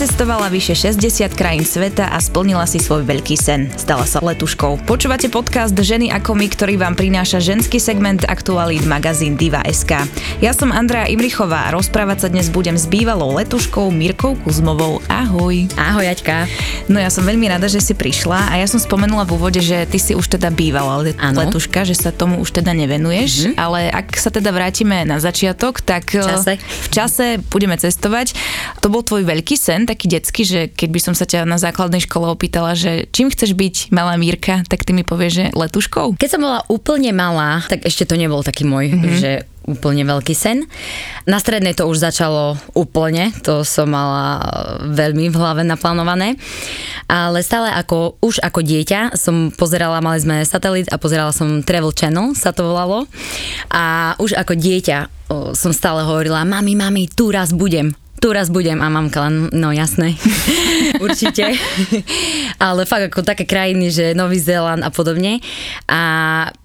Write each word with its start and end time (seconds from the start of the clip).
Precestovala 0.00 0.48
vyše 0.48 0.72
60 0.72 1.36
krajín 1.36 1.60
sveta 1.60 2.08
a 2.08 2.16
splnila 2.24 2.64
si 2.64 2.80
svoj 2.80 3.04
veľký 3.04 3.36
sen. 3.36 3.68
Stala 3.76 4.08
sa 4.08 4.16
letuškou. 4.24 4.88
Počúvate 4.88 5.28
podcast 5.28 5.76
Ženy 5.76 6.08
ako 6.16 6.40
my, 6.40 6.48
ktorý 6.48 6.80
vám 6.80 6.96
prináša 6.96 7.36
ženský 7.36 7.76
segment 7.76 8.24
aktualít 8.24 8.88
magazín 8.88 9.36
Diva.sk. 9.36 10.08
Ja 10.40 10.56
som 10.56 10.72
Andrea 10.72 11.04
Imrichová 11.04 11.68
a 11.68 11.76
rozprávať 11.76 12.16
sa 12.24 12.28
dnes 12.32 12.48
budem 12.48 12.80
s 12.80 12.88
bývalou 12.88 13.36
letuškou 13.44 13.92
Mirkou 13.92 14.40
Kuzmovou. 14.40 15.04
Ahoj. 15.12 15.68
Ahoj, 15.76 16.08
Aťka. 16.08 16.48
No 16.88 16.96
ja 16.96 17.12
som 17.12 17.28
veľmi 17.28 17.52
rada, 17.52 17.68
že 17.68 17.84
si 17.84 17.92
prišla 17.92 18.56
a 18.56 18.56
ja 18.56 18.64
som 18.64 18.80
spomenula 18.80 19.28
v 19.28 19.36
úvode, 19.36 19.60
že 19.60 19.84
ty 19.84 20.00
si 20.00 20.16
už 20.16 20.32
teda 20.32 20.48
bývala 20.48 21.04
let- 21.04 21.20
letuška, 21.20 21.84
že 21.84 21.92
sa 21.92 22.08
tomu 22.08 22.40
už 22.40 22.56
teda 22.56 22.72
nevenuješ, 22.72 23.52
Mhm. 23.52 23.60
ale 23.60 23.92
ak 23.92 24.16
sa 24.16 24.32
teda 24.32 24.48
vrátime 24.48 25.04
na 25.04 25.20
začiatok, 25.20 25.84
tak 25.84 26.08
v 26.08 26.24
čase. 26.24 26.52
v 26.56 26.88
čase 26.88 27.24
budeme 27.52 27.76
cestovať. 27.76 28.32
To 28.80 28.88
bol 28.88 29.04
tvoj 29.04 29.28
veľký 29.28 29.60
sen, 29.60 29.89
taký 29.90 30.06
detský, 30.06 30.42
že 30.46 30.60
keď 30.70 30.88
by 30.94 31.00
som 31.02 31.14
sa 31.18 31.26
ťa 31.26 31.42
na 31.42 31.58
základnej 31.58 32.06
škole 32.06 32.30
opýtala, 32.30 32.78
že 32.78 33.10
čím 33.10 33.34
chceš 33.34 33.58
byť 33.58 33.90
malá 33.90 34.14
Mírka, 34.14 34.62
tak 34.70 34.86
ty 34.86 34.94
mi 34.94 35.02
povieš, 35.02 35.32
že 35.34 35.46
letuškou? 35.50 36.14
Keď 36.14 36.30
som 36.30 36.46
bola 36.46 36.62
úplne 36.70 37.10
malá, 37.10 37.66
tak 37.66 37.82
ešte 37.82 38.06
to 38.06 38.14
nebol 38.14 38.46
taký 38.46 38.62
môj, 38.62 38.94
mm-hmm. 38.94 39.18
že 39.18 39.32
úplne 39.66 40.02
veľký 40.08 40.34
sen. 40.34 40.66
Na 41.28 41.38
strednej 41.38 41.76
to 41.76 41.86
už 41.86 42.02
začalo 42.02 42.58
úplne, 42.74 43.30
to 43.44 43.62
som 43.62 43.92
mala 43.92 44.42
veľmi 44.82 45.30
v 45.30 45.36
hlave 45.36 45.62
naplánované. 45.62 46.34
Ale 47.06 47.44
stále 47.44 47.70
ako, 47.74 48.18
už 48.24 48.42
ako 48.42 48.66
dieťa 48.66 49.14
som 49.14 49.52
pozerala, 49.54 50.02
mali 50.02 50.18
sme 50.22 50.42
satelit 50.42 50.90
a 50.90 50.98
pozerala 50.98 51.30
som 51.30 51.62
Travel 51.62 51.94
Channel, 51.94 52.34
sa 52.34 52.50
to 52.50 52.66
volalo. 52.66 53.06
A 53.70 54.16
už 54.18 54.34
ako 54.34 54.58
dieťa 54.58 54.98
som 55.54 55.70
stále 55.70 56.02
hovorila, 56.02 56.42
mami, 56.42 56.74
mami, 56.74 57.06
tu 57.06 57.30
raz 57.30 57.54
budem. 57.54 57.94
Tu 58.20 58.28
raz 58.28 58.52
budem 58.52 58.76
a 58.84 58.92
mamka 58.92 59.24
len, 59.24 59.48
no 59.48 59.72
jasné, 59.72 60.12
určite. 61.04 61.56
Ale 62.60 62.84
fakt 62.84 63.08
ako 63.08 63.24
také 63.24 63.48
krajiny, 63.48 63.88
že 63.88 64.12
Nový 64.12 64.36
Zéland 64.36 64.84
a 64.84 64.92
podobne. 64.92 65.40
A 65.88 66.00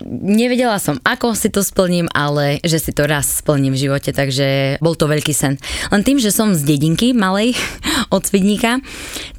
nevedela 0.04 0.76
som, 0.84 1.00
ako 1.08 1.32
si 1.32 1.48
to 1.48 1.64
splním, 1.64 2.12
ale 2.12 2.60
že 2.60 2.84
si 2.84 2.92
to 2.92 3.08
raz 3.08 3.40
splním 3.40 3.72
v 3.72 3.88
živote, 3.88 4.12
takže 4.12 4.76
bol 4.84 5.00
to 5.00 5.08
veľký 5.08 5.32
sen. 5.32 5.56
Len 5.96 6.04
tým, 6.04 6.20
že 6.20 6.36
som 6.36 6.52
z 6.52 6.68
dedinky 6.68 7.16
malej, 7.16 7.56
od 8.16 8.28
Svidníka, 8.28 8.84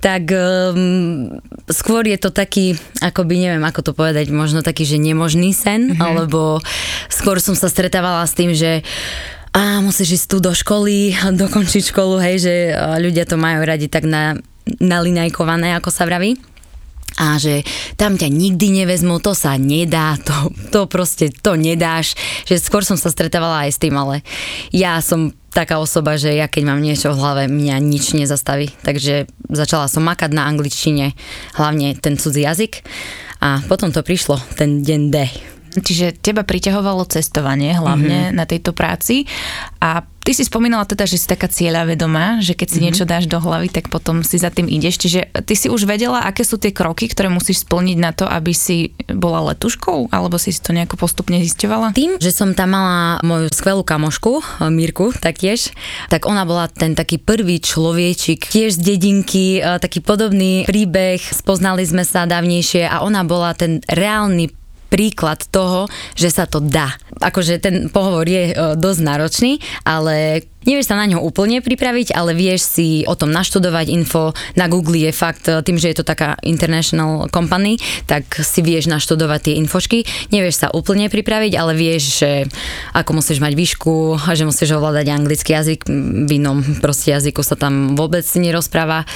tak 0.01 0.33
um, 0.33 1.37
skôr 1.69 2.09
je 2.09 2.17
to 2.17 2.33
taký, 2.33 2.81
akoby 3.05 3.45
neviem, 3.45 3.65
ako 3.69 3.81
to 3.85 3.93
povedať, 3.93 4.33
možno 4.33 4.65
taký, 4.65 4.89
že 4.89 4.97
nemožný 4.97 5.53
sen, 5.53 5.93
mm-hmm. 5.93 6.01
alebo 6.01 6.65
skôr 7.13 7.37
som 7.45 7.53
sa 7.53 7.69
stretávala 7.69 8.25
s 8.25 8.33
tým, 8.33 8.57
že 8.57 8.81
a 9.57 9.81
musíš 9.81 10.21
ísť 10.21 10.27
tu 10.29 10.37
do 10.45 10.53
školy, 10.53 11.17
dokončiť 11.43 11.89
školu, 11.89 12.21
hej, 12.21 12.37
že 12.45 12.55
ľudia 13.01 13.25
to 13.25 13.41
majú 13.41 13.65
radi 13.65 13.89
tak 13.89 14.05
na, 14.05 14.37
nalinajkované, 14.69 15.73
ako 15.81 15.89
sa 15.89 16.05
vraví. 16.05 16.37
A 17.17 17.41
že 17.41 17.65
tam 17.97 18.21
ťa 18.21 18.29
nikdy 18.29 18.85
nevezmú, 18.85 19.17
to 19.25 19.33
sa 19.33 19.57
nedá, 19.57 20.21
to, 20.21 20.53
to 20.69 20.85
proste, 20.85 21.33
to 21.41 21.57
nedáš. 21.57 22.13
Že 22.45 22.61
skôr 22.61 22.85
som 22.85 23.01
sa 23.01 23.09
stretávala 23.09 23.65
aj 23.65 23.73
s 23.73 23.81
tým, 23.81 23.97
ale 23.97 24.21
ja 24.69 25.01
som 25.01 25.33
taká 25.49 25.81
osoba, 25.81 26.21
že 26.21 26.37
ja 26.37 26.45
keď 26.45 26.69
mám 26.69 26.85
niečo 26.85 27.17
v 27.17 27.21
hlave, 27.25 27.43
mňa 27.49 27.81
nič 27.81 28.13
nezastaví. 28.13 28.69
Takže 28.85 29.33
začala 29.49 29.89
som 29.89 30.05
makať 30.05 30.37
na 30.37 30.45
angličtine, 30.45 31.17
hlavne 31.57 31.97
ten 31.97 32.21
cudzí 32.21 32.45
jazyk. 32.45 32.85
A 33.41 33.65
potom 33.65 33.89
to 33.89 34.05
prišlo, 34.05 34.37
ten 34.61 34.85
deň 34.85 35.01
D. 35.09 35.17
Čiže 35.83 36.17
teba 36.17 36.43
priťahovalo 36.47 37.05
cestovanie 37.09 37.77
hlavne 37.77 38.31
mm-hmm. 38.31 38.37
na 38.37 38.45
tejto 38.49 38.73
práci 38.73 39.29
a 39.81 40.05
ty 40.27 40.35
si 40.35 40.43
spomínala 40.43 40.83
teda, 40.83 41.07
že 41.07 41.23
si 41.23 41.31
taká 41.31 41.47
cieľavedomá, 41.47 42.43
že 42.43 42.59
keď 42.59 42.67
si 42.67 42.73
mm-hmm. 42.75 42.85
niečo 42.91 43.05
dáš 43.07 43.31
do 43.31 43.39
hlavy, 43.39 43.71
tak 43.71 43.87
potom 43.87 44.27
si 44.27 44.43
za 44.43 44.51
tým 44.51 44.67
ideš. 44.67 44.99
Čiže 45.07 45.31
ty 45.47 45.55
si 45.55 45.71
už 45.71 45.87
vedela, 45.87 46.27
aké 46.27 46.43
sú 46.43 46.59
tie 46.59 46.75
kroky, 46.75 47.07
ktoré 47.07 47.31
musíš 47.31 47.63
splniť 47.63 47.99
na 48.03 48.11
to, 48.11 48.27
aby 48.27 48.51
si 48.51 48.91
bola 49.07 49.55
letuškou? 49.55 50.11
Alebo 50.11 50.35
si 50.35 50.51
si 50.51 50.59
to 50.59 50.75
nejako 50.75 50.99
postupne 50.99 51.39
zisťovala? 51.39 51.95
Tým, 51.95 52.19
že 52.19 52.35
som 52.35 52.59
tam 52.59 52.75
mala 52.75 53.23
moju 53.23 53.55
skvelú 53.55 53.87
kamošku, 53.87 54.43
Mirku 54.67 55.15
taktiež, 55.15 55.71
tak 56.11 56.27
ona 56.27 56.43
bola 56.43 56.67
ten 56.67 56.99
taký 56.99 57.23
prvý 57.23 57.63
človečik, 57.63 58.51
tiež 58.51 58.75
z 58.75 58.83
dedinky, 58.83 59.63
e, 59.63 59.79
taký 59.79 60.03
podobný 60.03 60.67
príbeh, 60.67 61.23
spoznali 61.23 61.87
sme 61.87 62.03
sa 62.03 62.27
dávnejšie 62.27 62.83
a 62.91 63.07
ona 63.07 63.23
bola 63.23 63.55
ten 63.55 63.79
reálny 63.87 64.51
príklad 64.87 65.45
toho, 65.51 65.91
že 66.15 66.31
sa 66.33 66.47
to 66.47 66.63
dá. 66.63 66.95
Akože 67.21 67.59
ten 67.59 67.91
pohovor 67.91 68.27
je 68.27 68.51
e, 68.51 68.55
dosť 68.79 69.01
náročný, 69.03 69.53
ale 69.85 70.47
nevieš 70.67 70.91
sa 70.93 70.99
na 70.99 71.07
ňo 71.07 71.23
úplne 71.23 71.63
pripraviť, 71.63 72.13
ale 72.13 72.35
vieš 72.35 72.67
si 72.67 72.89
o 73.07 73.15
tom 73.15 73.31
naštudovať 73.31 73.87
info. 73.95 74.35
Na 74.59 74.67
Google 74.67 75.09
je 75.09 75.13
fakt, 75.15 75.47
e, 75.47 75.63
tým, 75.63 75.79
že 75.79 75.95
je 75.95 76.03
to 76.03 76.07
taká 76.07 76.37
international 76.43 77.31
company, 77.31 77.79
tak 78.05 78.27
si 78.43 78.61
vieš 78.61 78.91
naštudovať 78.91 79.41
tie 79.51 79.55
infošky. 79.63 80.03
Nevieš 80.35 80.67
sa 80.67 80.69
úplne 80.75 81.07
pripraviť, 81.07 81.53
ale 81.55 81.73
vieš, 81.79 82.21
že 82.21 82.31
ako 82.93 83.23
musíš 83.23 83.39
mať 83.39 83.55
výšku, 83.55 84.19
a 84.27 84.35
že 84.35 84.45
musíš 84.45 84.75
ovládať 84.75 85.07
anglický 85.15 85.55
jazyk, 85.55 85.87
v 86.27 86.31
inom 86.37 86.61
proste 86.83 87.15
jazyku 87.15 87.41
sa 87.47 87.55
tam 87.55 87.95
vôbec 87.95 88.27
nerozpráva. 88.37 89.07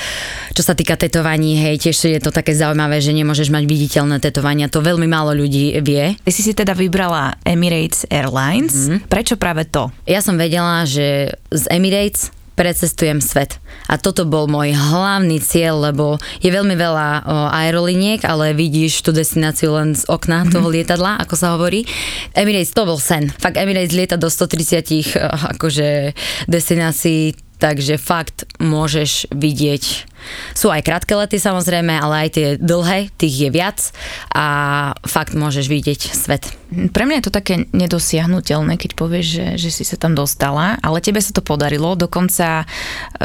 Čo 0.54 0.62
sa 0.62 0.78
týka 0.78 0.94
tetovaní, 0.94 1.58
hej, 1.58 1.82
tiež 1.82 1.96
je 2.16 2.20
to 2.22 2.30
také 2.30 2.54
zaujímavé, 2.54 3.02
že 3.02 3.10
nemôžeš 3.10 3.50
mať 3.50 3.64
viditeľné 3.66 4.22
tetovania, 4.22 4.70
to 4.70 4.84
veľmi 4.84 5.10
málo 5.10 5.34
ľudí 5.34 5.74
vie. 5.82 6.14
Ty 6.20 6.30
si 6.30 6.42
si 6.46 6.52
teda 6.54 6.76
vybrala 6.76 7.40
Emirates 7.42 8.06
Airlines. 8.06 8.74
Mm-hmm. 8.76 8.98
Prečo 9.10 9.34
práve 9.40 9.66
to? 9.66 9.90
Ja 10.06 10.22
som 10.22 10.36
vedela, 10.38 10.84
že 10.86 11.34
z 11.48 11.64
Emirates 11.72 12.30
precestujem 12.60 13.24
svet. 13.24 13.56
A 13.88 13.96
toto 13.96 14.28
bol 14.28 14.44
môj 14.44 14.76
hlavný 14.76 15.40
cieľ, 15.40 15.88
lebo 15.88 16.20
je 16.44 16.52
veľmi 16.52 16.76
veľa 16.76 17.24
aeroliniek, 17.56 18.20
ale 18.28 18.52
vidíš 18.52 19.00
tú 19.00 19.16
destináciu 19.16 19.72
len 19.72 19.96
z 19.96 20.04
okna 20.04 20.44
toho 20.44 20.68
lietadla, 20.68 21.24
ako 21.24 21.34
sa 21.40 21.56
hovorí. 21.56 21.88
Emirates 22.36 22.76
to 22.76 22.84
bol 22.84 23.00
sen. 23.00 23.32
Fakt 23.32 23.56
Emirates 23.56 23.96
lieta 23.96 24.20
do 24.20 24.28
130 24.28 25.16
o, 25.16 25.32
akože 25.56 26.12
destinácií 26.52 27.32
takže 27.60 28.00
fakt 28.00 28.48
môžeš 28.56 29.28
vidieť. 29.32 30.09
Sú 30.54 30.72
aj 30.72 30.84
krátke 30.84 31.14
lety 31.14 31.40
samozrejme, 31.40 31.94
ale 31.96 32.26
aj 32.26 32.28
tie 32.34 32.46
dlhé, 32.58 33.10
tých 33.16 33.48
je 33.48 33.50
viac 33.50 33.78
a 34.34 34.46
fakt 35.04 35.34
môžeš 35.34 35.66
vidieť 35.66 36.00
svet. 36.12 36.50
Pre 36.70 37.02
mňa 37.02 37.18
je 37.18 37.26
to 37.26 37.34
také 37.34 37.54
nedosiahnutelné, 37.74 38.78
keď 38.78 38.90
povieš, 38.94 39.26
že, 39.26 39.46
že 39.58 39.70
si 39.74 39.82
sa 39.82 39.98
tam 39.98 40.14
dostala, 40.14 40.78
ale 40.80 41.02
tebe 41.02 41.18
sa 41.18 41.34
to 41.34 41.42
podarilo. 41.42 41.98
Dokonca, 41.98 42.64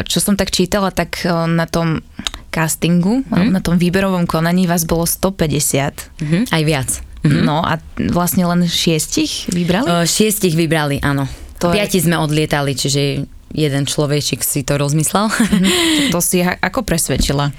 čo 0.09 0.17
som 0.17 0.33
tak 0.33 0.49
čítala, 0.49 0.89
tak 0.89 1.21
eh, 1.23 1.31
na 1.31 1.69
tom 1.69 2.01
castingu, 2.49 3.21
hmm. 3.27 3.51
na 3.51 3.59
tom 3.59 3.75
výberovom 3.75 4.23
konaní 4.23 4.63
vás 4.65 4.87
bolo 4.87 5.03
150. 5.03 6.23
Mhm, 6.23 6.39
aj 6.55 6.63
viac. 6.63 6.89
Mm-hmm. 7.25 7.41
No 7.41 7.65
a 7.65 7.81
vlastne 8.13 8.45
len 8.45 8.69
šiestich 8.69 9.49
vybrali? 9.49 9.89
O, 9.89 10.05
šiestich 10.05 10.53
vybrali, 10.53 11.01
áno. 11.01 11.25
To 11.57 11.73
je- 11.73 11.81
Piati 11.81 11.97
sme 11.97 12.21
odlietali, 12.21 12.77
čiže 12.77 13.25
jeden 13.55 13.87
človečik 13.87 14.43
si 14.43 14.61
to 14.67 14.75
rozmyslel. 14.75 15.31
To 16.13 16.21
si 16.21 16.43
ha- 16.45 16.59
ako 16.61 16.85
presvedčila? 16.85 17.49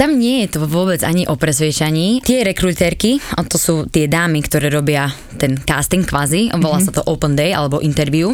Tam 0.00 0.16
nie 0.16 0.42
je 0.46 0.56
to 0.56 0.64
vôbec 0.64 1.02
ani 1.04 1.28
o 1.28 1.36
presvedčaní. 1.36 2.24
Tie 2.24 2.40
rekrutérky, 2.46 3.20
a 3.36 3.44
to 3.44 3.60
sú 3.60 3.74
tie 3.90 4.08
dámy, 4.08 4.40
ktoré 4.42 4.72
robia 4.72 5.10
ten 5.36 5.60
casting 5.60 6.06
kvázi, 6.06 6.50
volá 6.56 6.80
sa 6.80 6.94
to 6.94 7.04
open 7.04 7.36
day 7.36 7.52
alebo 7.52 7.82
interview, 7.84 8.32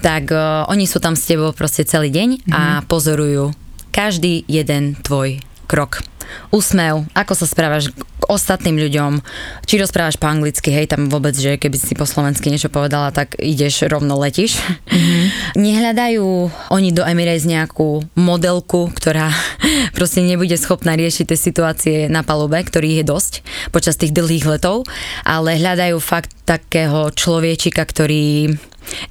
tak 0.00 0.32
uh, 0.32 0.66
oni 0.68 0.88
sú 0.88 0.98
tam 0.98 1.14
s 1.14 1.28
tebou 1.28 1.52
proste 1.52 1.84
celý 1.86 2.10
deň 2.10 2.50
a 2.50 2.82
pozorujú 2.88 3.52
každý 3.94 4.42
jeden 4.48 4.96
tvoj 5.00 5.38
krok. 5.70 6.09
Úsmev, 6.50 7.06
ako 7.14 7.32
sa 7.34 7.46
správaš 7.46 7.90
k 7.94 8.24
ostatným 8.26 8.76
ľuďom, 8.78 9.22
či 9.66 9.80
rozprávaš 9.80 10.18
po 10.18 10.28
anglicky, 10.28 10.70
hej, 10.70 10.90
tam 10.90 11.10
vôbec, 11.10 11.34
že 11.34 11.56
keby 11.56 11.76
si 11.78 11.94
po 11.98 12.06
slovensky 12.06 12.50
niečo 12.50 12.70
povedala, 12.70 13.14
tak 13.14 13.38
ideš 13.38 13.86
rovno 13.90 14.18
letíš. 14.18 14.58
Mm-hmm. 14.60 15.24
Nehľadajú 15.56 16.26
oni 16.70 16.90
do 16.94 17.02
Emirates 17.02 17.48
nejakú 17.48 18.04
modelku, 18.14 18.92
ktorá 18.92 19.32
proste 19.96 20.22
nebude 20.22 20.54
schopná 20.58 20.94
riešiť 20.94 21.24
tie 21.30 21.38
situácie 21.38 21.96
na 22.06 22.22
palube, 22.26 22.60
ktorých 22.60 23.02
je 23.02 23.04
dosť 23.04 23.32
počas 23.74 23.96
tých 23.96 24.14
dlhých 24.14 24.46
letov, 24.46 24.86
ale 25.24 25.58
hľadajú 25.58 25.96
fakt 25.98 26.34
takého 26.44 27.14
človečika, 27.14 27.86
ktorý 27.86 28.50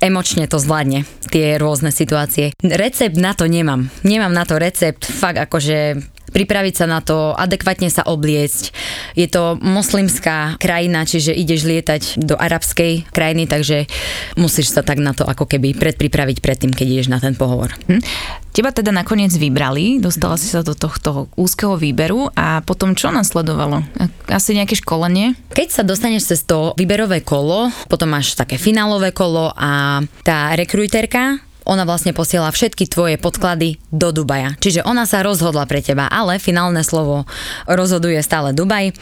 emočne 0.04 0.48
to 0.50 0.60
zvládne, 0.60 1.08
tie 1.32 1.56
rôzne 1.56 1.94
situácie. 1.94 2.52
Recept 2.60 3.16
na 3.16 3.32
to 3.32 3.48
nemám. 3.48 3.88
Nemám 4.04 4.34
na 4.34 4.44
to 4.44 4.60
recept, 4.60 5.08
fakt 5.08 5.40
akože 5.40 6.04
pripraviť 6.32 6.74
sa 6.74 6.86
na 6.90 7.00
to, 7.04 7.36
adekvátne 7.36 7.90
sa 7.92 8.06
obliecť. 8.06 8.74
Je 9.18 9.28
to 9.28 9.58
moslimská 9.60 10.56
krajina, 10.62 11.04
čiže 11.06 11.36
ideš 11.36 11.68
lietať 11.68 12.02
do 12.22 12.38
arabskej 12.38 13.10
krajiny, 13.12 13.46
takže 13.50 13.86
musíš 14.40 14.72
sa 14.74 14.82
tak 14.82 15.02
na 15.02 15.12
to 15.12 15.28
ako 15.28 15.50
keby 15.50 15.76
predpripraviť 15.76 16.38
predtým, 16.40 16.72
keď 16.72 16.88
ideš 16.88 17.10
na 17.12 17.20
ten 17.22 17.34
pohovor. 17.36 17.74
Hm? 17.90 18.02
Teba 18.50 18.74
teda 18.74 18.90
nakoniec 18.90 19.30
vybrali, 19.38 20.02
dostala 20.02 20.34
si 20.36 20.50
sa 20.50 20.66
do 20.66 20.74
tohto 20.74 21.30
úzkeho 21.38 21.78
výberu 21.78 22.34
a 22.34 22.66
potom 22.66 22.98
čo 22.98 23.14
nasledovalo? 23.14 23.86
Asi 24.26 24.58
nejaké 24.58 24.74
školenie? 24.74 25.38
Keď 25.54 25.68
sa 25.70 25.84
dostaneš 25.86 26.34
cez 26.34 26.42
to 26.44 26.74
výberové 26.74 27.22
kolo, 27.22 27.70
potom 27.86 28.10
máš 28.10 28.34
také 28.34 28.58
finálové 28.58 29.14
kolo 29.14 29.54
a 29.54 30.02
tá 30.26 30.58
rekrujterka 30.58 31.49
ona 31.68 31.84
vlastne 31.84 32.16
posiela 32.16 32.50
všetky 32.50 32.90
tvoje 32.90 33.16
podklady 33.22 33.78
do 33.94 34.10
Dubaja. 34.10 34.56
Čiže 34.58 34.86
ona 34.88 35.06
sa 35.06 35.22
rozhodla 35.22 35.70
pre 35.70 35.84
teba, 35.84 36.10
ale 36.10 36.42
finálne 36.42 36.82
slovo 36.82 37.30
rozhoduje 37.70 38.18
stále 38.24 38.56
Dubaj, 38.56 38.96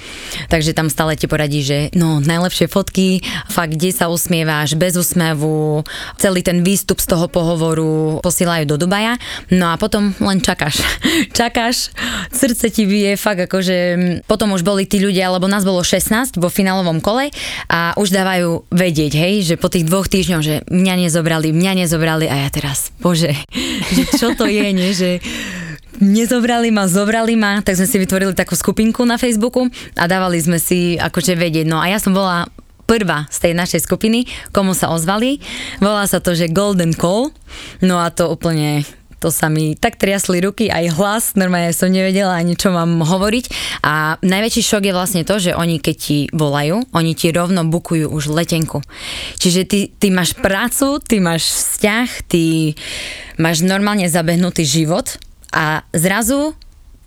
takže 0.52 0.76
tam 0.76 0.92
stále 0.92 1.16
ti 1.16 1.30
poradí, 1.30 1.64
že 1.64 1.94
no 1.94 2.20
najlepšie 2.20 2.68
fotky, 2.68 3.22
fakt 3.48 3.78
kde 3.78 3.94
sa 3.94 4.12
usmieváš, 4.12 4.76
bez 4.76 4.98
úsmevu, 5.00 5.86
celý 6.18 6.42
ten 6.42 6.66
výstup 6.66 7.00
z 7.00 7.08
toho 7.08 7.26
pohovoru 7.30 8.20
posielajú 8.26 8.66
do 8.68 8.76
Dubaja, 8.76 9.16
no 9.54 9.72
a 9.72 9.76
potom 9.80 10.12
len 10.20 10.42
čakáš. 10.44 10.82
čakáš, 11.40 11.94
srdce 12.34 12.74
ti 12.74 12.84
bije, 12.84 13.16
fakt 13.16 13.48
akože 13.48 13.78
potom 14.26 14.56
už 14.56 14.68
boli 14.68 14.84
tí 14.84 15.00
ľudia, 15.00 15.32
lebo 15.32 15.48
nás 15.48 15.64
bolo 15.64 15.86
16 15.86 16.36
vo 16.36 16.50
finálovom 16.52 17.00
kole 17.00 17.30
a 17.72 17.94
už 17.96 18.12
dávajú 18.12 18.68
vedieť, 18.74 19.14
hej, 19.16 19.36
že 19.44 19.56
po 19.56 19.72
tých 19.72 19.88
dvoch 19.88 20.10
týždňoch, 20.12 20.44
že 20.44 20.56
mňa 20.68 21.08
nezobrali, 21.08 21.56
mňa 21.56 21.74
nezobrali 21.86 22.26
a 22.28 22.47
ja 22.47 22.47
teraz, 22.50 22.92
bože, 23.00 23.32
že 23.96 24.04
čo 24.16 24.34
to 24.34 24.48
je, 24.48 24.66
nie, 24.74 24.92
že 24.92 25.20
nezobrali 25.98 26.70
ma, 26.70 26.86
zobrali 26.86 27.34
ma, 27.34 27.62
tak 27.66 27.78
sme 27.78 27.88
si 27.90 27.98
vytvorili 27.98 28.34
takú 28.38 28.54
skupinku 28.54 29.02
na 29.06 29.18
Facebooku 29.18 29.70
a 29.98 30.04
dávali 30.06 30.38
sme 30.38 30.62
si 30.62 30.96
akože 30.98 31.34
vedieť. 31.34 31.66
No 31.66 31.82
a 31.82 31.90
ja 31.90 31.98
som 31.98 32.14
bola 32.14 32.46
prvá 32.88 33.28
z 33.28 33.38
tej 33.50 33.54
našej 33.54 33.84
skupiny, 33.84 34.26
komu 34.56 34.72
sa 34.72 34.90
ozvali. 34.96 35.44
Volá 35.84 36.08
sa 36.08 36.24
to, 36.24 36.32
že 36.32 36.54
Golden 36.54 36.96
Call. 36.96 37.36
No 37.84 38.00
a 38.00 38.08
to 38.10 38.32
úplne 38.32 38.88
to 39.18 39.34
sa 39.34 39.50
mi 39.50 39.74
tak 39.74 39.98
triasli 39.98 40.38
ruky, 40.42 40.70
aj 40.70 40.94
hlas, 40.94 41.24
normálne 41.34 41.74
som 41.74 41.90
nevedela 41.90 42.38
ani 42.38 42.54
čo 42.54 42.70
mám 42.70 43.02
hovoriť. 43.02 43.46
A 43.82 44.22
najväčší 44.22 44.62
šok 44.62 44.84
je 44.86 44.94
vlastne 44.94 45.24
to, 45.26 45.42
že 45.42 45.58
oni 45.58 45.82
keď 45.82 45.96
ti 45.98 46.18
volajú, 46.30 46.86
oni 46.94 47.12
ti 47.18 47.34
rovno 47.34 47.66
bukujú 47.66 48.14
už 48.14 48.30
letenku. 48.30 48.86
Čiže 49.42 49.62
ty, 49.66 49.80
ty 49.90 50.08
máš 50.14 50.38
prácu, 50.38 51.02
ty 51.02 51.18
máš 51.18 51.50
vzťah, 51.50 52.10
ty 52.30 52.74
máš 53.42 53.66
normálne 53.66 54.06
zabehnutý 54.06 54.66
život 54.66 55.18
a 55.50 55.82
zrazu 55.94 56.54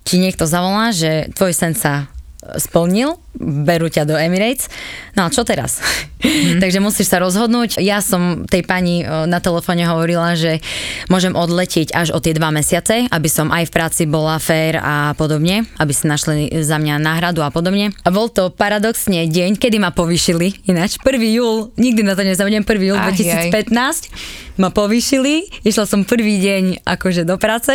ti 0.02 0.18
niekto 0.18 0.48
zavolá, 0.48 0.90
že 0.90 1.30
tvoj 1.38 1.54
sen 1.54 1.76
sa 1.78 2.10
splnil, 2.40 3.20
berú 3.36 3.92
ťa 3.92 4.08
do 4.08 4.16
Emirates. 4.16 4.72
No 5.12 5.28
a 5.28 5.32
čo 5.32 5.44
teraz? 5.44 5.84
Mm. 6.24 6.58
Takže 6.62 6.80
musíš 6.80 7.12
sa 7.12 7.20
rozhodnúť. 7.20 7.78
Ja 7.84 8.00
som 8.00 8.48
tej 8.48 8.64
pani 8.64 9.04
e, 9.04 9.28
na 9.28 9.44
telefóne 9.44 9.84
hovorila, 9.84 10.32
že 10.34 10.64
môžem 11.12 11.36
odletieť 11.36 11.92
až 11.92 12.16
o 12.16 12.18
tie 12.18 12.32
dva 12.32 12.48
mesiace, 12.48 13.06
aby 13.12 13.28
som 13.28 13.52
aj 13.52 13.68
v 13.68 13.74
práci 13.74 14.02
bola 14.08 14.40
fair 14.40 14.80
a 14.80 15.12
podobne, 15.14 15.68
aby 15.76 15.92
si 15.92 16.08
našli 16.08 16.48
za 16.64 16.80
mňa 16.80 16.96
náhradu 17.00 17.44
a 17.44 17.52
podobne. 17.52 17.92
A 18.04 18.08
bol 18.08 18.32
to 18.32 18.48
paradoxne 18.48 19.28
deň, 19.28 19.60
kedy 19.60 19.76
ma 19.76 19.92
povyšili, 19.92 20.64
ináč 20.64 20.96
1. 21.00 21.20
júl, 21.36 21.70
nikdy 21.76 22.00
na 22.02 22.16
to 22.16 22.24
nezabudnem, 22.24 22.64
1. 22.64 22.88
júl 22.88 22.98
2015 22.98 24.56
ma 24.60 24.68
povyšili, 24.68 25.64
išla 25.64 25.88
som 25.88 26.04
prvý 26.04 26.36
deň 26.40 26.84
akože 26.84 27.24
do 27.24 27.40
práce 27.40 27.72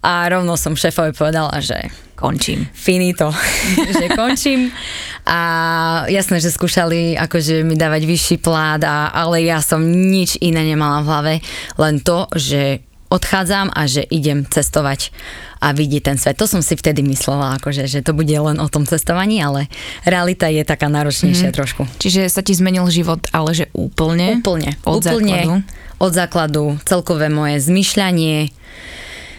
a 0.00 0.12
rovno 0.32 0.56
som 0.56 0.72
šéfovi 0.72 1.12
povedala, 1.12 1.52
že 1.60 2.07
končím. 2.18 2.66
Finito, 2.74 3.30
že 4.02 4.10
končím. 4.18 4.74
A 5.22 5.38
jasné, 6.10 6.42
že 6.42 6.50
skúšali 6.50 7.14
akože 7.14 7.62
mi 7.62 7.78
dávať 7.78 8.02
vyšší 8.02 8.36
plát, 8.42 8.82
a, 8.82 9.14
ale 9.14 9.46
ja 9.46 9.62
som 9.62 9.78
nič 9.86 10.34
iné 10.42 10.66
nemala 10.66 11.06
v 11.06 11.06
hlave, 11.06 11.34
len 11.78 12.02
to, 12.02 12.26
že 12.34 12.82
odchádzam 13.08 13.72
a 13.72 13.88
že 13.88 14.04
idem 14.04 14.44
cestovať 14.44 15.14
a 15.58 15.74
vidieť 15.74 16.02
ten 16.04 16.16
svet. 16.20 16.38
To 16.38 16.46
som 16.46 16.60
si 16.62 16.76
vtedy 16.76 17.02
myslela, 17.02 17.58
akože, 17.58 17.88
že 17.88 18.04
to 18.04 18.14
bude 18.14 18.30
len 18.30 18.60
o 18.62 18.68
tom 18.70 18.84
cestovaní, 18.86 19.42
ale 19.42 19.66
realita 20.06 20.46
je 20.46 20.62
taká 20.62 20.86
náročnejšia 20.86 21.50
mm. 21.50 21.56
trošku. 21.56 21.82
Čiže 21.98 22.28
sa 22.30 22.44
ti 22.44 22.54
zmenil 22.54 22.86
život, 22.92 23.18
ale 23.34 23.56
že 23.56 23.66
úplne? 23.74 24.38
Úplne. 24.38 24.76
Od 24.86 25.02
úplne, 25.02 25.40
základu? 25.40 25.54
Od 25.98 26.12
základu, 26.14 26.64
celkové 26.86 27.26
moje 27.26 27.58
zmyšľanie, 27.64 28.54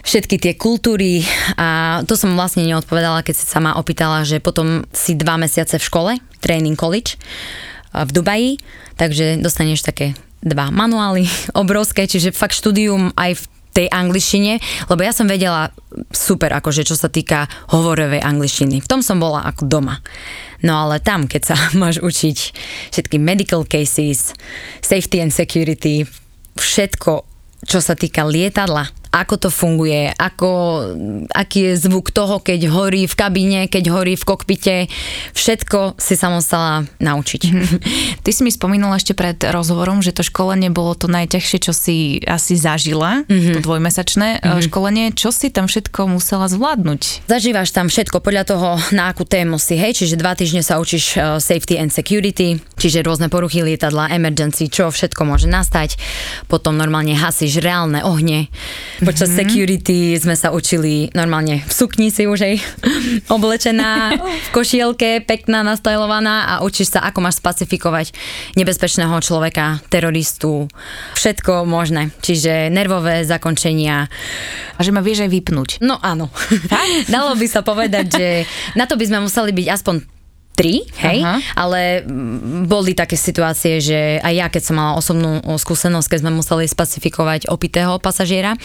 všetky 0.04 0.36
tie 0.40 0.54
kultúry 0.56 1.24
a 1.60 2.02
to 2.06 2.16
som 2.16 2.36
vlastne 2.36 2.66
neodpovedala, 2.66 3.26
keď 3.26 3.36
si 3.36 3.46
sa 3.48 3.60
ma 3.64 3.76
opýtala, 3.76 4.24
že 4.24 4.44
potom 4.44 4.88
si 4.96 5.16
dva 5.16 5.40
mesiace 5.40 5.80
v 5.80 5.88
škole, 5.88 6.12
training 6.40 6.80
college 6.80 7.20
v 7.94 8.10
Dubaji, 8.14 8.52
takže 8.96 9.42
dostaneš 9.42 9.82
také 9.82 10.14
dva 10.46 10.72
manuály 10.72 11.28
obrovské, 11.62 12.08
čiže 12.08 12.36
fakt 12.36 12.56
štúdium 12.56 13.12
aj 13.16 13.40
v 13.40 13.44
tej 13.70 13.88
angličtine, 13.94 14.58
lebo 14.90 15.06
ja 15.06 15.14
som 15.14 15.30
vedela 15.30 15.70
super, 16.10 16.50
akože 16.58 16.84
čo 16.90 16.98
sa 16.98 17.08
týka 17.08 17.46
hovorovej 17.70 18.20
angličtiny. 18.20 18.82
V 18.82 18.90
tom 18.90 19.06
som 19.06 19.22
bola 19.22 19.46
ako 19.46 19.70
doma. 19.70 20.02
No 20.66 20.76
ale 20.76 21.00
tam, 21.00 21.30
keď 21.30 21.54
sa 21.54 21.56
máš 21.82 22.02
učiť 22.02 22.38
všetky 22.92 23.18
medical 23.22 23.64
cases, 23.64 24.34
safety 24.82 25.22
and 25.22 25.32
security, 25.32 26.04
všetko, 26.58 27.24
čo 27.64 27.80
sa 27.80 27.94
týka 27.96 28.26
lietadla, 28.26 28.99
ako 29.10 29.36
to 29.42 29.50
funguje, 29.50 30.14
ako, 30.14 30.50
aký 31.34 31.74
je 31.74 31.90
zvuk 31.90 32.14
toho, 32.14 32.38
keď 32.38 32.70
horí 32.70 33.10
v 33.10 33.16
kabíne, 33.18 33.62
keď 33.66 33.90
horí 33.90 34.14
v 34.14 34.22
kokpite. 34.26 34.76
Všetko 35.34 35.98
si 35.98 36.14
sa 36.14 36.30
musela 36.30 36.86
naučiť. 37.02 37.42
Ty 38.24 38.30
si 38.30 38.42
mi 38.46 38.54
spomínala 38.54 39.02
ešte 39.02 39.18
pred 39.18 39.42
rozhovorom, 39.42 40.06
že 40.06 40.14
to 40.14 40.22
školenie 40.22 40.70
bolo 40.70 40.94
to 40.94 41.10
najťažšie, 41.10 41.58
čo 41.58 41.74
si 41.74 42.22
asi 42.22 42.54
zažila, 42.54 43.26
mm-hmm. 43.26 43.58
to 43.58 43.60
dvojmesačné 43.66 44.46
mm-hmm. 44.46 44.62
školenie. 44.70 45.06
Čo 45.18 45.34
si 45.34 45.50
tam 45.50 45.66
všetko 45.66 46.06
musela 46.06 46.46
zvládnuť? 46.46 47.26
Zažívaš 47.26 47.74
tam 47.74 47.90
všetko 47.90 48.22
podľa 48.22 48.44
toho, 48.46 48.70
na 48.94 49.10
akú 49.10 49.26
tému 49.26 49.58
si, 49.58 49.74
hej, 49.74 49.98
čiže 49.98 50.22
dva 50.22 50.38
týždne 50.38 50.62
sa 50.62 50.78
učíš 50.78 51.18
uh, 51.18 51.42
safety 51.42 51.82
and 51.82 51.90
security, 51.90 52.62
čiže 52.78 53.02
rôzne 53.02 53.26
poruchy 53.26 53.66
lietadla, 53.66 54.14
emergency, 54.14 54.70
čo 54.70 54.94
všetko 54.94 55.26
môže 55.26 55.50
nastať. 55.50 55.98
Potom 56.46 56.78
normálne 56.78 57.18
hasíš 57.18 57.58
reálne 57.58 58.06
ohne 58.06 58.54
Počas 59.00 59.32
mm-hmm. 59.32 59.40
security 59.40 59.98
sme 60.20 60.36
sa 60.36 60.52
učili 60.52 61.08
normálne 61.16 61.64
v 61.64 61.72
sukni 61.72 62.12
si 62.12 62.28
už 62.28 62.40
aj 62.44 62.56
oblečená, 63.36 64.20
v 64.20 64.50
košielke, 64.52 65.24
pekná, 65.24 65.64
nastajlovaná 65.64 66.52
a 66.52 66.54
učíš 66.68 66.96
sa, 66.98 67.08
ako 67.08 67.24
máš 67.24 67.40
spacifikovať 67.40 68.12
nebezpečného 68.60 69.16
človeka, 69.24 69.80
teroristu, 69.88 70.68
všetko 71.16 71.64
možné. 71.64 72.12
Čiže 72.20 72.68
nervové 72.68 73.24
zakončenia. 73.24 74.12
A 74.76 74.80
že 74.84 74.92
ma 74.92 75.00
vieš 75.00 75.24
aj 75.24 75.32
vypnúť. 75.32 75.70
No 75.80 75.96
áno. 76.00 76.28
Dalo 77.14 77.40
by 77.40 77.48
sa 77.48 77.64
povedať, 77.64 78.06
že 78.12 78.28
na 78.76 78.84
to 78.84 79.00
by 79.00 79.06
sme 79.08 79.24
museli 79.24 79.56
byť 79.56 79.68
aspoň 79.72 80.19
tri, 80.60 80.84
hej, 81.00 81.24
Aha. 81.24 81.40
ale 81.56 82.04
boli 82.68 82.92
také 82.92 83.16
situácie, 83.16 83.80
že 83.80 84.20
aj 84.20 84.34
ja, 84.36 84.48
keď 84.52 84.62
som 84.68 84.76
mala 84.76 85.00
osobnú 85.00 85.40
skúsenosť, 85.56 86.12
keď 86.12 86.20
sme 86.20 86.36
museli 86.36 86.68
spacifikovať 86.68 87.48
opitého 87.48 87.96
pasažiera, 88.04 88.60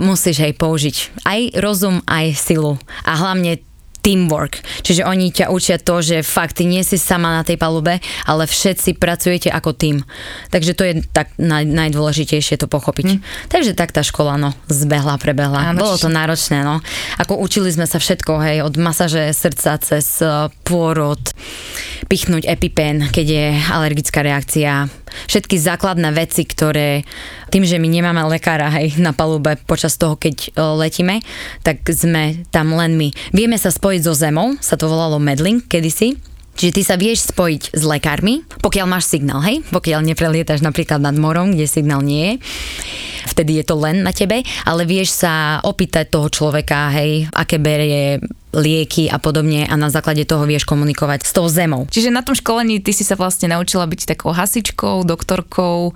musíš 0.00 0.40
aj 0.40 0.52
použiť 0.56 0.96
aj 1.28 1.40
rozum, 1.60 2.00
aj 2.08 2.32
silu 2.32 2.80
a 3.04 3.12
hlavne 3.12 3.60
teamwork. 4.04 4.60
Čiže 4.84 5.08
oni 5.08 5.32
ťa 5.32 5.48
učia 5.48 5.80
to, 5.80 6.04
že 6.04 6.20
fakt 6.20 6.60
ty 6.60 6.68
nie 6.68 6.84
si 6.84 7.00
sama 7.00 7.32
na 7.32 7.42
tej 7.42 7.56
palube, 7.56 8.04
ale 8.28 8.44
všetci 8.44 9.00
pracujete 9.00 9.48
ako 9.48 9.72
tým. 9.72 10.04
Takže 10.52 10.76
to 10.76 10.84
je 10.84 10.92
tak 11.08 11.32
naj, 11.40 11.64
najdôležitejšie 11.64 12.60
to 12.60 12.68
pochopiť. 12.68 13.16
Mm. 13.16 13.18
Takže 13.48 13.72
tak 13.72 13.96
tá 13.96 14.04
škola 14.04 14.36
no, 14.36 14.52
zbehla, 14.68 15.16
prebehla. 15.16 15.72
Áno, 15.72 15.80
Bolo 15.80 15.96
to 15.96 16.12
náročné, 16.12 16.60
no. 16.60 16.84
Ako 17.16 17.40
učili 17.40 17.72
sme 17.72 17.88
sa 17.88 17.96
všetko, 17.96 18.44
hej, 18.44 18.60
od 18.60 18.76
masaže 18.76 19.32
srdca 19.32 19.80
cez 19.80 20.20
uh, 20.20 20.52
pôrod, 20.68 21.20
pichnúť 22.04 22.44
EpiPen, 22.44 23.08
keď 23.08 23.26
je 23.26 23.46
alergická 23.72 24.20
reakcia, 24.20 24.92
všetky 25.30 25.56
základné 25.60 26.10
veci, 26.14 26.46
ktoré 26.46 27.02
tým, 27.50 27.64
že 27.64 27.78
my 27.78 27.88
nemáme 27.88 28.22
lekára 28.26 28.70
hej, 28.74 28.98
na 28.98 29.14
palube 29.14 29.54
počas 29.64 29.94
toho, 29.94 30.18
keď 30.18 30.54
uh, 30.54 30.74
letíme, 30.78 31.22
tak 31.62 31.86
sme 31.86 32.44
tam 32.50 32.74
len 32.74 32.98
my. 32.98 33.14
Vieme 33.30 33.56
sa 33.56 33.70
spojiť 33.70 34.00
so 34.04 34.14
zemou, 34.14 34.58
sa 34.58 34.74
to 34.74 34.90
volalo 34.90 35.22
medling 35.22 35.62
kedysi, 35.62 36.34
Čiže 36.54 36.70
ty 36.70 36.82
sa 36.86 36.94
vieš 36.94 37.34
spojiť 37.34 37.74
s 37.74 37.82
lekármi, 37.82 38.46
pokiaľ 38.62 38.86
máš 38.86 39.10
signál, 39.10 39.42
hej? 39.42 39.66
Pokiaľ 39.74 40.06
neprelietaš 40.06 40.62
napríklad 40.62 41.02
nad 41.02 41.18
morom, 41.18 41.50
kde 41.50 41.66
signál 41.66 41.98
nie 42.06 42.22
je. 42.22 42.34
Vtedy 43.34 43.58
je 43.58 43.64
to 43.66 43.74
len 43.74 44.06
na 44.06 44.14
tebe, 44.14 44.46
ale 44.62 44.86
vieš 44.86 45.18
sa 45.18 45.58
opýtať 45.66 46.14
toho 46.14 46.30
človeka, 46.30 46.94
hej, 46.94 47.26
aké 47.34 47.58
berie 47.58 48.22
lieky 48.54 49.10
a 49.10 49.18
podobne 49.18 49.66
a 49.66 49.74
na 49.74 49.90
základe 49.90 50.22
toho 50.24 50.46
vieš 50.46 50.64
komunikovať 50.64 51.26
s 51.26 51.32
tou 51.34 51.46
zemou. 51.50 51.90
Čiže 51.90 52.14
na 52.14 52.22
tom 52.22 52.38
školení 52.38 52.78
ty 52.78 52.94
si 52.94 53.02
sa 53.02 53.18
vlastne 53.18 53.50
naučila 53.50 53.84
byť 53.84 54.14
takou 54.14 54.30
hasičkou, 54.30 55.02
doktorkou, 55.02 55.92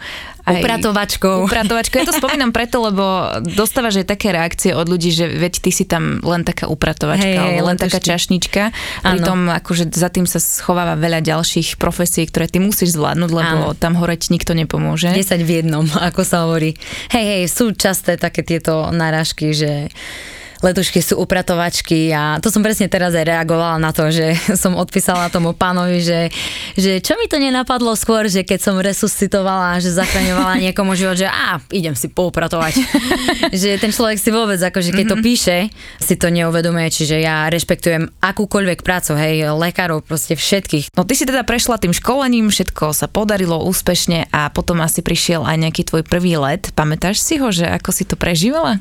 aj 0.48 0.64
upratovačkou. 0.64 1.36
Upratovačkou. 1.44 1.96
Ja 2.00 2.08
to 2.08 2.16
spomínam 2.16 2.56
preto, 2.56 2.80
lebo 2.80 3.36
dostávaš 3.44 4.00
aj 4.00 4.06
také 4.08 4.32
reakcie 4.32 4.72
od 4.72 4.88
ľudí, 4.88 5.12
že 5.12 5.28
veď 5.28 5.60
ty 5.60 5.70
si 5.70 5.84
tam 5.84 6.24
len 6.24 6.42
taká 6.42 6.66
upratovačka, 6.72 7.28
hey, 7.28 7.36
alebo 7.36 7.68
len 7.68 7.76
taká 7.76 8.00
čašnička. 8.00 8.72
Pritom 9.04 9.52
akože 9.52 9.92
za 9.92 10.08
tým 10.08 10.24
sa 10.24 10.40
schováva 10.40 10.96
veľa 10.96 11.20
ďalších 11.20 11.76
profesí, 11.76 12.24
ktoré 12.24 12.48
ty 12.48 12.64
musíš 12.64 12.96
zvládnuť, 12.96 13.30
lebo 13.30 13.56
ano. 13.72 13.76
tam 13.76 14.00
horeť 14.00 14.32
nikto 14.32 14.56
nepomôže. 14.56 15.12
10 15.12 15.44
v 15.44 15.50
jednom, 15.62 15.84
ako 16.08 16.24
sa 16.24 16.48
hovorí. 16.48 16.74
Hej, 17.12 17.24
hej, 17.24 17.42
sú 17.52 17.76
časté 17.76 18.16
také 18.16 18.40
tieto 18.40 18.88
narážky, 18.88 19.52
že 19.52 19.92
letušky 20.62 21.00
sú 21.02 21.18
upratovačky 21.22 22.10
a 22.10 22.42
to 22.42 22.50
som 22.50 22.62
presne 22.62 22.90
teraz 22.90 23.14
aj 23.14 23.24
reagovala 23.24 23.78
na 23.78 23.94
to, 23.94 24.10
že 24.10 24.34
som 24.62 24.74
odpísala 24.74 25.30
tomu 25.30 25.54
pánovi, 25.54 26.02
že, 26.02 26.20
že 26.74 26.98
čo 26.98 27.14
mi 27.16 27.30
to 27.30 27.38
nenapadlo 27.38 27.94
skôr, 27.94 28.26
že 28.26 28.42
keď 28.42 28.58
som 28.60 28.76
resuscitovala, 28.78 29.78
že 29.78 29.94
zachraňovala 29.94 30.58
niekomu 30.70 30.98
život, 30.98 31.18
že 31.18 31.28
a 31.30 31.62
idem 31.70 31.94
si 31.94 32.10
poupratovať. 32.10 32.74
že 33.60 33.78
ten 33.78 33.94
človek 33.94 34.18
si 34.18 34.30
vôbec, 34.34 34.58
akože 34.58 34.90
keď 34.94 35.04
to 35.14 35.16
mhm. 35.18 35.24
píše, 35.24 35.56
si 36.02 36.14
to 36.18 36.28
neuvedomuje, 36.32 36.88
čiže 36.90 37.22
ja 37.22 37.46
rešpektujem 37.48 38.10
akúkoľvek 38.18 38.82
prácu, 38.82 39.14
hej, 39.14 39.54
lekárov, 39.54 40.02
proste 40.02 40.34
všetkých. 40.34 40.94
No 40.98 41.06
ty 41.06 41.14
si 41.14 41.24
teda 41.24 41.46
prešla 41.46 41.78
tým 41.78 41.94
školením, 41.94 42.50
všetko 42.50 42.90
sa 42.92 43.06
podarilo 43.06 43.62
úspešne 43.66 44.30
a 44.34 44.50
potom 44.50 44.82
asi 44.82 45.00
prišiel 45.04 45.46
aj 45.46 45.56
nejaký 45.58 45.82
tvoj 45.86 46.02
prvý 46.04 46.38
let. 46.40 46.70
Pamätáš 46.74 47.22
si 47.22 47.38
ho, 47.38 47.48
že 47.54 47.68
ako 47.68 47.90
si 47.94 48.04
to 48.08 48.18
prežívala? 48.18 48.80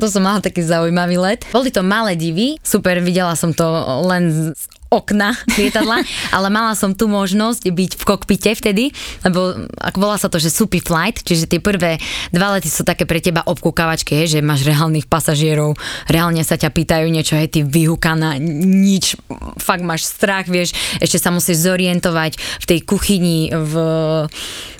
to 0.00 0.06
som 0.08 0.22
mala 0.24 0.40
taký 0.40 0.59
zaujímavý 0.62 1.18
let. 1.18 1.44
Boli 1.52 1.70
to 1.70 1.82
malé 1.82 2.16
divy, 2.16 2.56
super, 2.64 3.00
videla 3.00 3.36
som 3.36 3.52
to 3.52 3.64
len 4.08 4.54
z 4.54 4.79
okna 4.90 5.38
lietadla, 5.54 6.02
ale 6.36 6.48
mala 6.50 6.74
som 6.74 6.92
tu 6.92 7.06
možnosť 7.06 7.62
byť 7.70 7.90
v 7.94 8.02
kokpite 8.02 8.50
vtedy, 8.58 8.84
lebo 9.22 9.70
ak 9.78 9.94
volá 9.94 10.18
sa 10.18 10.26
to, 10.26 10.42
že 10.42 10.50
supy 10.50 10.82
flight, 10.82 11.22
čiže 11.22 11.46
tie 11.46 11.62
prvé 11.62 12.02
dva 12.34 12.58
lety 12.58 12.66
sú 12.66 12.82
také 12.82 13.06
pre 13.06 13.22
teba 13.22 13.46
obkúkavačky, 13.46 14.26
že 14.26 14.42
máš 14.42 14.66
reálnych 14.66 15.06
pasažierov, 15.06 15.78
reálne 16.10 16.42
sa 16.42 16.58
ťa 16.58 16.74
pýtajú 16.74 17.06
niečo, 17.06 17.38
hej, 17.38 17.48
ty 17.48 17.60
vyhúkaná, 17.62 18.36
nič, 18.42 19.14
fakt 19.62 19.86
máš 19.86 20.10
strach, 20.10 20.50
vieš, 20.50 20.74
ešte 20.98 21.22
sa 21.22 21.30
musíš 21.30 21.62
zorientovať 21.62 22.36
v 22.36 22.64
tej 22.66 22.80
kuchyni, 22.82 23.54
v, 23.54 23.74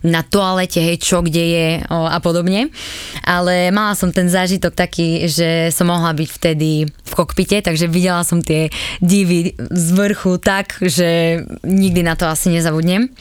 na 0.02 0.20
toalete, 0.26 0.82
hej, 0.82 0.98
čo 0.98 1.22
kde 1.22 1.44
je 1.44 1.68
o, 1.86 2.10
a 2.10 2.18
podobne. 2.18 2.72
Ale 3.22 3.70
mala 3.70 3.94
som 3.94 4.10
ten 4.10 4.26
zážitok 4.26 4.74
taký, 4.74 5.30
že 5.30 5.70
som 5.70 5.86
mohla 5.86 6.10
byť 6.10 6.28
vtedy 6.28 6.88
kokpite, 7.20 7.60
takže 7.60 7.84
videla 7.84 8.24
som 8.24 8.40
tie 8.40 8.72
divy 9.04 9.52
z 9.58 9.86
vrchu 9.92 10.40
tak, 10.40 10.80
že 10.80 11.40
nikdy 11.60 12.00
na 12.00 12.16
to 12.16 12.24
asi 12.24 12.48
nezabudnem. 12.48 13.12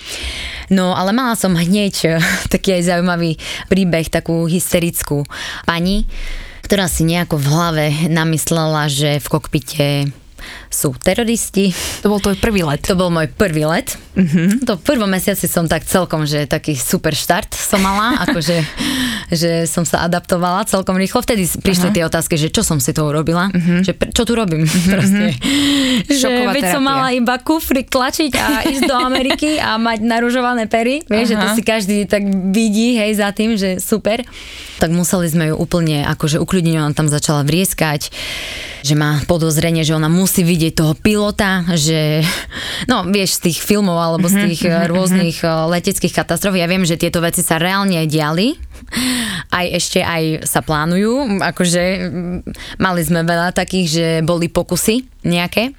No 0.71 0.95
ale 0.95 1.11
mala 1.11 1.35
som 1.35 1.51
hneď 1.51 1.95
eh, 2.07 2.23
taký 2.53 2.79
aj 2.79 2.95
zaujímavý 2.95 3.35
príbeh, 3.67 4.07
takú 4.07 4.47
hysterickú 4.47 5.27
pani, 5.67 6.07
ktorá 6.63 6.87
si 6.87 7.03
nejako 7.03 7.41
v 7.41 7.47
hlave 7.49 7.85
namyslela, 8.07 8.87
že 8.87 9.19
v 9.19 9.27
kokpite 9.27 9.87
sú 10.69 10.93
teroristi. 11.01 11.73
To 12.05 12.13
bol 12.13 12.21
tvoj 12.21 12.37
prvý 12.37 12.61
let. 12.61 12.85
To 12.85 12.95
bol 12.95 13.09
môj 13.09 13.27
prvý 13.33 13.65
let. 13.65 13.97
Mm-hmm. 14.13 14.67
To 14.69 14.77
v 14.77 14.83
prvom 14.83 15.09
mesiaci 15.09 15.49
som 15.49 15.65
tak 15.65 15.87
celkom, 15.87 16.27
že 16.27 16.45
taký 16.45 16.77
super 16.77 17.15
štart 17.15 17.55
som 17.55 17.81
mala, 17.81 18.17
akože 18.27 18.57
že 19.29 19.69
som 19.69 19.85
sa 19.85 20.05
adaptovala 20.09 20.65
celkom 20.65 20.97
rýchlo. 20.97 21.21
Vtedy 21.21 21.45
prišli 21.45 21.93
Aha. 21.93 21.95
tie 21.95 22.03
otázky, 22.05 22.35
že 22.35 22.49
čo 22.49 22.65
som 22.65 22.81
si 22.81 22.93
to 22.93 23.05
urobila, 23.05 23.53
mm-hmm. 23.53 23.79
že 23.85 23.93
čo 24.13 24.25
tu 24.25 24.33
robím 24.33 24.65
mm-hmm. 24.65 24.91
proste. 24.93 25.25
že 26.09 26.17
Šoková 26.17 26.51
veď 26.53 26.63
terapia. 26.65 26.75
som 26.75 26.83
mala 26.83 27.07
iba 27.13 27.35
kufrik 27.37 27.87
tlačiť 27.93 28.31
a 28.37 28.47
ísť 28.65 28.83
do 28.89 28.97
Ameriky 28.97 29.61
a 29.61 29.77
mať 29.77 29.99
naružované 30.01 30.65
pery, 30.65 31.05
vieš, 31.05 31.33
že 31.33 31.37
to 31.37 31.47
si 31.53 31.61
každý 31.61 31.97
tak 32.09 32.25
vidí, 32.49 32.97
hej, 32.97 33.21
za 33.21 33.29
tým, 33.29 33.53
že 33.53 33.77
super. 33.77 34.25
Tak 34.81 34.89
museli 34.89 35.27
sme 35.29 35.51
ju 35.53 35.55
úplne 35.59 36.07
akože 36.07 36.39
ukľudniť, 36.41 36.75
ona 36.79 36.95
tam 36.95 37.11
začala 37.11 37.43
vrieskať, 37.45 38.09
že 38.81 38.93
má 38.95 39.21
podozrenie, 39.27 39.83
že 39.83 39.93
ona 39.93 40.07
musí 40.07 40.38
vidieť 40.43 40.73
toho 40.75 40.93
pilota, 40.95 41.63
že 41.75 42.23
no 42.91 43.07
vieš 43.07 43.39
z 43.39 43.51
tých 43.51 43.59
filmov 43.63 43.97
alebo 43.97 44.25
z 44.29 44.35
mhm, 44.35 44.43
tých 44.47 44.61
mm-hmm. 44.65 44.89
rôznych 44.89 45.37
eh, 45.43 45.49
leteckých 45.79 46.13
katastrof, 46.13 46.55
ja 46.55 46.67
viem, 46.69 46.85
že 46.85 46.99
tieto 46.99 47.19
veci 47.19 47.41
sa 47.41 47.59
reálne 47.59 48.05
diali, 48.05 48.55
aj 49.49 49.65
ešte 49.75 49.99
aj 50.01 50.45
sa 50.45 50.61
plánujú, 50.65 51.41
akože 51.41 51.83
mm, 51.99 52.37
mali 52.81 53.01
sme 53.05 53.25
veľa 53.25 53.53
takých, 53.53 53.87
že 53.87 54.07
boli 54.25 54.49
pokusy 54.49 55.05
nejaké, 55.25 55.75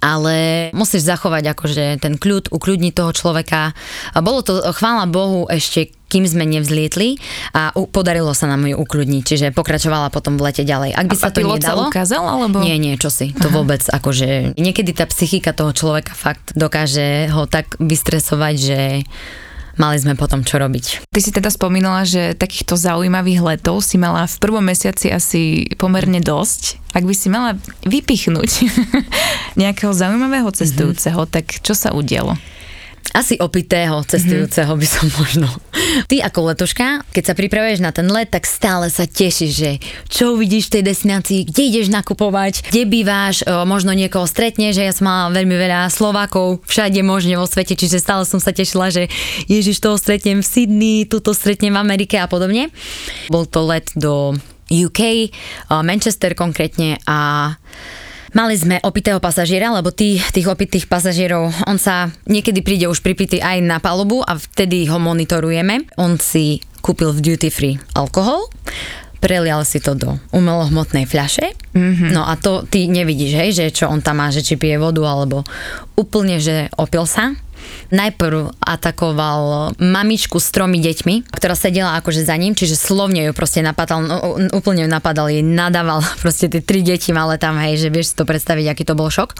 ale 0.00 0.68
musíš 0.72 1.04
zachovať 1.04 1.52
akože 1.52 1.84
ten 2.00 2.16
kľud, 2.16 2.48
ukľudniť 2.48 2.92
toho 2.96 3.12
človeka. 3.12 3.76
Bolo 4.18 4.40
to, 4.40 4.64
chvála 4.72 5.04
Bohu, 5.04 5.44
ešte 5.50 5.92
kým 6.08 6.24
sme 6.24 6.48
nevzlietli 6.48 7.20
a 7.52 7.76
podarilo 7.92 8.32
sa 8.32 8.48
nám 8.48 8.64
ju 8.64 8.80
ukľudniť, 8.80 9.22
čiže 9.28 9.46
pokračovala 9.52 10.08
potom 10.08 10.40
v 10.40 10.48
lete 10.48 10.64
ďalej. 10.64 10.96
Ak 10.96 11.04
by 11.04 11.16
a 11.16 11.20
sa 11.20 11.28
to 11.28 11.44
nedalo... 11.44 11.92
Ukázal, 11.92 12.24
alebo? 12.24 12.64
Nie, 12.64 12.80
nie, 12.80 12.96
čo 12.96 13.12
si. 13.12 13.36
To 13.36 13.52
Aha. 13.52 13.56
vôbec 13.60 13.84
akože... 13.84 14.56
Niekedy 14.56 14.96
tá 14.96 15.04
psychika 15.04 15.52
toho 15.52 15.76
človeka 15.76 16.16
fakt 16.16 16.56
dokáže 16.56 17.28
ho 17.28 17.44
tak 17.44 17.76
vystresovať, 17.76 18.54
že 18.56 18.78
mali 19.78 19.96
sme 19.96 20.18
potom 20.18 20.42
čo 20.42 20.58
robiť. 20.58 21.08
Ty 21.08 21.20
si 21.22 21.30
teda 21.30 21.48
spomínala, 21.48 22.04
že 22.04 22.34
takýchto 22.34 22.74
zaujímavých 22.74 23.40
letov 23.40 23.80
si 23.80 23.96
mala 23.96 24.26
v 24.26 24.36
prvom 24.42 24.62
mesiaci 24.62 25.08
asi 25.14 25.70
pomerne 25.78 26.18
dosť. 26.18 26.82
Ak 26.92 27.06
by 27.06 27.14
si 27.14 27.30
mala 27.30 27.56
vypichnúť 27.86 28.50
nejakého 29.60 29.94
zaujímavého 29.94 30.50
cestujúceho, 30.50 31.24
mm-hmm. 31.24 31.34
tak 31.34 31.62
čo 31.62 31.72
sa 31.72 31.94
udialo? 31.94 32.34
Asi 33.16 33.34
opitého 33.40 34.04
cestujúceho 34.04 34.68
by 34.78 34.86
som 34.86 35.10
možno. 35.18 35.48
Ty 36.06 36.28
ako 36.28 36.54
letuška, 36.54 37.02
keď 37.10 37.24
sa 37.24 37.34
pripravuješ 37.34 37.80
na 37.82 37.90
ten 37.90 38.06
let, 38.06 38.30
tak 38.30 38.44
stále 38.46 38.92
sa 38.92 39.08
tešíš, 39.08 39.52
že 39.56 39.70
čo 40.06 40.36
uvidíš 40.36 40.68
v 40.68 40.78
tej 40.78 40.82
destinácii, 40.92 41.40
kde 41.48 41.62
ideš 41.66 41.88
nakupovať, 41.90 42.68
kde 42.68 42.84
býváš, 42.86 43.42
možno 43.66 43.96
niekoho 43.96 44.28
stretneš, 44.28 44.78
že 44.78 44.86
ja 44.86 44.92
som 44.94 45.08
mala 45.08 45.34
veľmi 45.34 45.56
veľa 45.56 45.90
Slovákov 45.90 46.62
všade 46.68 47.00
možne 47.02 47.40
vo 47.40 47.48
svete, 47.48 47.74
čiže 47.74 47.98
stále 47.98 48.22
som 48.28 48.38
sa 48.38 48.52
tešila, 48.54 48.92
že 48.92 49.10
Ježiš 49.50 49.82
toho 49.82 49.96
stretnem 49.96 50.44
v 50.44 50.46
Sydney, 50.46 50.96
tuto 51.08 51.32
stretnem 51.32 51.74
v 51.74 51.80
Amerike 51.80 52.20
a 52.20 52.28
podobne. 52.30 52.70
Bol 53.32 53.48
to 53.48 53.64
let 53.66 53.88
do 53.96 54.36
UK, 54.68 55.32
Manchester 55.80 56.36
konkrétne 56.36 57.00
a 57.08 57.50
Mali 58.36 58.54
sme 58.60 58.76
opitého 58.84 59.20
pasažiera, 59.22 59.72
lebo 59.72 59.88
tí, 59.88 60.20
tých 60.32 60.48
opitých 60.48 60.84
pasažierov, 60.84 61.48
on 61.64 61.80
sa 61.80 62.12
niekedy 62.28 62.60
príde 62.60 62.84
už 62.84 63.00
pripitý 63.00 63.40
aj 63.40 63.64
na 63.64 63.80
palubu 63.80 64.20
a 64.20 64.36
vtedy 64.36 64.84
ho 64.88 65.00
monitorujeme. 65.00 65.88
On 65.96 66.20
si 66.20 66.60
kúpil 66.84 67.12
v 67.16 67.20
duty 67.24 67.48
free 67.48 67.76
alkohol, 67.96 68.52
prelial 69.18 69.66
si 69.66 69.82
to 69.82 69.98
do 69.98 70.20
umelohmotnej 70.30 71.08
fľaše. 71.08 71.56
Mm-hmm. 71.74 72.10
No 72.14 72.28
a 72.28 72.38
to 72.38 72.68
ty 72.68 72.86
nevidíš, 72.86 73.32
hej, 73.34 73.50
že 73.56 73.64
čo 73.74 73.90
on 73.90 74.04
tam 74.04 74.22
má, 74.22 74.30
že 74.30 74.44
či 74.44 74.54
pije 74.54 74.78
vodu 74.78 75.02
alebo 75.08 75.42
úplne, 75.98 76.38
že 76.38 76.70
opil 76.78 77.08
sa 77.08 77.34
najprv 77.88 78.52
atakoval 78.60 79.74
mamičku 79.80 80.36
s 80.36 80.52
tromi 80.52 80.80
deťmi, 80.80 81.28
ktorá 81.32 81.56
sedela 81.56 81.96
akože 82.00 82.24
za 82.24 82.36
ním, 82.36 82.52
čiže 82.52 82.76
slovne 82.76 83.24
ju 83.28 83.32
proste 83.32 83.64
napadal, 83.64 84.04
no, 84.04 84.16
úplne 84.52 84.84
ju 84.84 84.90
napadal, 84.90 85.32
jej 85.32 85.44
nadával 85.44 86.04
proste 86.22 86.52
tie 86.52 86.60
tri 86.60 86.84
deti 86.84 87.10
malé 87.12 87.40
tam, 87.40 87.56
hej, 87.60 87.80
že 87.80 87.88
vieš 87.88 88.12
si 88.12 88.18
to 88.18 88.28
predstaviť, 88.28 88.66
aký 88.68 88.84
to 88.84 88.98
bol 88.98 89.08
šok. 89.08 89.36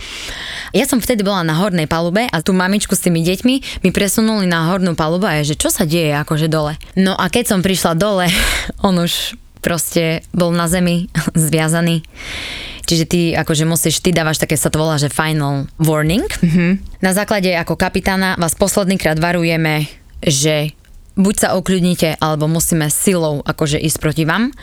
Ja 0.72 0.84
som 0.88 1.00
vtedy 1.00 1.24
bola 1.24 1.44
na 1.44 1.56
hornej 1.56 1.88
palube 1.88 2.28
a 2.28 2.36
tú 2.44 2.52
mamičku 2.56 2.92
s 2.96 3.04
tými 3.04 3.24
deťmi 3.24 3.84
mi 3.84 3.90
presunuli 3.92 4.48
na 4.48 4.72
hornú 4.72 4.92
palubu 4.96 5.28
a 5.28 5.40
je, 5.40 5.54
že 5.54 5.60
čo 5.60 5.68
sa 5.68 5.84
deje 5.88 6.12
akože 6.16 6.48
dole. 6.48 6.76
No 6.96 7.16
a 7.16 7.28
keď 7.32 7.56
som 7.56 7.60
prišla 7.64 7.96
dole, 7.96 8.28
on 8.86 8.96
už 8.96 9.36
proste 9.60 10.22
bol 10.32 10.54
na 10.54 10.70
zemi 10.70 11.10
zviazaný 11.34 12.04
Čiže 12.88 13.04
ty 13.04 13.20
akože 13.36 13.68
musíš, 13.68 14.00
ty 14.00 14.16
dávaš 14.16 14.40
také 14.40 14.56
sa 14.56 14.72
to 14.72 14.80
volá, 14.80 14.96
že 14.96 15.12
final 15.12 15.68
warning. 15.76 16.24
Mm-hmm. 16.24 17.04
Na 17.04 17.12
základe 17.12 17.52
ako 17.52 17.76
kapitána 17.76 18.40
vás 18.40 18.56
posledný 18.56 18.96
krát 18.96 19.20
varujeme, 19.20 19.84
že 20.24 20.72
buď 21.20 21.34
sa 21.36 21.48
okľudnite, 21.60 22.16
alebo 22.16 22.48
musíme 22.48 22.88
silou 22.88 23.44
akože 23.44 23.76
ísť 23.76 23.98
proti 24.00 24.24
vám. 24.24 24.56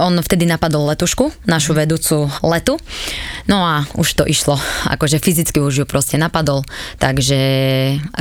On 0.00 0.16
vtedy 0.16 0.48
napadol 0.48 0.88
letušku, 0.88 1.34
našu 1.44 1.76
vedúcu 1.76 2.32
letu. 2.40 2.80
No 3.44 3.60
a 3.60 3.84
už 3.98 4.16
to 4.16 4.24
išlo, 4.24 4.56
akože 4.88 5.20
fyzicky 5.20 5.60
už 5.60 5.82
ju 5.82 5.84
proste 5.84 6.16
napadol, 6.16 6.64
takže 6.96 7.36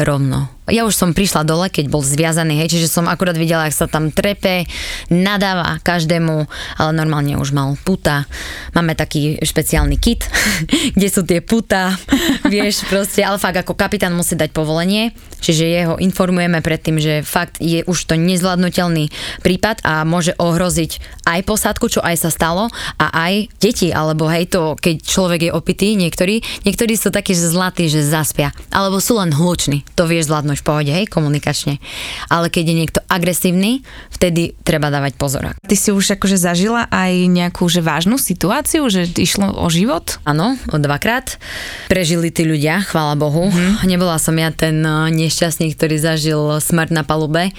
rovno 0.04 0.52
Ja 0.70 0.86
už 0.86 0.94
som 0.94 1.18
prišla 1.18 1.46
dole, 1.46 1.68
keď 1.74 1.90
bol 1.90 2.06
zviazaný, 2.06 2.64
hej, 2.64 2.78
čiže 2.78 2.88
som 2.90 3.10
akurát 3.10 3.36
videla, 3.36 3.66
ak 3.66 3.76
sa 3.76 3.90
tam 3.90 4.14
trepe, 4.14 4.70
nadáva 5.10 5.82
každému, 5.82 6.46
ale 6.78 6.92
normálne 6.94 7.36
už 7.36 7.52
mal 7.52 7.74
puta. 7.82 8.30
Máme 8.78 8.94
taký 8.94 9.42
špeciálny 9.42 9.98
kit, 9.98 10.30
kde 10.96 11.08
sú 11.10 11.26
tie 11.26 11.42
puta, 11.42 11.98
vieš, 12.54 12.86
proste, 12.86 13.26
ale 13.26 13.42
fakt 13.42 13.58
ako 13.60 13.74
kapitán 13.74 14.14
musí 14.14 14.38
dať 14.38 14.54
povolenie, 14.54 15.12
čiže 15.42 15.66
jeho 15.66 15.96
informujeme 15.98 16.62
predtým, 16.62 17.02
že 17.02 17.26
fakt 17.26 17.58
je 17.58 17.82
už 17.84 17.98
to 18.06 18.14
nezvládnutelný 18.14 19.10
prípad 19.42 19.82
a 19.82 20.06
môže 20.06 20.38
ohroziť 20.38 21.26
aj 21.26 21.40
posádku, 21.46 21.90
čo 21.90 22.06
aj 22.06 22.16
sa 22.22 22.30
stalo 22.30 22.70
a 23.02 23.08
aj 23.10 23.50
deti, 23.58 23.90
alebo 23.90 24.30
hej 24.30 24.50
to, 24.52 24.78
keď 24.78 24.96
človek 25.02 25.50
je 25.50 25.52
opitý, 25.52 25.98
niektorí, 25.98 26.42
niektorí 26.64 26.94
sú 26.94 27.10
takí, 27.10 27.34
že 27.34 27.50
zlatí, 27.50 27.90
že 27.90 28.06
zaspia, 28.06 28.54
alebo 28.70 29.02
sú 29.02 29.18
len 29.18 29.34
hluční, 29.34 29.82
to 29.98 30.06
vieš 30.06 30.30
zvládnuť 30.30 30.59
v 30.60 30.64
pohode, 30.68 30.92
hej, 30.92 31.08
komunikačne. 31.08 31.80
Ale 32.28 32.52
keď 32.52 32.64
je 32.68 32.76
niekto 32.76 33.00
agresívny, 33.08 33.82
vtedy 34.12 34.54
treba 34.68 34.92
dávať 34.92 35.16
pozor. 35.16 35.56
Ty 35.56 35.76
si 35.80 35.96
už 35.96 36.20
akože 36.20 36.36
zažila 36.36 36.92
aj 36.92 37.12
nejakú 37.32 37.66
že 37.72 37.80
vážnu 37.80 38.20
situáciu, 38.20 38.84
že 38.92 39.08
išlo 39.16 39.56
o 39.56 39.72
život? 39.72 40.20
Áno, 40.28 40.60
dvakrát. 40.68 41.40
Prežili 41.88 42.30
tí 42.30 42.44
ľudia, 42.44 42.84
chvála 42.84 43.16
Bohu. 43.16 43.48
Mm-hmm. 43.48 43.88
Nebola 43.88 44.20
som 44.20 44.36
ja 44.36 44.52
ten 44.52 44.84
eh, 44.84 45.08
nešťastný, 45.16 45.72
ktorý 45.74 45.96
zažil 45.96 46.42
smrť 46.60 46.90
na 46.92 47.04
palube, 47.08 47.56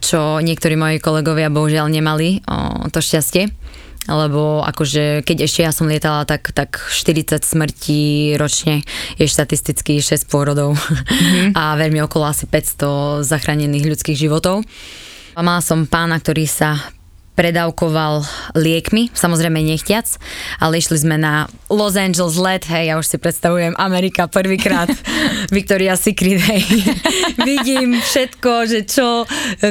čo 0.00 0.40
niektorí 0.40 0.74
moji 0.74 0.98
kolegovia 0.98 1.52
bohužiaľ 1.52 1.86
nemali 1.92 2.42
to 2.90 2.98
šťastie 2.98 3.59
lebo 4.08 4.64
akože 4.64 5.20
keď 5.26 5.44
ešte 5.44 5.60
ja 5.60 5.72
som 5.74 5.90
lietala, 5.90 6.24
tak, 6.24 6.56
tak 6.56 6.80
40 6.80 7.44
smrtí 7.44 8.34
ročne 8.40 8.80
je 9.20 9.28
štatisticky 9.28 10.00
6 10.00 10.30
pôrodov 10.30 10.72
mm-hmm. 10.78 11.52
a 11.60 11.76
veľmi 11.76 12.00
okolo 12.08 12.24
asi 12.30 12.48
500 12.48 13.26
zachránených 13.28 13.96
ľudských 13.96 14.16
životov. 14.16 14.64
A 15.36 15.40
mala 15.44 15.60
som 15.60 15.84
pána, 15.84 16.16
ktorý 16.18 16.48
sa 16.48 16.80
predávkoval 17.40 18.20
liekmi, 18.52 19.08
samozrejme 19.16 19.64
nechtiac, 19.64 20.04
ale 20.60 20.76
išli 20.76 21.00
sme 21.00 21.16
na 21.16 21.48
Los 21.72 21.96
Angeles 21.96 22.36
let, 22.36 22.68
hej, 22.68 22.92
ja 22.92 23.00
už 23.00 23.08
si 23.08 23.16
predstavujem 23.16 23.72
Amerika 23.80 24.28
prvýkrát, 24.28 24.92
Victoria 25.56 25.96
Secret, 25.96 26.36
hej. 26.36 26.60
Vidím 27.48 27.96
všetko, 27.96 28.52
že 28.68 28.84
čo, 28.84 29.24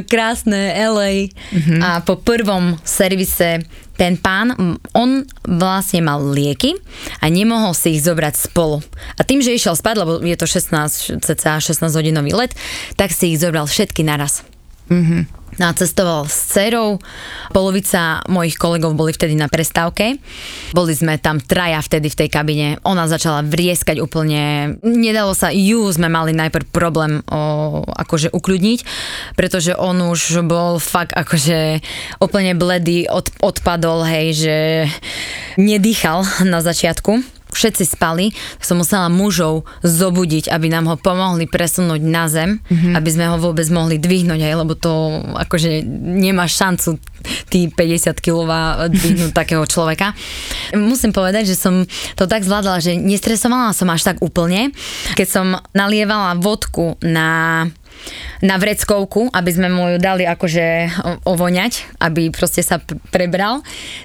krásne 0.10 0.74
LA 0.74 1.30
mm-hmm. 1.30 1.80
a 1.86 2.02
po 2.02 2.18
prvom 2.18 2.74
servise 2.82 3.62
ten 4.00 4.16
pán, 4.16 4.56
on 4.96 5.28
vlastne 5.44 6.00
mal 6.00 6.24
lieky 6.24 6.80
a 7.20 7.28
nemohol 7.28 7.76
si 7.76 8.00
ich 8.00 8.08
zobrať 8.08 8.40
spolu. 8.40 8.80
A 9.20 9.28
tým, 9.28 9.44
že 9.44 9.52
išiel 9.52 9.76
spať, 9.76 9.96
lebo 10.00 10.24
je 10.24 10.38
to 10.40 10.48
16, 10.48 11.20
cca 11.20 11.60
16 11.60 11.92
hodinový 11.92 12.32
let, 12.32 12.56
tak 12.96 13.12
si 13.12 13.36
ich 13.36 13.44
zobral 13.44 13.68
všetky 13.68 14.08
naraz. 14.08 14.49
Mm-hmm 14.90 15.40
nacestoval 15.60 16.26
s 16.32 16.56
dcerou. 16.56 16.98
Polovica 17.52 18.24
mojich 18.32 18.56
kolegov 18.56 18.96
boli 18.96 19.12
vtedy 19.12 19.36
na 19.36 19.52
prestávke. 19.52 20.18
Boli 20.72 20.96
sme 20.96 21.20
tam 21.20 21.44
traja 21.44 21.84
vtedy 21.84 22.08
v 22.08 22.20
tej 22.26 22.30
kabine. 22.32 22.68
Ona 22.88 23.12
začala 23.12 23.44
vrieskať 23.44 24.00
úplne. 24.00 24.74
Nedalo 24.82 25.36
sa, 25.36 25.52
ju 25.52 25.92
sme 25.92 26.08
mali 26.08 26.32
najprv 26.32 26.72
problém 26.72 27.20
o, 27.28 27.84
akože 27.84 28.32
ukľudniť, 28.32 28.80
pretože 29.36 29.76
on 29.76 30.00
už 30.00 30.48
bol 30.48 30.80
fakt 30.80 31.12
akože 31.12 31.84
úplne 32.24 32.56
bledý, 32.56 33.12
od, 33.12 33.28
odpadol, 33.44 34.08
hej, 34.08 34.28
že 34.48 34.58
nedýchal 35.60 36.24
na 36.48 36.64
začiatku 36.64 37.39
všetci 37.50 37.84
spali, 37.98 38.32
som 38.62 38.78
musela 38.78 39.10
mužov 39.10 39.66
zobudiť, 39.82 40.54
aby 40.54 40.70
nám 40.70 40.86
ho 40.90 40.96
pomohli 40.96 41.50
presunúť 41.50 42.02
na 42.02 42.30
zem, 42.30 42.62
mm-hmm. 42.62 42.94
aby 42.94 43.10
sme 43.10 43.26
ho 43.30 43.38
vôbec 43.42 43.66
mohli 43.74 43.98
dvihnúť 43.98 44.40
aj, 44.40 44.54
lebo 44.54 44.74
to 44.78 45.22
akože 45.50 45.82
nemá 46.22 46.46
šancu 46.46 47.02
tý 47.52 47.68
50 47.68 48.16
kilová 48.24 48.88
dvihnúť 48.88 49.36
takého 49.36 49.66
človeka. 49.68 50.16
Musím 50.78 51.12
povedať, 51.12 51.52
že 51.52 51.60
som 51.60 51.84
to 52.16 52.30
tak 52.30 52.46
zvládala, 52.46 52.80
že 52.80 52.96
nestresovala 52.96 53.76
som 53.76 53.90
až 53.92 54.08
tak 54.08 54.24
úplne. 54.24 54.72
Keď 55.20 55.28
som 55.28 55.60
nalievala 55.76 56.40
vodku 56.40 56.96
na 57.04 57.68
na 58.40 58.56
vreckovku, 58.56 59.28
aby 59.36 59.52
sme 59.52 59.68
mu 59.68 59.96
ju 59.96 59.98
dali 60.00 60.24
akože 60.24 60.66
ovoňať, 61.28 62.00
aby 62.00 62.32
proste 62.32 62.64
sa 62.64 62.80
prebral, 63.12 63.60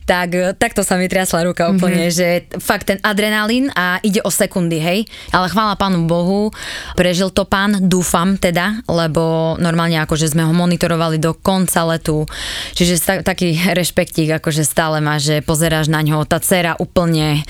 tak 0.05 0.59
takto 0.59 0.83
sa 0.83 0.99
mi 0.99 1.07
triasla 1.07 1.47
ruka 1.47 1.71
úplne, 1.71 2.11
mm-hmm. 2.11 2.19
že 2.19 2.29
fakt 2.59 2.91
ten 2.91 2.99
adrenalín 3.01 3.71
a 3.79 4.03
ide 4.03 4.19
o 4.27 4.31
sekundy, 4.31 4.83
hej. 4.83 5.07
Ale 5.31 5.47
chvála 5.51 5.79
pánu 5.79 6.11
Bohu, 6.11 6.51
prežil 6.99 7.31
to 7.31 7.47
pán, 7.47 7.87
dúfam 7.87 8.35
teda, 8.35 8.83
lebo 8.91 9.55
normálne 9.63 10.03
akože 10.03 10.35
sme 10.35 10.43
ho 10.43 10.53
monitorovali 10.53 11.23
do 11.23 11.35
konca 11.39 11.87
letu. 11.87 12.27
Čiže 12.75 13.23
taký 13.23 13.55
rešpektík 13.55 14.43
akože 14.43 14.67
stále 14.67 14.99
má, 14.99 15.23
že 15.23 15.47
pozeráš 15.47 15.87
na 15.87 16.03
ňo, 16.03 16.27
tá 16.27 16.43
dcera 16.43 16.75
úplne 16.83 17.47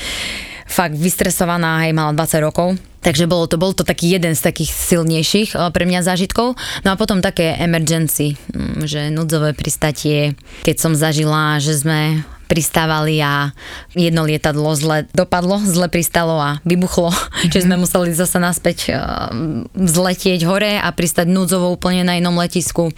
fakt 0.68 0.96
vystresovaná, 0.96 1.84
hej, 1.84 1.92
mala 1.96 2.12
20 2.16 2.44
rokov 2.44 2.76
Takže 3.04 3.28
bolo 3.28 3.44
to, 3.44 3.60
bol 3.60 3.76
to 3.76 3.84
taký 3.84 4.16
jeden 4.16 4.32
z 4.32 4.40
takých 4.40 4.72
silnejších 4.72 5.52
eh, 5.52 5.68
pre 5.70 5.84
mňa 5.84 6.00
zážitkov. 6.00 6.56
No 6.82 6.88
a 6.88 6.98
potom 6.98 7.20
také 7.20 7.52
emergency, 7.60 8.40
mm, 8.50 8.88
že 8.88 9.12
núdzové 9.12 9.52
pristatie, 9.52 10.32
keď 10.64 10.76
som 10.80 10.92
zažila, 10.96 11.60
že 11.60 11.76
sme 11.76 12.24
pristávali 12.44 13.24
a 13.24 13.56
jedno 13.96 14.28
lietadlo 14.28 14.76
zle 14.76 15.08
dopadlo, 15.16 15.60
zle 15.64 15.88
pristalo 15.88 16.36
a 16.36 16.60
vybuchlo, 16.64 17.12
mm-hmm. 17.12 17.50
čiže 17.52 17.66
sme 17.68 17.76
museli 17.80 18.12
zase 18.12 18.36
naspäť 18.40 18.78
uh, 18.92 19.32
vzletieť 19.72 20.44
hore 20.44 20.76
a 20.76 20.88
pristať 20.92 21.28
núdzovo 21.28 21.72
úplne 21.72 22.04
na 22.04 22.20
inom 22.20 22.36
letisku. 22.36 22.92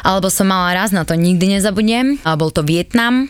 Alebo 0.00 0.32
som 0.32 0.48
mala 0.48 0.72
raz, 0.72 0.96
na 0.96 1.04
to 1.04 1.12
nikdy 1.12 1.60
nezabudnem, 1.60 2.22
a 2.24 2.38
bol 2.38 2.48
to 2.48 2.64
Vietnam 2.64 3.28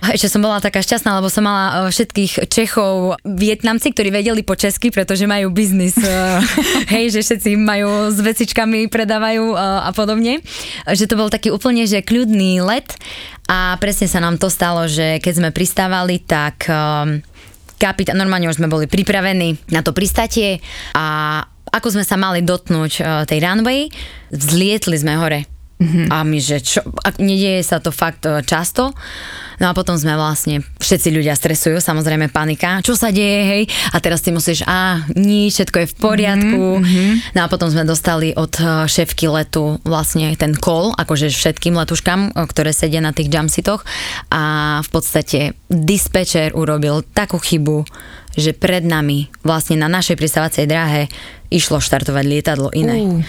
ešte 0.00 0.32
som 0.32 0.40
bola 0.40 0.64
taká 0.64 0.80
šťastná, 0.80 1.20
lebo 1.20 1.28
som 1.28 1.44
mala 1.44 1.88
e, 1.88 1.92
všetkých 1.92 2.48
Čechov, 2.48 3.20
Vietnamci, 3.20 3.92
ktorí 3.92 4.08
vedeli 4.08 4.40
po 4.40 4.56
česky, 4.56 4.88
pretože 4.88 5.28
majú 5.28 5.52
biznis. 5.52 5.92
E, 6.00 6.08
hej, 6.96 7.12
že 7.12 7.20
všetci 7.20 7.60
majú 7.60 8.08
s 8.08 8.16
vecičkami, 8.16 8.88
predávajú 8.88 9.52
e, 9.52 9.56
a 9.60 9.90
podobne. 9.92 10.40
Že 10.88 11.04
to 11.04 11.18
bol 11.20 11.28
taký 11.28 11.52
úplne, 11.52 11.84
že 11.84 12.00
kľudný 12.00 12.64
let 12.64 12.96
a 13.44 13.76
presne 13.76 14.08
sa 14.08 14.24
nám 14.24 14.40
to 14.40 14.48
stalo, 14.48 14.88
že 14.88 15.20
keď 15.20 15.32
sme 15.36 15.50
pristávali, 15.50 16.22
tak 16.22 16.70
kapitán, 17.80 18.14
normálne 18.14 18.46
už 18.46 18.62
sme 18.62 18.70
boli 18.70 18.86
pripravení 18.86 19.58
na 19.74 19.82
to 19.82 19.90
pristatie 19.90 20.62
a 20.94 21.42
ako 21.74 21.98
sme 21.98 22.04
sa 22.06 22.14
mali 22.14 22.46
dotknúť 22.46 22.92
tej 23.26 23.38
runway, 23.42 23.90
vzlietli 24.30 24.94
sme 24.94 25.18
hore. 25.18 25.59
Mm-hmm. 25.80 26.06
A 26.12 26.16
my, 26.28 26.38
že 26.38 26.60
čo, 26.60 26.84
nedieje 27.16 27.64
sa 27.64 27.80
to 27.80 27.88
fakt 27.88 28.28
často, 28.44 28.92
No 29.60 29.68
a 29.68 29.76
potom 29.76 29.92
sme 30.00 30.16
vlastne, 30.16 30.64
všetci 30.80 31.12
ľudia 31.12 31.36
stresujú, 31.36 31.84
samozrejme 31.84 32.32
panika, 32.32 32.80
čo 32.80 32.96
sa 32.96 33.12
deje, 33.12 33.40
hej, 33.44 33.62
a 33.92 34.00
teraz 34.00 34.24
ty 34.24 34.32
musíš, 34.32 34.64
a 34.64 35.04
nič, 35.12 35.60
všetko 35.60 35.84
je 35.84 35.90
v 35.92 35.96
poriadku. 36.00 36.64
Mm-hmm. 36.80 37.36
No 37.36 37.40
a 37.44 37.46
potom 37.52 37.68
sme 37.68 37.84
dostali 37.84 38.32
od 38.32 38.56
eh, 38.56 38.88
šéfky 38.88 39.28
letu 39.28 39.76
vlastne 39.84 40.32
ten 40.40 40.56
call, 40.56 40.96
akože 40.96 41.28
všetkým 41.28 41.76
letuškám, 41.76 42.32
eh, 42.32 42.48
ktoré 42.48 42.72
sedia 42.72 43.04
na 43.04 43.12
tých 43.12 43.28
jumpsitoch 43.28 43.84
a 44.32 44.42
v 44.80 44.88
podstate 44.88 45.52
dispečer 45.68 46.56
urobil 46.56 47.04
takú 47.12 47.36
chybu, 47.36 47.84
že 48.40 48.56
pred 48.56 48.80
nami, 48.80 49.28
vlastne 49.44 49.76
na 49.76 49.92
našej 49.92 50.16
pristávacej 50.16 50.64
dráhe, 50.64 51.12
išlo 51.52 51.84
štartovať 51.84 52.24
lietadlo 52.24 52.72
iné. 52.72 52.96
Uh. 52.96 53.20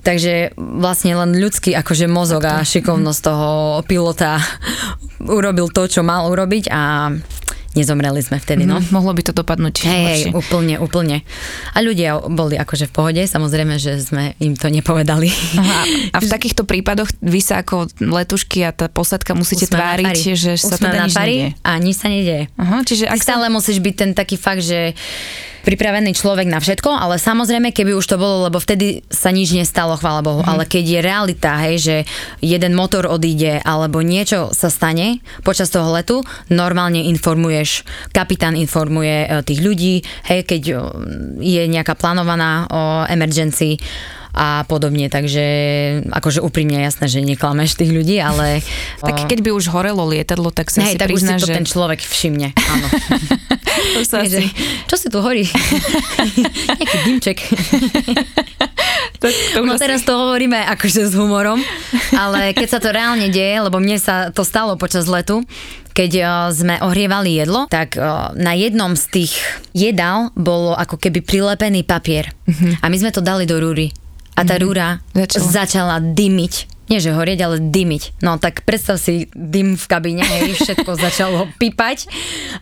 Takže 0.00 0.56
vlastne 0.56 1.12
len 1.12 1.36
ľudský 1.36 1.76
akože 1.76 2.08
mozog 2.08 2.44
a 2.48 2.64
šikovnosť 2.64 3.20
toho 3.20 3.50
pilota 3.84 4.40
urobil 5.20 5.68
to, 5.68 5.84
čo 5.84 6.00
mal 6.00 6.28
urobiť 6.32 6.72
a 6.72 7.12
nezomreli 7.70 8.18
sme 8.18 8.42
vtedy, 8.42 8.66
no. 8.66 8.82
Mm, 8.82 8.90
mohlo 8.90 9.14
by 9.14 9.22
to 9.22 9.30
dopadnúť 9.30 9.86
Hej, 9.86 10.04
hej, 10.10 10.22
úplne, 10.34 10.82
úplne. 10.82 11.22
A 11.70 11.78
ľudia 11.78 12.18
boli 12.18 12.58
akože 12.58 12.90
v 12.90 12.92
pohode, 12.92 13.22
samozrejme, 13.22 13.78
že 13.78 14.02
sme 14.02 14.34
im 14.42 14.58
to 14.58 14.66
nepovedali. 14.66 15.30
Aha, 15.54 15.82
a 16.10 16.18
v 16.18 16.26
takýchto 16.34 16.66
prípadoch 16.66 17.14
vy 17.22 17.38
sa 17.38 17.62
ako 17.62 17.86
letušky 18.02 18.66
a 18.66 18.74
tá 18.74 18.90
posadka 18.90 19.38
musíte 19.38 19.70
Usme 19.70 19.78
tváriť, 19.78 20.34
že 20.34 20.58
sa 20.58 20.74
Usme 20.74 20.90
teda 20.90 21.06
nič 21.06 21.14
nedie. 21.14 21.48
A 21.62 21.70
nič 21.78 21.96
sa 22.02 22.08
nedieje. 22.10 22.50
Aha, 22.58 22.82
čiže 22.82 23.06
ak 23.06 23.22
stále 23.22 23.46
sa... 23.46 23.54
musíš 23.54 23.78
byť 23.78 23.94
ten 23.94 24.10
taký 24.18 24.34
fakt, 24.34 24.66
že 24.66 24.98
pripravený 25.62 26.16
človek 26.16 26.48
na 26.48 26.58
všetko, 26.58 26.90
ale 26.90 27.20
samozrejme, 27.20 27.72
keby 27.72 27.92
už 27.96 28.06
to 28.06 28.16
bolo, 28.20 28.48
lebo 28.48 28.60
vtedy 28.60 29.04
sa 29.08 29.32
nič 29.32 29.52
nestalo, 29.52 29.96
chvála 29.96 30.24
Bohu, 30.24 30.40
mm-hmm. 30.40 30.52
ale 30.52 30.64
keď 30.68 30.84
je 30.84 31.00
realita, 31.00 31.50
hej, 31.68 31.76
že 31.80 31.96
jeden 32.40 32.72
motor 32.76 33.08
odíde 33.08 33.60
alebo 33.64 34.00
niečo 34.00 34.52
sa 34.52 34.72
stane 34.72 35.20
počas 35.44 35.72
toho 35.72 35.90
letu, 35.92 36.22
normálne 36.48 37.04
informuješ, 37.08 37.84
kapitán 38.14 38.56
informuje 38.56 39.26
e, 39.26 39.40
tých 39.44 39.60
ľudí, 39.60 39.94
hej, 40.28 40.44
keď 40.44 40.62
e, 40.68 40.74
je 41.40 41.62
nejaká 41.68 41.96
plánovaná 41.96 42.68
o 42.70 42.82
emergency, 43.08 43.80
a 44.34 44.62
podobne, 44.66 45.10
takže 45.10 45.44
akože 46.10 46.40
úprimne 46.42 46.80
jasné, 46.80 47.10
že 47.10 47.20
neklameš 47.22 47.76
tých 47.76 47.90
ľudí, 47.90 48.18
ale... 48.22 48.62
tak 49.06 49.26
keď 49.26 49.38
by 49.42 49.50
už 49.54 49.70
horelo 49.70 50.06
lietadlo, 50.06 50.54
tak 50.54 50.70
sa 50.70 50.86
hej, 50.86 50.94
si 50.94 50.98
tak 51.00 51.10
prizná, 51.10 51.36
už 51.36 51.42
si 51.42 51.42
to 51.44 51.48
že... 51.50 51.56
ten 51.58 51.66
človek 51.66 52.00
všimne, 52.02 52.48
áno. 52.54 52.86
to 53.94 54.00
sa 54.04 54.22
asi... 54.22 54.46
Čo 54.86 54.96
si 54.96 55.06
tu 55.08 55.18
horí? 55.22 55.46
Nejaký 55.46 56.98
dymček. 57.06 57.38
Tak 59.20 59.32
to 59.54 59.58
No 59.64 59.76
teraz 59.76 60.02
to 60.02 60.16
hovoríme 60.16 60.56
akože 60.56 61.12
s 61.12 61.14
humorom, 61.14 61.60
ale 62.16 62.56
keď 62.56 62.68
sa 62.68 62.78
to 62.80 62.88
reálne 62.90 63.28
deje, 63.28 63.56
lebo 63.60 63.76
mne 63.76 64.00
sa 64.00 64.32
to 64.32 64.42
stalo 64.42 64.80
počas 64.80 65.04
letu, 65.06 65.44
keď 65.92 66.10
uh, 66.22 66.30
sme 66.54 66.80
ohrievali 66.80 67.36
jedlo, 67.36 67.68
tak 67.68 67.98
uh, 67.98 68.32
na 68.38 68.56
jednom 68.56 68.96
z 68.96 69.04
tých 69.10 69.32
jedál 69.76 70.32
bolo 70.38 70.72
ako 70.72 70.96
keby 70.96 71.20
prilepený 71.20 71.84
papier. 71.84 72.32
A 72.80 72.88
my 72.88 72.96
sme 72.96 73.12
to 73.12 73.20
dali 73.20 73.44
do 73.44 73.60
rúry. 73.60 73.92
A 74.40 74.48
tá 74.48 74.56
rúra 74.56 75.04
Začala. 75.12 75.44
začala 75.52 75.96
dymiť. 76.00 76.80
Nie, 76.90 76.98
že 76.98 77.14
horieť, 77.14 77.46
ale 77.46 77.62
dymiť. 77.62 78.18
No 78.18 78.42
tak 78.42 78.66
predstav 78.66 78.98
si 78.98 79.30
dym 79.30 79.78
v 79.78 79.86
kabíne, 79.86 80.26
hej, 80.26 80.56
všetko 80.58 80.98
začalo 80.98 81.46
pípať 81.54 82.10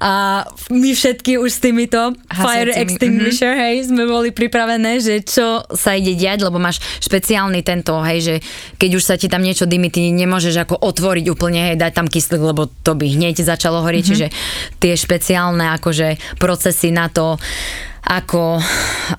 a 0.05 0.45
my 0.69 0.91
všetky 0.93 1.41
už 1.41 1.49
s 1.49 1.61
týmito 1.65 2.13
fire 2.29 2.69
Hasiacimi, 2.69 2.85
extinguisher, 2.85 3.57
hej, 3.57 3.89
sme 3.89 4.05
boli 4.05 4.29
pripravené, 4.29 5.01
že 5.01 5.25
čo 5.25 5.65
sa 5.73 5.97
ide 5.97 6.13
diať, 6.13 6.45
lebo 6.45 6.61
máš 6.61 6.77
špeciálny 7.01 7.65
tento, 7.65 7.97
hej, 8.05 8.21
že 8.21 8.35
keď 8.77 8.91
už 9.01 9.03
sa 9.09 9.17
ti 9.17 9.33
tam 9.33 9.41
niečo 9.41 9.65
dymí, 9.65 9.89
ty 9.89 10.13
nemôžeš 10.13 10.61
ako 10.69 10.77
otvoriť 10.77 11.25
úplne, 11.33 11.73
hej, 11.73 11.81
dať 11.81 11.93
tam 11.97 12.05
kyslík, 12.05 12.53
lebo 12.53 12.69
to 12.85 12.93
by 12.93 13.09
hneď 13.09 13.41
začalo 13.41 13.81
horieť, 13.81 14.05
čiže 14.13 14.27
tie 14.77 14.93
špeciálne 14.93 15.73
akože 15.81 16.37
procesy 16.37 16.93
na 16.93 17.09
to, 17.09 17.41
ako 18.09 18.57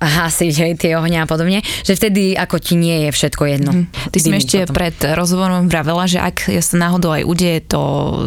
hasiť 0.02 0.54
hej, 0.66 0.74
tie 0.82 0.98
ohňa 0.98 1.24
a 1.24 1.30
podobne, 1.30 1.62
že 1.86 1.94
vtedy 1.94 2.34
ako 2.34 2.58
ti 2.58 2.74
nie 2.74 3.06
je 3.06 3.10
všetko 3.14 3.44
jedno. 3.46 3.72
Ty 4.10 4.18
si 4.18 4.30
ešte 4.34 4.66
potom. 4.66 4.76
pred 4.76 4.96
rozhovorom 5.14 5.70
vravela, 5.70 6.10
že 6.10 6.18
ak 6.18 6.50
sa 6.50 6.76
náhodou 6.82 7.14
aj 7.14 7.24
udeje 7.24 7.62
to 7.70 7.82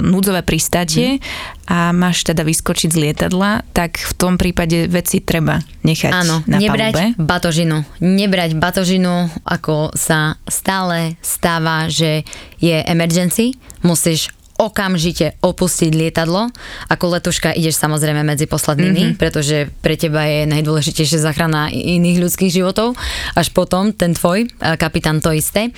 núdzové 0.07 0.46
pristátie 0.46 1.18
a 1.66 1.90
máš 1.90 2.22
teda 2.22 2.46
vyskočiť 2.46 2.94
z 2.94 2.98
lietadla, 2.98 3.66
tak 3.75 3.98
v 3.98 4.12
tom 4.14 4.38
prípade 4.38 4.87
veci 4.87 5.18
treba 5.18 5.59
nechať 5.83 6.12
Áno, 6.14 6.46
na 6.46 6.62
nebrať 6.62 6.94
palube. 6.94 7.18
batožinu. 7.18 7.77
Nebrať 7.98 8.51
batožinu, 8.55 9.31
ako 9.42 9.90
sa 9.98 10.38
stále 10.46 11.18
stáva, 11.22 11.90
že 11.90 12.22
je 12.62 12.79
emergency. 12.87 13.59
Musíš 13.83 14.31
okamžite 14.62 15.42
opustiť 15.42 15.90
lietadlo. 15.90 16.55
Ako 16.87 17.18
letuška 17.18 17.51
ideš 17.51 17.83
samozrejme 17.83 18.22
medzi 18.22 18.46
poslednými, 18.46 19.03
mm-hmm. 19.12 19.18
pretože 19.18 19.66
pre 19.83 19.98
teba 19.98 20.22
je 20.31 20.46
najdôležitejšia 20.46 21.18
záchrana 21.18 21.75
iných 21.75 22.22
ľudských 22.22 22.55
životov. 22.55 22.94
Až 23.35 23.51
potom 23.51 23.90
ten 23.90 24.14
tvoj, 24.14 24.46
eh, 24.46 24.79
kapitán 24.79 25.18
to 25.18 25.35
isté. 25.35 25.75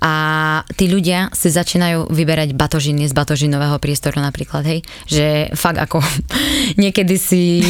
A 0.00 0.64
tí 0.80 0.88
ľudia 0.88 1.28
si 1.36 1.52
začínajú 1.52 2.08
vyberať 2.08 2.56
batožiny 2.56 3.04
z 3.04 3.12
batožinového 3.12 3.76
priestoru 3.76 4.16
napríklad, 4.24 4.64
hej. 4.64 4.80
Že 5.04 5.52
fakt 5.52 5.76
ako 5.76 6.00
niekedy 6.82 7.20
si 7.20 7.60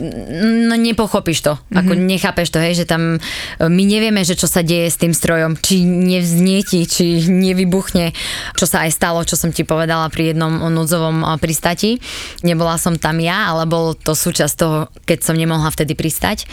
no 0.00 0.74
nepochopíš 0.78 1.42
to, 1.42 1.52
ako 1.74 1.92
nechápeš 1.98 2.54
to, 2.54 2.58
hej, 2.62 2.84
že 2.84 2.86
tam 2.86 3.18
e, 3.18 3.20
my 3.66 3.82
nevieme, 3.82 4.22
že 4.22 4.38
čo 4.38 4.46
sa 4.46 4.62
deje 4.62 4.90
s 4.90 4.98
tým 4.98 5.10
strojom, 5.10 5.58
či 5.58 5.82
nevznieti, 5.82 6.86
či 6.86 7.26
nevybuchne, 7.26 8.14
čo 8.54 8.66
sa 8.66 8.86
aj 8.86 8.94
stalo, 8.94 9.26
čo 9.26 9.34
som 9.34 9.50
ti 9.50 9.66
povedala 9.66 10.06
pri 10.10 10.34
jednom 10.34 10.70
núdzovom 10.70 11.22
e, 11.22 11.26
pristati. 11.42 11.98
Nebola 12.46 12.78
som 12.78 12.94
tam 12.94 13.18
ja, 13.18 13.50
ale 13.50 13.66
bol 13.66 13.98
to 13.98 14.14
súčasť 14.14 14.54
toho, 14.54 14.78
keď 15.02 15.18
som 15.26 15.34
nemohla 15.34 15.68
vtedy 15.74 15.98
pristať. 15.98 16.46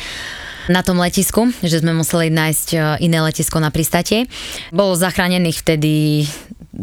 Na 0.66 0.82
tom 0.82 0.98
letisku, 0.98 1.54
že 1.62 1.86
sme 1.86 1.94
museli 1.94 2.34
nájsť 2.34 2.68
e, 2.74 2.78
iné 3.06 3.22
letisko 3.22 3.62
na 3.62 3.70
pristatie. 3.70 4.26
Bolo 4.74 4.98
zachránených 4.98 5.62
vtedy 5.62 6.26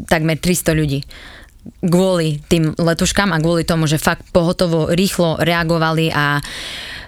takmer 0.07 0.39
300 0.39 0.79
ľudí 0.79 1.03
kvôli 1.83 2.43
tým 2.51 2.75
letuškám 2.75 3.31
a 3.31 3.43
kvôli 3.43 3.63
tomu, 3.63 3.87
že 3.87 4.03
fakt 4.03 4.27
pohotovo 4.35 4.91
rýchlo 4.91 5.39
reagovali 5.39 6.11
a 6.11 6.43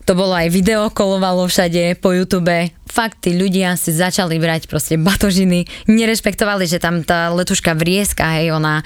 to 0.04 0.12
bolo 0.12 0.36
aj 0.36 0.52
video, 0.52 0.92
kolovalo 0.92 1.48
všade 1.48 1.96
po 1.96 2.12
YouTube. 2.12 2.68
Fakt, 2.84 3.24
tí 3.24 3.32
ľudia 3.32 3.72
si 3.80 3.88
začali 3.88 4.36
brať 4.36 4.68
proste 4.68 5.00
batožiny, 5.00 5.64
nerešpektovali, 5.88 6.68
že 6.68 6.76
tam 6.76 7.00
tá 7.00 7.32
letuška 7.32 7.72
vrieska, 7.72 8.36
hej, 8.36 8.52
ona 8.52 8.84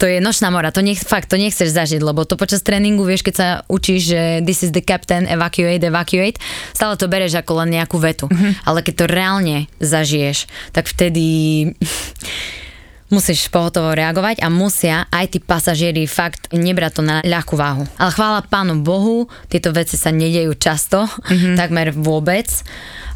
to 0.00 0.08
je 0.08 0.16
nočná 0.16 0.48
mora, 0.48 0.72
to 0.72 0.80
nech, 0.80 0.96
fakt, 0.96 1.28
to 1.28 1.36
nechceš 1.36 1.68
zažiť, 1.68 2.00
lebo 2.00 2.24
to 2.24 2.40
počas 2.40 2.64
tréningu, 2.64 3.04
vieš, 3.04 3.20
keď 3.20 3.34
sa 3.36 3.48
učíš, 3.68 4.00
že 4.16 4.20
this 4.40 4.64
is 4.64 4.72
the 4.72 4.80
captain, 4.80 5.28
evacuate, 5.28 5.84
evacuate, 5.84 6.40
stále 6.72 6.96
to 6.96 7.04
bereš 7.04 7.36
ako 7.36 7.60
len 7.64 7.76
nejakú 7.76 8.00
vetu. 8.00 8.24
Mm-hmm. 8.32 8.64
Ale 8.64 8.80
keď 8.80 8.94
to 8.96 9.04
reálne 9.04 9.56
zažiješ, 9.84 10.48
tak 10.72 10.88
vtedy 10.88 11.24
musíš 13.12 13.48
pohotovo 13.52 13.92
reagovať 13.92 14.40
a 14.40 14.48
musia 14.48 15.04
aj 15.12 15.36
tí 15.36 15.38
pasažieri 15.42 16.08
fakt 16.08 16.48
nebrať 16.54 16.92
to 16.98 17.02
na 17.04 17.16
ľahkú 17.24 17.54
váhu. 17.56 17.84
Ale 18.00 18.10
chvála 18.14 18.40
pánu 18.46 18.80
Bohu, 18.80 19.28
tieto 19.48 19.72
veci 19.74 20.00
sa 20.00 20.08
nedejú 20.14 20.56
často, 20.56 21.04
mm-hmm. 21.04 21.56
takmer 21.60 21.92
vôbec. 21.92 22.48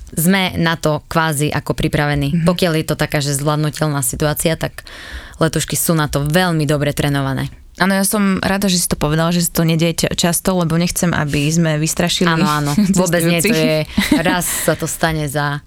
Sme 0.08 0.56
na 0.56 0.80
to 0.80 1.04
kvázi 1.04 1.52
ako 1.52 1.76
pripravení. 1.76 2.32
Mm-hmm. 2.32 2.46
Pokiaľ 2.48 2.72
je 2.80 2.86
to 2.88 2.96
taká, 2.96 3.20
že 3.20 3.36
zvládnutelná 3.36 4.00
situácia, 4.00 4.56
tak 4.56 4.88
letušky 5.36 5.76
sú 5.76 5.92
na 5.92 6.08
to 6.08 6.24
veľmi 6.24 6.64
dobre 6.64 6.96
trénované. 6.96 7.52
Áno, 7.78 7.94
ja 7.94 8.02
som 8.02 8.42
rada, 8.42 8.66
že 8.66 8.82
si 8.82 8.90
to 8.90 8.98
povedala, 8.98 9.30
že 9.30 9.46
sa 9.46 9.62
to 9.62 9.62
nedieje 9.62 10.06
ča- 10.06 10.14
často, 10.28 10.50
lebo 10.58 10.74
nechcem, 10.74 11.14
aby 11.14 11.46
sme 11.46 11.78
vystrašili 11.78 12.26
Áno, 12.26 12.46
áno, 12.46 12.72
vôbec 12.98 13.22
nie, 13.22 13.38
to 13.38 13.54
je, 13.54 13.86
raz 14.18 14.44
sa 14.66 14.74
to 14.74 14.90
stane 14.90 15.30
za 15.30 15.62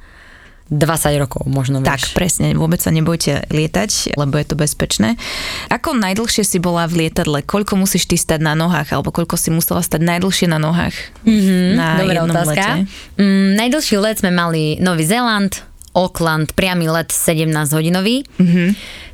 20 0.71 0.87
rokov 1.19 1.43
možno. 1.45 1.83
Tak, 1.83 1.99
vieš. 2.01 2.15
presne, 2.15 2.55
vôbec 2.55 2.79
sa 2.79 2.89
nebojte 2.89 3.43
lietať, 3.47 4.15
lebo 4.15 4.39
je 4.39 4.45
to 4.45 4.55
bezpečné. 4.55 5.19
Ako 5.67 5.91
najdlhšie 5.93 6.41
si 6.41 6.57
bola 6.57 6.87
v 6.87 7.05
lietadle? 7.05 7.43
Koľko 7.43 7.75
musíš 7.75 8.07
ty 8.07 8.15
stať 8.15 8.39
na 8.39 8.55
nohách, 8.55 8.89
alebo 8.89 9.11
koľko 9.11 9.35
si 9.35 9.51
musela 9.51 9.79
stať 9.79 9.99
najdlhšie 9.99 10.47
na 10.47 10.57
nohách 10.57 10.95
mm-hmm, 11.21 11.65
na 11.75 11.87
Dobrá 11.99 12.19
otázka. 12.23 12.47
lete? 12.47 12.71
Mm, 13.15 13.49
najdlhší 13.59 13.95
let 13.97 14.17
sme 14.17 14.31
mali 14.31 14.79
Nový 14.79 15.03
Zéland, 15.03 15.59
Auckland, 15.91 16.55
priamy 16.55 16.87
let 16.87 17.11
17 17.11 17.51
hodinový. 17.69 18.23
Mhm. 18.35 18.41
Mm-hmm. 18.41 18.69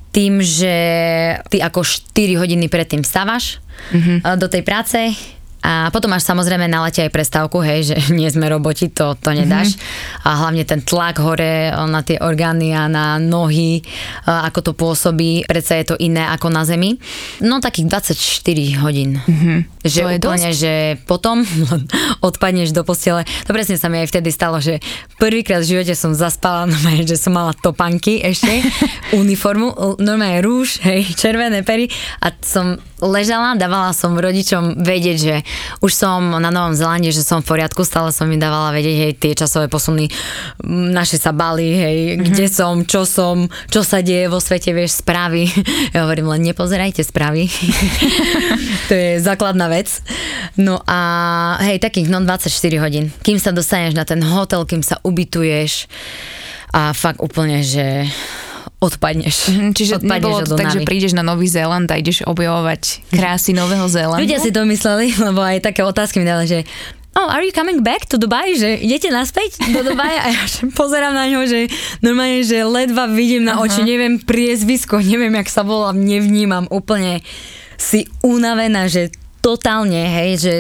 Tým, 0.08 0.40
že 0.40 0.76
ty 1.48 1.58
ako 1.60 1.82
4 1.82 2.14
hodiny 2.38 2.66
predtým 2.68 3.02
vstávaš 3.02 3.58
Mhm. 3.88 4.22
mm-hmm. 4.22 4.36
do 4.36 4.48
tej 4.48 4.62
práce 4.62 4.98
a 5.62 5.90
potom 5.90 6.14
máš 6.14 6.24
samozrejme 6.24 6.70
na 6.70 6.86
lete 6.86 7.02
aj 7.04 7.12
prestávku, 7.12 7.60
hej, 7.60 7.94
že 7.94 7.96
nie 8.18 8.30
sme 8.30 8.48
roboti, 8.48 8.88
to, 8.94 9.18
to 9.20 9.30
nedáš. 9.34 9.76
Mm-hmm. 9.76 10.24
A 10.24 10.30
hlavne 10.46 10.64
ten 10.64 10.82
tlak 10.86 11.18
hore 11.20 11.74
na 11.74 12.02
tie 12.06 12.22
orgány 12.22 12.72
a 12.72 12.86
na 12.88 13.18
nohy, 13.18 13.82
ako 14.26 14.60
to 14.62 14.72
pôsobí, 14.78 15.44
predsa 15.50 15.80
je 15.82 15.94
to 15.94 15.96
iné 16.00 16.24
ako 16.30 16.54
na 16.54 16.64
zemi. 16.64 16.96
No 17.42 17.60
takých 17.60 17.90
24 18.14 18.84
hodín. 18.86 19.20
Mm-hmm. 19.20 19.58
Že 19.84 20.02
To 20.04 20.10
je 20.10 20.18
úplne, 20.20 20.50
dosť. 20.52 20.60
že 20.62 20.74
potom 21.04 21.42
odpadneš 22.22 22.74
do 22.74 22.82
postele. 22.88 23.24
To 23.48 23.52
presne 23.54 23.78
sa 23.80 23.88
mi 23.88 24.02
aj 24.02 24.10
vtedy 24.12 24.30
stalo, 24.34 24.62
že 24.62 24.80
prvýkrát 25.22 25.64
v 25.64 25.78
živote 25.78 25.94
som 25.94 26.14
zaspala, 26.14 26.68
normálne, 26.72 27.06
že 27.06 27.20
som 27.20 27.34
mala 27.34 27.54
topanky 27.54 28.22
ešte, 28.22 28.64
uniformu, 29.22 30.00
normálne 30.02 30.42
rúž, 30.42 30.82
hej, 30.84 31.06
červené 31.16 31.62
pery 31.62 31.90
a 32.22 32.34
som 32.42 32.78
ležala, 32.98 33.54
dávala 33.54 33.94
som 33.94 34.18
rodičom 34.18 34.82
vedieť, 34.82 35.18
že 35.18 35.36
už 35.86 35.92
som 35.94 36.42
na 36.42 36.50
Novom 36.50 36.74
Zelande, 36.74 37.14
že 37.14 37.22
som 37.22 37.46
v 37.46 37.54
poriadku, 37.54 37.86
stále 37.86 38.10
som 38.10 38.26
mi 38.26 38.42
dávala 38.42 38.74
vedieť, 38.74 38.98
hej, 38.98 39.14
tie 39.22 39.34
časové 39.38 39.70
posuny, 39.70 40.10
naše 40.66 41.22
sa 41.22 41.30
bali, 41.30 41.78
hej, 41.78 41.98
mm-hmm. 42.18 42.26
kde 42.26 42.46
som, 42.50 42.74
čo 42.90 43.06
som, 43.06 43.46
čo 43.70 43.86
sa 43.86 44.02
deje 44.02 44.26
vo 44.30 44.42
svete, 44.42 44.74
vieš, 44.74 45.02
správy. 45.06 45.50
Ja 45.96 46.04
hovorím 46.04 46.28
len, 46.30 46.52
nepozerajte 46.52 47.02
správy. 47.06 47.48
to 48.90 48.94
je 48.94 49.24
základná 49.24 49.70
vec. 49.72 50.04
No 50.60 50.82
a 50.84 51.00
hej, 51.64 51.80
takých 51.80 52.07
no 52.08 52.24
24 52.24 52.52
hodín. 52.84 53.12
Kým 53.22 53.38
sa 53.38 53.52
dostaneš 53.52 53.94
na 53.94 54.08
ten 54.08 54.20
hotel, 54.24 54.64
kým 54.64 54.82
sa 54.82 54.98
ubytuješ 55.04 55.92
a 56.74 56.92
fakt 56.92 57.20
úplne, 57.24 57.64
že 57.64 58.08
odpadneš. 58.78 59.50
Mhm, 59.50 59.70
Čiže 59.74 59.94
odpadneš 60.02 60.22
nebolo 60.22 60.40
to 60.46 60.54
tak, 60.54 60.70
že 60.70 60.86
prídeš 60.86 61.18
na 61.18 61.26
Nový 61.26 61.50
Zéland 61.50 61.90
a 61.90 61.98
ideš 61.98 62.22
objavovať 62.28 63.10
krásy 63.10 63.58
Nového 63.58 63.90
Zélandu? 63.90 64.22
Ľudia 64.22 64.38
si 64.38 64.54
to 64.54 64.68
mysleli, 64.70 65.14
lebo 65.28 65.42
aj 65.42 65.66
také 65.66 65.82
otázky 65.82 66.22
mi 66.22 66.28
dali, 66.30 66.46
že 66.46 66.60
oh, 67.18 67.28
are 67.34 67.42
you 67.42 67.50
coming 67.50 67.82
back 67.82 68.06
to 68.06 68.22
Dubai? 68.22 68.54
Že 68.54 68.78
idete 68.78 69.10
naspäť 69.10 69.58
do 69.74 69.82
Dubaja? 69.82 70.22
A 70.22 70.28
ja 70.30 70.42
pozerám 70.78 71.18
na 71.18 71.26
ňo, 71.26 71.50
že 71.50 71.74
normálne, 72.06 72.46
že 72.46 72.62
ledva 72.62 73.10
vidím 73.10 73.50
na 73.50 73.58
oči, 73.58 73.82
neviem 73.82 74.22
priezvisko, 74.22 75.02
neviem, 75.02 75.34
jak 75.42 75.50
sa 75.50 75.66
volá, 75.66 75.90
nevnímam, 75.98 76.70
úplne 76.70 77.26
si 77.82 78.06
unavená, 78.22 78.86
že 78.86 79.10
totálne, 79.48 80.04
hej, 80.04 80.32
že 80.44 80.54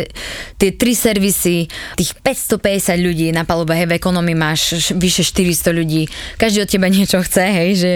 tie 0.56 0.71
tri 0.71 0.95
servisy, 0.95 1.67
tých 2.00 2.15
550 2.23 2.95
ľudí 3.04 3.28
na 3.36 3.43
palube, 3.43 3.76
hej, 3.76 3.91
v 3.91 4.00
ekonomii 4.00 4.38
máš 4.39 4.91
vyše 4.95 5.28
400 5.28 5.76
ľudí, 5.76 6.08
každý 6.39 6.63
od 6.63 6.71
teba 6.71 6.88
niečo 6.88 7.19
chce, 7.19 7.43
hej, 7.43 7.69
že 7.76 7.91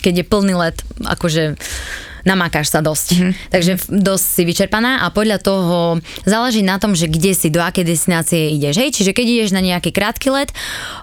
keď 0.00 0.24
je 0.24 0.24
plný 0.24 0.54
let, 0.56 0.80
akože 1.04 1.60
namákaš 2.22 2.72
sa 2.72 2.80
dosť. 2.80 3.08
Mm-hmm. 3.12 3.32
Takže 3.50 3.72
dosť 3.90 4.26
si 4.26 4.42
vyčerpaná 4.46 5.04
a 5.04 5.10
podľa 5.10 5.38
toho 5.42 5.78
záleží 6.24 6.62
na 6.62 6.78
tom, 6.78 6.94
že 6.94 7.10
kde 7.10 7.34
si, 7.34 7.48
do 7.50 7.62
akej 7.62 7.86
destinácie 7.86 8.54
ideš. 8.54 8.78
Hej, 8.78 8.90
čiže 8.98 9.12
keď 9.14 9.26
ideš 9.26 9.50
na 9.54 9.62
nejaký 9.62 9.90
krátky 9.90 10.28
let, 10.32 10.50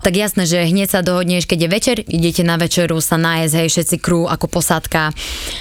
tak 0.02 0.16
jasné, 0.16 0.48
že 0.48 0.68
hneď 0.68 0.90
sa 0.90 1.06
dohodneš, 1.06 1.46
keď 1.46 1.60
je 1.60 1.70
večer, 1.70 1.98
idete 2.08 2.44
na 2.44 2.56
večeru 2.56 2.98
sa 3.04 3.20
nájsť, 3.20 3.54
hej, 3.54 3.68
všetci 3.70 3.96
crew 4.02 4.26
ako 4.28 4.46
posádka. 4.48 5.12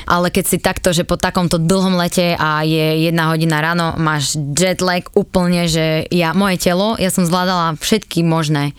Ale 0.06 0.30
keď 0.30 0.44
si 0.46 0.58
takto, 0.58 0.94
že 0.94 1.06
po 1.06 1.20
takomto 1.20 1.58
dlhom 1.60 1.98
lete 1.98 2.34
a 2.38 2.62
je 2.62 3.06
jedna 3.10 3.30
hodina 3.34 3.60
ráno, 3.60 3.94
máš 3.98 4.38
jet 4.56 4.80
lag 4.80 5.04
úplne, 5.14 5.66
že 5.66 6.06
ja, 6.10 6.32
moje 6.32 6.62
telo, 6.62 6.94
ja 6.96 7.10
som 7.10 7.26
zvládala 7.26 7.76
všetky 7.78 8.22
možné 8.24 8.72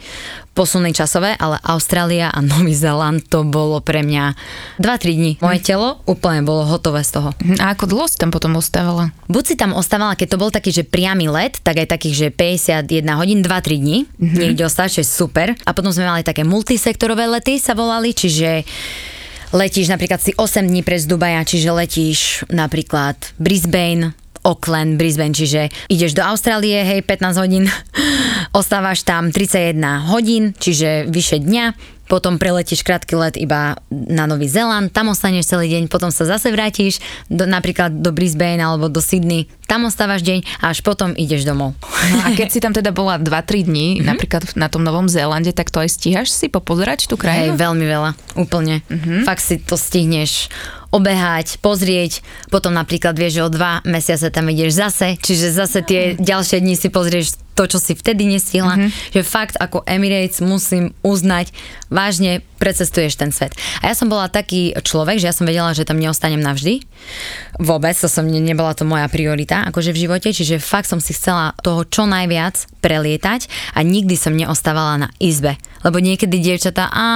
posuny 0.60 0.92
časové, 0.92 1.40
ale 1.40 1.56
Austrália 1.64 2.28
a 2.36 2.44
Nový 2.44 2.76
Zéland 2.76 3.24
to 3.32 3.48
bolo 3.48 3.80
pre 3.80 4.04
mňa 4.04 4.36
2-3 4.76 5.16
dní. 5.16 5.32
Moje 5.40 5.64
telo 5.64 6.04
úplne 6.04 6.44
bolo 6.44 6.68
hotové 6.68 7.00
z 7.08 7.16
toho. 7.16 7.32
Mhm. 7.40 7.64
A 7.64 7.72
ako 7.72 7.88
dlho 7.88 8.12
si 8.12 8.20
tam 8.20 8.28
potom 8.28 8.60
ostávala? 8.60 9.16
Buď 9.32 9.44
si 9.48 9.56
tam 9.56 9.72
ostávala, 9.72 10.20
keď 10.20 10.36
to 10.36 10.42
bol 10.44 10.52
taký, 10.52 10.76
že 10.76 10.84
priamy 10.84 11.32
let, 11.32 11.64
tak 11.64 11.80
aj 11.80 11.96
takých, 11.96 12.28
že 12.28 12.28
51 12.36 13.08
hodín, 13.16 13.40
2-3 13.40 13.80
dní, 13.80 13.98
mm-hmm. 14.04 14.36
niekde 14.36 14.68
ostať, 14.68 15.00
čo 15.00 15.02
je 15.06 15.08
super. 15.08 15.48
A 15.64 15.72
potom 15.72 15.96
sme 15.96 16.12
mali 16.12 16.28
také 16.28 16.44
multisektorové 16.44 17.24
lety, 17.32 17.56
sa 17.56 17.72
volali, 17.72 18.12
čiže 18.12 18.68
letíš 19.56 19.88
napríklad 19.88 20.20
si 20.20 20.36
8 20.36 20.68
dní 20.68 20.84
pre 20.84 21.00
z 21.00 21.08
Dubaja, 21.08 21.40
čiže 21.48 21.72
letíš 21.72 22.20
napríklad 22.52 23.16
Brisbane, 23.40 24.12
Auckland, 24.44 24.96
Brisbane, 25.00 25.36
čiže 25.36 25.70
ideš 25.92 26.16
do 26.16 26.24
Austrálie, 26.24 26.82
hej, 26.84 27.02
15 27.04 27.42
hodín, 27.42 27.66
ostávaš 28.60 29.04
tam 29.04 29.32
31 29.32 30.12
hodín, 30.12 30.56
čiže 30.58 31.08
vyše 31.08 31.44
dňa, 31.44 31.99
potom 32.10 32.42
preletíš 32.42 32.82
krátky 32.82 33.14
let 33.14 33.36
iba 33.38 33.78
na 33.94 34.26
Nový 34.26 34.50
Zeland, 34.50 34.90
tam 34.90 35.14
ostaneš 35.14 35.54
celý 35.54 35.70
deň, 35.70 35.86
potom 35.86 36.10
sa 36.10 36.26
zase 36.26 36.50
vrátiš 36.50 36.98
do, 37.30 37.46
napríklad 37.46 38.02
do 38.02 38.10
Brisbane 38.10 38.58
alebo 38.58 38.90
do 38.90 38.98
Sydney, 38.98 39.46
tam 39.70 39.86
ostávaš 39.86 40.26
deň 40.26 40.42
a 40.66 40.74
až 40.74 40.82
potom 40.82 41.14
ideš 41.14 41.46
domov. 41.46 41.78
No 42.10 42.18
a 42.26 42.34
keď 42.34 42.48
si 42.50 42.58
tam 42.58 42.74
teda 42.74 42.90
bola 42.90 43.22
2-3 43.22 43.70
dní, 43.70 43.88
mm-hmm. 44.02 44.08
napríklad 44.10 44.44
na 44.58 44.66
tom 44.74 44.82
Novom 44.82 45.06
Zélande, 45.06 45.54
tak 45.54 45.70
to 45.70 45.86
aj 45.86 45.94
stíhaš 45.94 46.34
si 46.34 46.50
popozerať 46.50 47.06
tú 47.06 47.22
krajinu? 47.22 47.54
Hej, 47.54 47.62
veľmi 47.62 47.86
veľa, 47.86 48.12
úplne. 48.34 48.82
Mm-hmm. 48.90 49.30
Fakt 49.30 49.46
si 49.46 49.62
to 49.62 49.78
stihneš 49.78 50.50
obehať, 50.90 51.62
pozrieť, 51.62 52.26
potom 52.50 52.74
napríklad 52.74 53.14
vieš, 53.14 53.38
že 53.38 53.46
o 53.46 53.50
dva 53.54 53.86
mesiace 53.86 54.34
tam 54.34 54.50
ideš 54.50 54.74
zase, 54.74 55.08
čiže 55.22 55.54
zase 55.54 55.86
tie 55.86 56.18
ďalšie 56.18 56.66
dni 56.66 56.74
si 56.74 56.90
pozrieš 56.90 57.38
to, 57.60 57.68
čo 57.68 57.84
si 57.84 57.92
vtedy 57.92 58.24
nestihla, 58.24 58.80
mm-hmm. 58.80 59.12
že 59.12 59.28
fakt 59.28 59.60
ako 59.60 59.84
Emirates 59.84 60.40
musím 60.40 60.96
uznať, 61.04 61.52
vážne 61.92 62.40
precestuješ 62.56 63.20
ten 63.20 63.36
svet. 63.36 63.52
A 63.84 63.92
ja 63.92 63.96
som 64.00 64.08
bola 64.08 64.32
taký 64.32 64.72
človek, 64.80 65.20
že 65.20 65.28
ja 65.28 65.36
som 65.36 65.44
vedela, 65.44 65.76
že 65.76 65.84
tam 65.84 66.00
neostanem 66.00 66.40
navždy. 66.40 66.88
Vôbec, 67.60 68.00
to 68.00 68.08
som, 68.08 68.24
nebola 68.24 68.72
to 68.72 68.88
moja 68.88 69.12
priorita, 69.12 69.68
akože 69.68 69.92
v 69.92 70.08
živote, 70.08 70.32
čiže 70.32 70.64
fakt 70.64 70.88
som 70.88 71.04
si 71.04 71.12
chcela 71.12 71.52
toho 71.60 71.84
čo 71.84 72.08
najviac 72.08 72.80
prelietať 72.80 73.52
a 73.76 73.84
nikdy 73.84 74.16
som 74.16 74.40
neostávala 74.40 75.08
na 75.08 75.10
izbe. 75.20 75.60
Lebo 75.86 76.02
niekedy 76.04 76.42
dievčatá, 76.42 76.92
a 76.92 77.08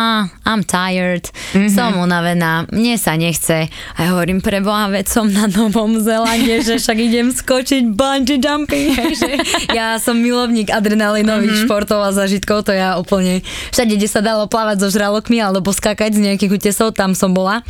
I'm 0.48 0.64
tired, 0.64 1.28
mm-hmm. 1.52 1.74
som 1.74 2.00
unavená, 2.00 2.70
mne 2.72 2.96
sa 2.96 3.18
nechce. 3.20 3.68
A 3.68 3.98
ja 4.00 4.08
hovorím, 4.16 4.40
preboha, 4.40 4.88
veď 4.88 5.06
som 5.10 5.28
na 5.28 5.50
Novom 5.50 6.00
Zelande, 6.00 6.64
že 6.64 6.80
však 6.80 6.98
idem 7.02 7.34
skočiť 7.34 7.92
bungee 7.92 8.40
jumping. 8.40 8.96
že 9.22 9.32
ja 9.76 10.00
som 10.00 10.16
milovník 10.16 10.72
adrenalinových 10.72 11.60
mm-hmm. 11.60 11.68
športov 11.68 12.00
a 12.06 12.16
zažitkov, 12.16 12.64
to 12.64 12.72
ja 12.72 12.96
úplne 12.96 13.44
všade, 13.74 14.00
kde 14.00 14.08
sa 14.08 14.24
dalo 14.24 14.48
plávať 14.48 14.86
so 14.86 14.88
žralokmi 14.94 15.42
alebo 15.42 15.74
skákať 15.74 16.16
z 16.16 16.24
nejakých 16.32 16.62
útesov, 16.62 16.96
tam 16.96 17.18
som 17.18 17.36
bola. 17.36 17.66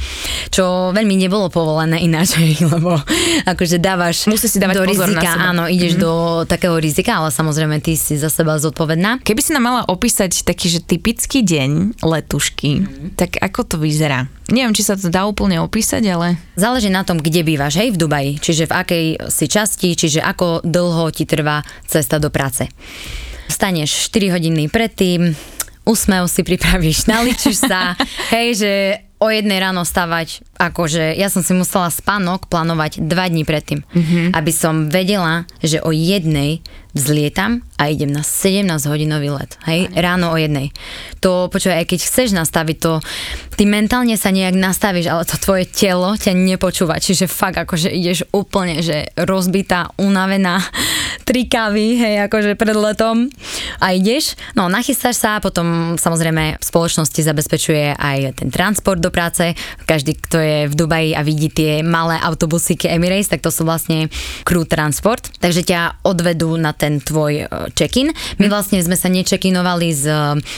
Čo 0.54 0.92
veľmi 0.94 1.16
nebolo 1.18 1.48
povolené 1.50 2.04
ináč, 2.04 2.38
lebo 2.74 3.00
akože 3.48 3.80
dávaš 3.80 4.30
Musí 4.30 4.46
si 4.46 4.60
dávať 4.62 4.84
do 4.84 4.86
rizika, 4.86 5.50
áno, 5.50 5.66
ideš 5.66 5.96
Mhm. 5.98 6.02
do 6.02 6.14
takého 6.46 6.76
rizika, 6.78 7.24
ale 7.24 7.30
samozrejme 7.32 7.80
ty 7.80 7.96
si 7.96 8.20
za 8.20 8.28
seba 8.28 8.60
zodpovedná. 8.60 9.24
Keby 9.24 9.42
si 9.42 9.52
nám 9.56 9.64
mala 9.64 9.82
opísať 9.88 10.44
taký, 10.44 10.70
že 10.70 10.80
typický 10.84 11.42
deň 11.42 12.00
letušky, 12.04 12.72
mm-hmm. 12.84 13.08
tak 13.16 13.40
ako 13.40 13.62
to 13.64 13.76
vyzerá? 13.80 14.28
Neviem, 14.52 14.76
či 14.76 14.84
sa 14.84 15.00
to 15.00 15.08
dá 15.08 15.24
úplne 15.26 15.58
opísať, 15.64 16.04
ale... 16.12 16.36
Záleží 16.60 16.92
na 16.92 17.08
tom, 17.08 17.18
kde 17.18 17.42
bývaš, 17.42 17.80
hej, 17.80 17.96
v 17.96 18.00
Dubaji. 18.00 18.32
Čiže 18.44 18.70
v 18.70 18.76
akej 18.76 19.06
si 19.32 19.46
časti, 19.48 19.96
čiže 19.96 20.20
ako 20.20 20.62
dlho 20.68 21.10
ti 21.16 21.24
trvá 21.24 21.64
cesta 21.88 22.20
do 22.20 22.28
práce. 22.30 22.68
Vstaneš 23.48 24.12
4 24.12 24.36
hodiny 24.36 24.68
predtým, 24.68 25.34
úsmev 25.88 26.28
si 26.28 26.44
pripravíš, 26.44 27.06
naličíš 27.12 27.58
sa, 27.68 27.96
hej, 28.32 28.48
že 28.60 28.72
o 29.24 29.32
jednej 29.32 29.64
ráno 29.64 29.88
stavať, 29.88 30.44
akože 30.60 31.16
ja 31.16 31.32
som 31.32 31.40
si 31.40 31.56
musela 31.56 31.88
spánok 31.88 32.52
plánovať 32.52 33.00
dva 33.08 33.32
dní 33.32 33.48
predtým, 33.48 33.80
mm-hmm. 33.80 34.36
aby 34.36 34.52
som 34.52 34.92
vedela, 34.92 35.48
že 35.64 35.80
o 35.80 35.96
jednej 35.96 36.60
vzlietam 36.94 37.66
a 37.82 37.90
idem 37.90 38.14
na 38.14 38.22
17 38.22 38.70
hodinový 38.86 39.34
let, 39.34 39.58
hej, 39.66 39.90
ráno 39.98 40.30
o 40.30 40.38
jednej. 40.38 40.70
To, 41.26 41.50
počúvaj, 41.50 41.82
aj 41.82 41.88
keď 41.90 42.00
chceš 42.06 42.30
nastaviť 42.38 42.78
to, 42.78 43.02
ty 43.58 43.66
mentálne 43.66 44.14
sa 44.14 44.30
nejak 44.30 44.54
nastavíš, 44.54 45.10
ale 45.10 45.26
to 45.26 45.42
tvoje 45.42 45.66
telo 45.66 46.14
ťa 46.14 46.38
nepočúva, 46.38 47.02
čiže 47.02 47.26
fakt 47.26 47.58
akože 47.58 47.90
ideš 47.90 48.30
úplne, 48.30 48.86
že 48.86 49.10
rozbitá, 49.18 49.90
unavená, 49.98 50.62
tri 51.28 51.50
kávy, 51.50 51.98
hej, 51.98 52.16
akože 52.30 52.54
pred 52.54 52.78
letom 52.78 53.26
a 53.82 53.98
ideš, 53.98 54.38
no 54.54 54.70
nachystáš 54.70 55.18
sa, 55.18 55.42
potom 55.42 55.98
samozrejme 55.98 56.62
v 56.62 56.64
spoločnosti 56.64 57.26
zabezpečuje 57.26 57.98
aj 57.98 58.38
ten 58.38 58.54
transport 58.54 59.02
do 59.02 59.10
práce, 59.10 59.58
každý, 59.90 60.14
kto 60.14 60.38
je 60.38 60.58
v 60.70 60.74
Dubaji 60.78 61.18
a 61.18 61.26
vidí 61.26 61.50
tie 61.50 61.82
malé 61.82 62.22
autobusíky 62.22 62.86
Emirates, 62.86 63.34
tak 63.34 63.42
to 63.42 63.50
sú 63.50 63.66
vlastne 63.66 64.14
crew 64.46 64.68
transport, 64.70 65.26
takže 65.42 65.66
ťa 65.66 66.06
odvedú 66.06 66.54
na 66.54 66.76
ten 66.84 67.00
tvoj 67.00 67.34
e, 67.40 67.72
check-in. 67.72 68.12
My 68.44 68.52
vlastne 68.52 68.84
sme 68.84 69.00
sa 69.00 69.08
nečekinovali 69.08 69.96
z 69.96 70.12
e, 70.12 70.16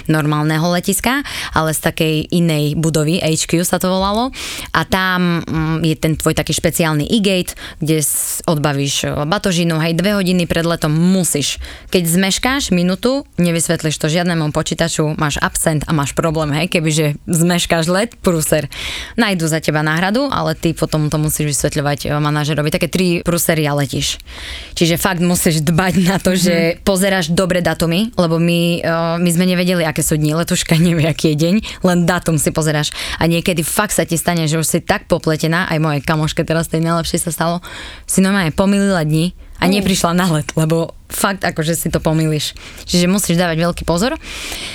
normálneho 0.10 0.66
letiska, 0.74 1.22
ale 1.54 1.78
z 1.78 1.80
takej 1.86 2.16
inej 2.34 2.74
budovy, 2.74 3.22
HQ 3.22 3.62
sa 3.62 3.78
to 3.78 3.94
volalo 3.94 4.34
a 4.74 4.82
tam 4.90 5.46
mm, 5.46 5.86
je 5.86 5.96
ten 6.02 6.18
tvoj 6.18 6.34
taký 6.34 6.58
špeciálny 6.58 7.06
e-gate, 7.06 7.54
kde 7.78 8.02
odbavíš 8.50 9.06
e, 9.06 9.14
batožinu, 9.30 9.78
hej, 9.78 9.94
dve 9.94 10.18
hodiny 10.18 10.50
pred 10.50 10.66
letom 10.66 10.90
musíš. 10.90 11.62
Keď 11.94 12.04
zmeškáš 12.10 12.74
minútu, 12.74 13.30
nevysvetlíš 13.38 14.02
to 14.02 14.10
žiadnemu 14.10 14.50
počítaču, 14.50 15.14
máš 15.22 15.38
absent 15.46 15.86
a 15.86 15.94
máš 15.94 16.18
problém, 16.18 16.50
hej, 16.58 16.74
kebyže 16.74 17.22
zmeškáš 17.30 17.86
let, 17.86 18.18
prúser. 18.26 18.66
Najdu 19.14 19.46
za 19.46 19.62
teba 19.62 19.86
náhradu, 19.86 20.26
ale 20.34 20.58
ty 20.58 20.74
potom 20.74 21.14
to 21.14 21.22
musíš 21.22 21.54
vysvetľovať 21.54 22.18
manažerovi. 22.18 22.74
Také 22.74 22.90
tri 22.90 23.22
prúsery 23.22 23.70
a 23.70 23.78
letíš. 23.78 24.18
Čiže 24.74 24.98
fakt 24.98 25.22
musíš 25.22 25.62
dbať 25.62 25.94
na 26.02 26.15
to, 26.18 26.34
Mhm. 26.34 26.40
že 26.40 26.56
pozeráš 26.82 27.32
dobre 27.32 27.60
datumy, 27.60 28.14
lebo 28.16 28.38
my, 28.38 28.62
uh, 28.80 29.16
my 29.18 29.30
sme 29.30 29.46
nevedeli, 29.46 29.84
aké 29.84 30.02
sú 30.02 30.16
dni. 30.16 30.36
Letuška 30.36 30.76
nevie, 30.82 31.06
aký 31.06 31.34
je 31.34 31.42
deň, 31.42 31.56
len 31.82 31.98
datum 32.04 32.36
si 32.36 32.50
pozeráš. 32.50 32.92
A 33.18 33.26
niekedy 33.26 33.62
fakt 33.62 33.94
sa 33.94 34.04
ti 34.04 34.16
stane, 34.16 34.46
že 34.46 34.58
už 34.58 34.68
si 34.68 34.80
tak 34.80 35.08
popletená, 35.08 35.66
aj 35.68 35.80
moje 35.80 36.00
kamoške 36.02 36.44
teraz 36.44 36.68
tej 36.68 36.84
najlepšie 36.84 37.20
sa 37.20 37.32
stalo, 37.32 37.56
si 38.06 38.22
normálne 38.22 38.52
pomýlila 38.52 39.02
dni 39.02 39.32
a 39.60 39.72
neprišla 39.72 40.12
na 40.12 40.28
let, 40.30 40.52
lebo 40.54 40.92
fakt 41.16 41.48
akože 41.48 41.80
si 41.80 41.88
to 41.88 42.04
pomýliš. 42.04 42.52
Čiže 42.84 43.08
musíš 43.08 43.40
dávať 43.40 43.64
veľký 43.64 43.84
pozor. 43.88 44.20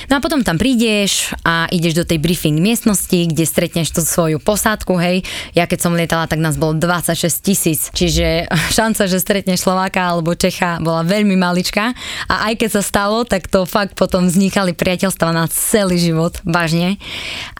No 0.08 0.16
a 0.16 0.24
potom 0.24 0.40
tam 0.40 0.56
prídeš 0.56 1.36
a 1.44 1.68
ideš 1.68 2.00
do 2.00 2.04
tej 2.08 2.16
briefing 2.16 2.56
miestnosti, 2.56 3.28
kde 3.28 3.44
stretneš 3.44 3.92
tú 3.92 4.00
svoju 4.00 4.40
posádku, 4.40 4.96
hej. 4.96 5.20
Ja 5.52 5.68
keď 5.68 5.78
som 5.84 5.92
lietala, 5.92 6.24
tak 6.24 6.40
nás 6.40 6.56
bolo 6.56 6.72
26 6.80 7.44
tisíc, 7.44 7.92
čiže 7.92 8.48
šanca, 8.78 9.04
že 9.04 9.20
stretneš 9.20 9.60
Slováka 9.60 10.00
alebo 10.00 10.32
Čecha 10.32 10.80
bola 10.80 11.04
veľmi 11.04 11.36
maličká 11.36 11.92
a 12.32 12.34
aj 12.48 12.64
keď 12.64 12.70
sa 12.80 12.82
stalo, 12.82 13.28
tak 13.28 13.52
to 13.52 13.68
fakt 13.68 13.92
potom 13.92 14.32
vznikali 14.32 14.72
priateľstva 14.72 15.28
na 15.36 15.44
celý 15.52 16.00
život, 16.00 16.40
vážne. 16.46 16.96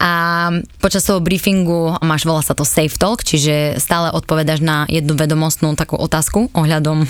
A 0.01 0.49
počas 0.81 1.05
toho 1.05 1.21
briefingu 1.21 2.01
máš, 2.01 2.25
volá 2.25 2.41
sa 2.41 2.57
to 2.57 2.65
safe 2.65 2.97
talk, 2.97 3.21
čiže 3.21 3.77
stále 3.77 4.09
odpovedaš 4.09 4.63
na 4.63 4.89
jednu 4.89 5.13
vedomostnú 5.13 5.75
takú 5.77 5.99
otázku 5.99 6.49
ohľadom 6.55 7.05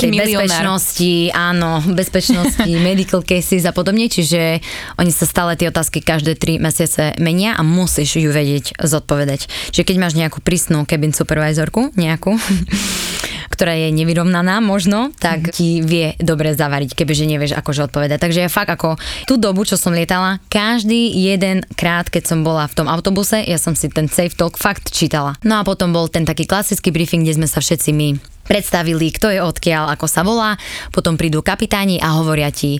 tej 0.00 0.10
milionár. 0.14 0.80
bezpečnosti, 1.04 1.34
áno, 1.34 1.82
bezpečnosti, 1.98 2.70
medical 2.78 3.22
cases 3.26 3.66
a 3.66 3.74
podobne, 3.74 4.06
čiže 4.06 4.62
oni 4.98 5.10
sa 5.10 5.26
stále 5.26 5.58
tie 5.58 5.66
otázky 5.66 5.98
každé 5.98 6.38
3 6.38 6.62
mesiace 6.62 7.18
menia 7.18 7.58
a 7.58 7.66
musíš 7.66 8.22
ju 8.22 8.30
vedieť 8.30 8.78
zodpovedať. 8.78 9.50
Čiže 9.74 9.86
keď 9.90 9.96
máš 9.98 10.14
nejakú 10.14 10.38
prísnu 10.38 10.86
cabin 10.86 11.10
supervisorku, 11.10 11.90
nejakú, 11.98 12.38
ktorá 13.54 13.78
je 13.78 13.94
nevyrovnaná 13.94 14.58
možno, 14.58 15.14
tak 15.22 15.54
ti 15.54 15.78
vie 15.78 16.18
dobre 16.18 16.58
zavariť, 16.58 16.98
kebyže 16.98 17.30
nevieš 17.30 17.54
akože 17.54 17.86
odpovedať. 17.86 18.18
Takže 18.18 18.42
ja 18.42 18.50
fakt 18.50 18.74
ako 18.74 18.98
tú 19.30 19.38
dobu, 19.38 19.62
čo 19.62 19.78
som 19.78 19.94
lietala, 19.94 20.42
každý 20.50 21.14
jeden 21.14 21.62
krát, 21.78 22.10
keď 22.10 22.34
som 22.34 22.42
bola 22.42 22.66
v 22.66 22.74
tom 22.74 22.90
autobuse, 22.90 23.46
ja 23.46 23.62
som 23.62 23.78
si 23.78 23.86
ten 23.86 24.10
safe 24.10 24.34
talk 24.34 24.58
fakt 24.58 24.90
čítala. 24.90 25.38
No 25.46 25.62
a 25.62 25.62
potom 25.62 25.94
bol 25.94 26.10
ten 26.10 26.26
taký 26.26 26.50
klasický 26.50 26.90
briefing, 26.90 27.22
kde 27.22 27.38
sme 27.38 27.46
sa 27.46 27.62
všetci 27.62 27.94
my 27.94 28.34
predstavili, 28.44 29.08
kto 29.08 29.32
je 29.32 29.40
odkiaľ, 29.40 29.96
ako 29.96 30.06
sa 30.10 30.20
volá, 30.20 30.60
potom 30.92 31.16
prídu 31.16 31.40
kapitáni 31.40 31.96
a 31.96 32.12
hovoria 32.12 32.52
ti, 32.52 32.76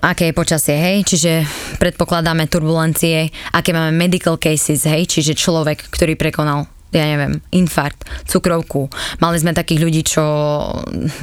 aké 0.00 0.30
je 0.30 0.38
počasie, 0.38 0.76
hej, 0.78 1.04
čiže 1.04 1.32
predpokladáme 1.82 2.48
turbulencie, 2.48 3.28
aké 3.52 3.76
máme 3.76 3.92
medical 3.92 4.40
cases, 4.40 4.88
hej, 4.88 5.04
čiže 5.04 5.36
človek, 5.36 5.92
ktorý 5.92 6.16
prekonal 6.16 6.70
ja 6.88 7.04
neviem, 7.04 7.44
infarkt, 7.52 8.08
cukrovku. 8.24 8.88
Mali 9.20 9.36
sme 9.36 9.52
takých 9.52 9.80
ľudí, 9.84 10.02
čo 10.08 10.24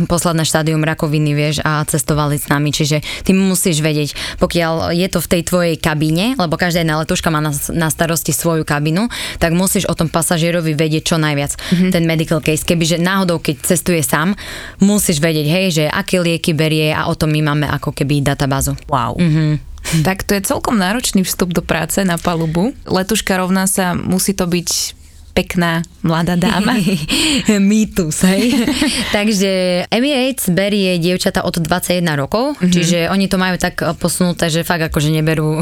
posledné 0.06 0.45
štádium 0.45 0.86
rakoviny, 0.86 1.34
vieš, 1.34 1.65
a 1.65 1.82
cestovali 1.89 2.38
s 2.38 2.45
nami, 2.45 2.69
čiže 2.69 3.01
ty 3.25 3.34
musíš 3.34 3.82
vedieť, 3.82 4.38
pokiaľ 4.38 4.93
je 4.93 5.08
to 5.10 5.19
v 5.21 5.32
tej 5.32 5.41
tvojej 5.41 5.75
kabíne, 5.82 6.38
lebo 6.38 6.54
každá 6.54 6.86
jedna 6.86 7.01
letuška 7.01 7.34
má 7.34 7.41
na, 7.41 7.54
na 7.73 7.89
starosti 7.89 8.30
svoju 8.30 8.62
kabinu, 8.62 9.10
tak 9.41 9.58
musíš 9.58 9.89
o 9.89 9.97
tom 9.97 10.06
pasažierovi 10.06 10.78
vedieť 10.78 11.15
čo 11.15 11.17
najviac, 11.17 11.58
mm-hmm. 11.58 11.91
ten 11.91 12.04
medical 12.06 12.39
case. 12.45 12.62
Kebyže 12.62 13.01
náhodou, 13.01 13.41
keď 13.41 13.65
cestuje 13.65 14.06
sám, 14.06 14.38
musíš 14.78 15.17
vedieť, 15.17 15.47
hej, 15.49 15.67
že 15.73 15.84
aké 15.89 16.21
lieky 16.21 16.54
berie 16.54 16.93
a 16.93 17.10
o 17.10 17.17
tom 17.17 17.34
my 17.34 17.41
máme 17.41 17.65
ako 17.65 17.89
keby 17.89 18.21
databázu. 18.21 18.78
Wow. 18.86 19.17
Mhm. 19.17 19.73
Tak 20.01 20.25
to 20.25 20.34
je 20.34 20.41
celkom 20.41 20.82
náročný 20.82 21.21
vstup 21.21 21.54
do 21.54 21.62
práce 21.62 22.01
na 22.01 22.17
palubu. 22.17 22.73
Letuška 22.89 23.38
rovná 23.38 23.69
sa, 23.69 23.93
musí 23.93 24.34
to 24.34 24.49
byť 24.49 24.97
pekná 25.35 25.83
mladá 25.99 26.39
dáma. 26.39 26.79
Mýtus, 27.59 28.23
hej. 28.23 28.55
Takže 29.17 29.83
Emirates 29.91 30.47
berie 30.47 30.95
dievčata 30.95 31.43
od 31.43 31.59
21 31.59 32.07
rokov, 32.15 32.55
mm-hmm. 32.55 32.71
čiže 32.71 32.97
oni 33.11 33.27
to 33.27 33.35
majú 33.35 33.59
tak 33.59 33.83
posunuté, 33.99 34.47
že 34.47 34.63
fakt 34.63 34.87
akože 34.87 35.11
neberú 35.11 35.59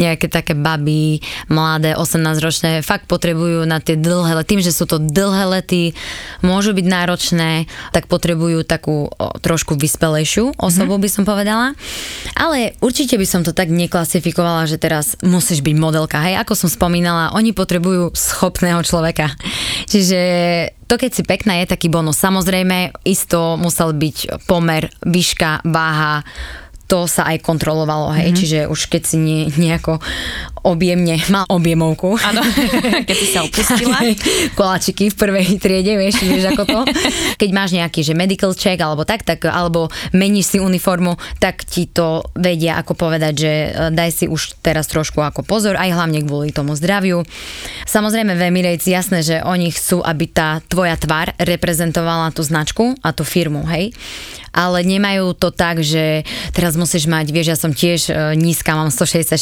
nejaké 0.00 0.26
také 0.26 0.58
baby, 0.58 1.22
mladé, 1.46 1.94
18-ročné, 1.94 2.82
fakt 2.82 3.06
potrebujú 3.06 3.62
na 3.62 3.78
tie 3.78 3.94
dlhé 3.94 4.42
lety, 4.42 4.58
tým, 4.58 4.64
že 4.64 4.74
sú 4.74 4.90
to 4.90 4.98
dlhé 4.98 5.60
lety, 5.60 5.94
môžu 6.42 6.74
byť 6.74 6.86
náročné, 6.88 7.70
tak 7.94 8.10
potrebujú 8.10 8.66
takú 8.66 9.06
o, 9.06 9.26
trošku 9.38 9.78
vyspelejšiu 9.78 10.58
osobu, 10.58 10.98
mm-hmm. 10.98 11.04
by 11.04 11.08
som 11.08 11.22
povedala. 11.22 11.66
Ale 12.34 12.74
určite 12.82 13.14
by 13.20 13.26
som 13.28 13.46
to 13.46 13.54
tak 13.54 13.70
neklasifikovala, 13.70 14.66
že 14.66 14.80
teraz 14.82 15.14
musíš 15.22 15.62
byť 15.62 15.74
modelka, 15.78 16.18
hej. 16.26 16.40
Ako 16.42 16.56
som 16.58 16.66
spomínala, 16.66 17.36
oni 17.36 17.52
potrebujú 17.54 18.16
schopného 18.16 18.80
človeka 18.80 19.11
človeka. 19.12 19.36
Čiže 19.86 20.20
to, 20.88 20.96
keď 20.96 21.10
si 21.12 21.22
pekná, 21.22 21.60
je 21.60 21.72
taký 21.72 21.92
bonus. 21.92 22.16
Samozrejme, 22.20 23.04
isto 23.04 23.60
musel 23.60 23.92
byť 23.92 24.48
pomer, 24.48 24.88
výška, 25.04 25.64
váha, 25.68 26.24
to 26.92 27.08
sa 27.08 27.24
aj 27.32 27.40
kontrolovalo, 27.40 28.12
hej, 28.12 28.28
mm-hmm. 28.28 28.36
čiže 28.36 28.58
už 28.68 28.92
keď 28.92 29.02
si 29.08 29.16
nie, 29.16 29.48
nejako 29.48 29.96
objemne, 30.60 31.16
má 31.32 31.48
objemovku. 31.48 32.20
Áno, 32.20 32.44
keď 33.08 33.16
si 33.16 33.32
sa 33.32 33.40
opustila. 33.48 33.96
Koláčiky 34.52 35.08
v 35.08 35.16
prvej 35.16 35.56
triede, 35.56 35.96
vieš, 35.96 36.20
vieš 36.20 36.52
ako 36.52 36.62
to. 36.68 36.80
Keď 37.40 37.50
máš 37.50 37.72
nejaký, 37.72 38.04
že 38.04 38.12
medical 38.12 38.52
check 38.52 38.76
alebo 38.76 39.08
tak, 39.08 39.24
tak 39.24 39.48
alebo 39.48 39.88
meníš 40.12 40.52
si 40.52 40.58
uniformu, 40.60 41.16
tak 41.40 41.64
ti 41.64 41.88
to 41.88 42.28
vedia 42.36 42.76
ako 42.76 42.92
povedať, 42.92 43.34
že 43.40 43.52
e, 43.52 43.68
daj 43.88 44.10
si 44.12 44.24
už 44.28 44.60
teraz 44.60 44.84
trošku 44.84 45.24
ako 45.24 45.48
pozor, 45.48 45.80
aj 45.80 45.96
hlavne 45.96 46.20
kvôli 46.28 46.52
tomu 46.52 46.76
zdraviu. 46.76 47.24
Samozrejme 47.88 48.36
v 48.36 48.52
Emirates 48.52 48.84
jasné, 48.84 49.24
že 49.24 49.40
oni 49.40 49.72
chcú, 49.72 50.04
aby 50.04 50.28
tá 50.28 50.60
tvoja 50.68 51.00
tvár 51.00 51.32
reprezentovala 51.40 52.36
tú 52.36 52.44
značku 52.44 52.94
a 53.00 53.16
tú 53.16 53.24
firmu, 53.24 53.64
hej 53.66 53.96
ale 54.52 54.84
nemajú 54.84 55.32
to 55.32 55.48
tak, 55.50 55.80
že 55.80 56.22
teraz 56.52 56.76
musíš 56.76 57.08
mať, 57.08 57.32
vieš, 57.32 57.48
ja 57.52 57.58
som 57.58 57.72
tiež 57.72 58.12
e, 58.12 58.36
nízka, 58.36 58.76
mám 58.76 58.92
164, 58.92 59.36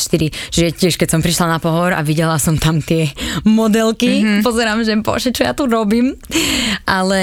že 0.54 0.64
tiež 0.70 0.94
keď 0.96 1.18
som 1.18 1.20
prišla 1.20 1.46
na 1.50 1.58
pohor 1.58 1.90
a 1.92 2.00
videla 2.06 2.38
som 2.38 2.54
tam 2.56 2.78
tie 2.78 3.10
modelky, 3.44 4.22
mm-hmm. 4.22 4.42
pozerám, 4.46 4.86
že 4.86 4.94
bože, 5.02 5.34
čo 5.34 5.42
ja 5.42 5.52
tu 5.52 5.66
robím, 5.66 6.14
ale 6.86 7.20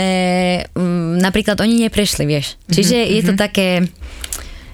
m, 0.75 1.17
mm, 1.17 1.23
napríklad 1.23 1.57
oni 1.63 1.87
neprešli, 1.87 2.27
vieš. 2.27 2.59
Čiže 2.67 2.97
mm-hmm. 2.99 3.15
je 3.15 3.21
to 3.23 3.33
mhm. 3.33 3.39
také 3.39 3.67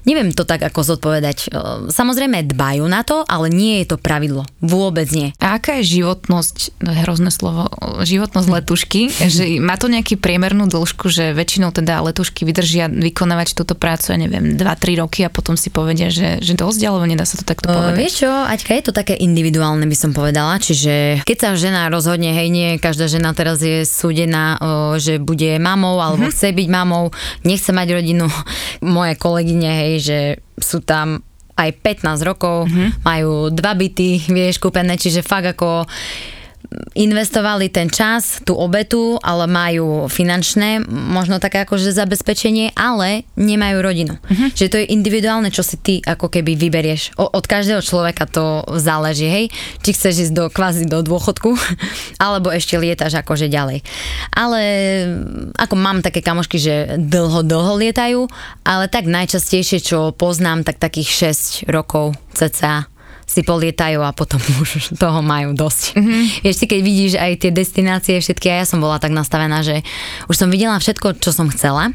Neviem 0.04 0.36
to 0.36 0.44
tak 0.44 0.62
ako 0.64 0.84
zodpovedať. 0.84 1.52
Samozrejme 1.92 2.46
dbajú 2.48 2.86
na 2.88 3.02
to, 3.04 3.24
ale 3.28 3.48
nie 3.52 3.84
je 3.84 3.96
to 3.96 3.98
pravidlo. 4.00 4.44
Vôbec 4.60 5.08
nie. 5.12 5.32
A 5.40 5.58
aká 5.60 5.80
je 5.80 6.00
životnosť, 6.02 6.80
hrozné 6.84 7.32
slovo, 7.32 7.72
životnosť 8.04 8.48
letušky? 8.48 9.02
že 9.34 9.60
má 9.60 9.76
to 9.80 9.88
nejaký 9.90 10.20
priemernú 10.20 10.70
dĺžku, 10.70 11.10
že 11.10 11.34
väčšinou 11.34 11.74
teda 11.74 12.04
letušky 12.06 12.46
vydržia 12.46 12.88
vykonávať 12.92 13.56
túto 13.58 13.74
prácu, 13.74 14.14
ja 14.14 14.18
neviem, 14.20 14.56
2-3 14.56 15.02
roky 15.02 15.26
a 15.26 15.30
potom 15.34 15.58
si 15.58 15.74
povedia, 15.74 16.14
že, 16.14 16.40
že 16.40 16.54
dosť, 16.54 16.82
alebo 16.86 17.06
nedá 17.08 17.26
sa 17.26 17.40
to 17.40 17.46
takto 17.46 17.70
povedať? 17.70 17.96
Uh, 17.96 18.00
vieš 18.00 18.14
čo, 18.26 18.30
Aťka, 18.30 18.72
je 18.78 18.86
to 18.86 18.94
také 18.94 19.18
individuálne, 19.18 19.84
by 19.86 19.98
som 19.98 20.12
povedala. 20.14 20.62
Čiže 20.62 21.26
keď 21.26 21.38
sa 21.38 21.50
žena 21.58 21.90
rozhodne, 21.90 22.32
hej, 22.36 22.48
nie, 22.54 22.70
každá 22.78 23.10
žena 23.10 23.34
teraz 23.34 23.60
je 23.62 23.84
súdená, 23.88 24.58
že 24.98 25.18
bude 25.18 25.58
mamou 25.58 25.98
alebo 26.00 26.30
uh-huh. 26.30 26.34
chce 26.34 26.54
byť 26.54 26.68
mamou, 26.70 27.10
nechce 27.44 27.70
mať 27.74 27.88
rodinu. 28.02 28.30
Moje 28.96 29.14
kolegyne, 29.18 29.70
hej, 29.70 29.93
že 30.00 30.20
sú 30.58 30.82
tam 30.82 31.22
aj 31.54 31.70
15 31.86 32.30
rokov, 32.30 32.66
mm-hmm. 32.66 33.06
majú 33.06 33.54
dva 33.54 33.78
byty, 33.78 34.26
vieš, 34.30 34.58
kúpené, 34.58 34.98
čiže 34.98 35.22
fakt 35.22 35.54
ako 35.54 35.86
investovali 36.94 37.70
ten 37.74 37.90
čas, 37.90 38.42
tú 38.46 38.54
obetu, 38.54 39.18
ale 39.22 39.50
majú 39.50 40.06
finančné, 40.08 40.86
možno 40.90 41.42
také 41.42 41.66
akože 41.66 41.94
zabezpečenie, 41.94 42.74
ale 42.78 43.26
nemajú 43.36 43.78
rodinu. 43.82 44.14
Uh-huh. 44.18 44.50
Čiže 44.54 44.72
to 44.72 44.80
je 44.82 44.94
individuálne, 44.94 45.50
čo 45.50 45.66
si 45.66 45.82
ty 45.82 46.00
ako 46.06 46.30
keby 46.30 46.54
vyberieš. 46.56 47.18
O, 47.18 47.28
od 47.28 47.46
každého 47.46 47.82
človeka 47.82 48.30
to 48.30 48.64
záleží, 48.78 49.28
hej? 49.28 49.46
Či 49.82 49.90
chceš 49.98 50.30
ísť 50.30 50.34
do, 50.34 50.46
kvázi 50.54 50.86
do 50.86 51.02
dôchodku, 51.02 51.58
alebo 52.24 52.54
ešte 52.54 52.78
lietaš 52.78 53.20
akože 53.20 53.50
ďalej. 53.50 53.82
Ale 54.32 54.62
ako 55.58 55.76
mám 55.76 56.06
také 56.06 56.22
kamošky, 56.22 56.62
že 56.62 56.74
dlho, 57.02 57.42
dlho 57.42 57.74
lietajú, 57.82 58.30
ale 58.64 58.86
tak 58.88 59.10
najčastejšie, 59.10 59.82
čo 59.82 60.14
poznám, 60.14 60.64
tak 60.64 60.78
takých 60.78 61.34
6 61.66 61.74
rokov 61.74 62.16
cca 62.34 62.93
si 63.34 63.42
polietajú 63.42 64.06
a 64.06 64.14
potom 64.14 64.38
už 64.64 64.94
toho 65.02 65.20
majú 65.26 65.58
dosť. 65.58 65.98
Mm-hmm. 65.98 66.24
Vieš 66.46 66.56
si, 66.56 66.66
keď 66.70 66.80
vidíš 66.86 67.14
aj 67.18 67.32
tie 67.42 67.52
destinácie 67.52 68.16
všetky, 68.22 68.48
a 68.54 68.62
ja 68.62 68.66
som 68.70 68.78
bola 68.78 69.02
tak 69.02 69.10
nastavená, 69.10 69.66
že 69.66 69.82
už 70.30 70.36
som 70.38 70.54
videla 70.54 70.78
všetko, 70.78 71.18
čo 71.18 71.34
som 71.34 71.50
chcela, 71.50 71.92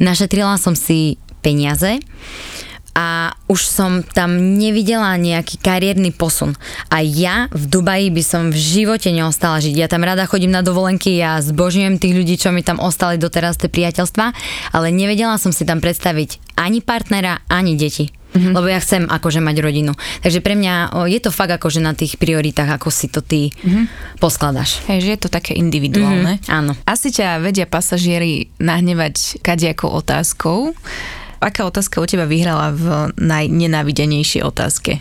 našetrila 0.00 0.56
som 0.56 0.72
si 0.72 1.20
peniaze 1.44 2.00
a 2.98 3.30
už 3.46 3.62
som 3.62 4.02
tam 4.02 4.58
nevidela 4.58 5.14
nejaký 5.14 5.62
kariérny 5.62 6.10
posun. 6.10 6.58
A 6.90 6.98
ja 6.98 7.46
v 7.54 7.70
Dubaji 7.70 8.10
by 8.10 8.22
som 8.26 8.50
v 8.50 8.58
živote 8.58 9.14
neostala 9.14 9.62
žiť. 9.62 9.74
Ja 9.78 9.86
tam 9.86 10.02
rada 10.02 10.26
chodím 10.26 10.50
na 10.50 10.66
dovolenky, 10.66 11.14
ja 11.14 11.38
zbožňujem 11.38 12.02
tých 12.02 12.16
ľudí, 12.18 12.34
čo 12.34 12.50
mi 12.50 12.66
tam 12.66 12.82
ostali 12.82 13.14
doteraz, 13.14 13.54
tie 13.54 13.70
priateľstva, 13.70 14.34
ale 14.74 14.90
nevedela 14.90 15.38
som 15.38 15.54
si 15.54 15.62
tam 15.62 15.78
predstaviť 15.78 16.58
ani 16.58 16.82
partnera, 16.82 17.38
ani 17.46 17.78
deti. 17.78 18.10
Mm-hmm. 18.28 18.52
Lebo 18.52 18.66
ja 18.68 18.76
chcem 18.76 19.08
akože 19.08 19.40
mať 19.40 19.56
rodinu. 19.64 19.96
Takže 20.20 20.44
pre 20.44 20.52
mňa 20.52 20.92
je 21.08 21.20
to 21.24 21.32
fakt 21.32 21.56
akože 21.56 21.80
na 21.80 21.96
tých 21.96 22.20
prioritách, 22.20 22.76
ako 22.76 22.92
si 22.92 23.08
to 23.08 23.24
ty 23.24 23.48
mm-hmm. 23.48 24.18
poskladaš. 24.20 24.84
Hej, 24.84 25.08
že 25.08 25.10
je 25.16 25.20
to 25.24 25.30
také 25.32 25.56
individuálne. 25.56 26.36
Mm-hmm. 26.36 26.52
Áno. 26.52 26.76
Asi 26.84 27.08
ťa 27.08 27.40
vedia 27.40 27.64
pasažieri 27.64 28.52
nahnevať 28.60 29.40
kadiakou 29.40 29.88
otázkou. 29.88 30.76
Aká 31.38 31.64
otázka 31.64 32.02
u 32.02 32.06
teba 32.10 32.26
vyhrala 32.26 32.74
v 32.74 33.14
najnenávidenejšej 33.14 34.42
otázke? 34.42 34.98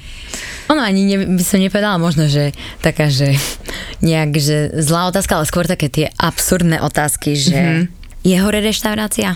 Ono 0.70 0.80
ani 0.80 1.10
ne, 1.10 1.18
by 1.34 1.44
som 1.44 1.58
nepovedala 1.58 1.98
možno, 1.98 2.30
že 2.30 2.54
taká, 2.86 3.10
že 3.10 3.34
nejak, 4.06 4.38
že 4.38 4.70
zlá 4.78 5.10
otázka, 5.10 5.34
ale 5.34 5.50
skôr 5.50 5.66
také 5.66 5.90
tie 5.90 6.13
absurdné 6.13 6.78
otázky, 6.80 7.34
že 7.34 7.58
mm-hmm. 7.58 7.84
je 8.22 8.38
hore 8.38 8.60
reštaurácia? 8.62 9.34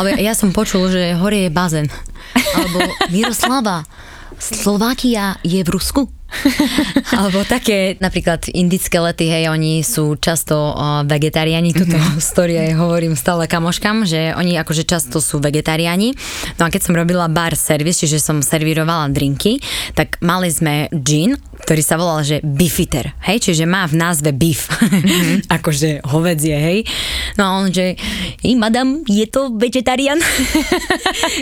Ale 0.00 0.18
ja 0.20 0.34
som 0.34 0.50
počul, 0.50 0.90
že 0.90 1.14
hore 1.16 1.46
je 1.46 1.50
bazén. 1.52 1.88
Alebo 2.56 2.78
Miroslava, 3.14 3.84
Slovakia 4.38 5.38
je 5.42 5.60
v 5.62 5.68
Rusku? 5.68 6.17
Alebo 7.18 7.42
také 7.42 7.96
napríklad 7.98 8.52
indické 8.52 9.00
lety, 9.00 9.26
hej, 9.32 9.48
oni 9.48 9.80
sú 9.80 10.20
často 10.20 10.76
uh, 10.76 11.02
vegetariáni, 11.08 11.72
túto 11.72 11.96
mm-hmm. 11.96 12.20
story 12.32 12.54
aj 12.68 12.72
hovorím 12.76 13.14
stále 13.16 13.48
kamoškam, 13.48 14.04
že 14.04 14.36
oni 14.36 14.60
akože 14.60 14.84
často 14.84 15.18
sú 15.24 15.40
vegetariáni. 15.40 16.12
No 16.60 16.68
a 16.68 16.72
keď 16.72 16.88
som 16.88 16.94
robila 16.94 17.26
bar 17.32 17.56
service, 17.56 18.04
čiže 18.04 18.20
som 18.20 18.44
servírovala 18.44 19.08
drinky, 19.10 19.58
tak 19.96 20.20
mali 20.20 20.52
sme 20.52 20.92
gin, 20.92 21.34
ktorý 21.64 21.82
sa 21.82 21.98
volal, 21.98 22.22
že 22.22 22.38
beefiter, 22.44 23.18
hej, 23.26 23.50
čiže 23.50 23.66
má 23.66 23.88
v 23.88 23.98
názve 23.98 24.30
beef, 24.30 24.68
mm-hmm. 24.68 25.48
akože 25.58 26.06
hovedzie, 26.12 26.54
hej. 26.54 26.78
No 27.40 27.42
a 27.44 27.50
on, 27.64 27.72
že, 27.72 27.98
i 28.44 28.52
madam, 28.54 29.02
je 29.08 29.26
to 29.26 29.50
vegetarian? 29.56 30.20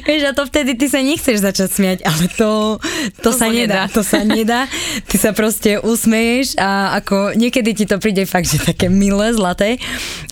Vieš, 0.08 0.22
a 0.24 0.32
to 0.32 0.48
vtedy 0.48 0.78
ty 0.78 0.86
sa 0.88 1.02
nechceš 1.02 1.42
začať 1.42 1.68
smiať, 1.68 1.98
ale 2.06 2.30
to, 2.32 2.80
to, 3.20 3.28
to 3.28 3.30
sa 3.34 3.50
nedá, 3.50 3.84
nedá, 3.86 3.92
to 3.92 4.02
sa 4.06 4.22
nedá 4.24 4.64
ty 5.08 5.16
sa 5.16 5.30
proste 5.36 5.78
usmeješ 5.80 6.56
a 6.58 6.98
ako 7.00 7.34
niekedy 7.36 7.76
ti 7.76 7.84
to 7.84 8.00
príde 8.00 8.24
fakt, 8.28 8.48
že 8.48 8.62
také 8.62 8.88
milé, 8.88 9.32
zlaté, 9.32 9.80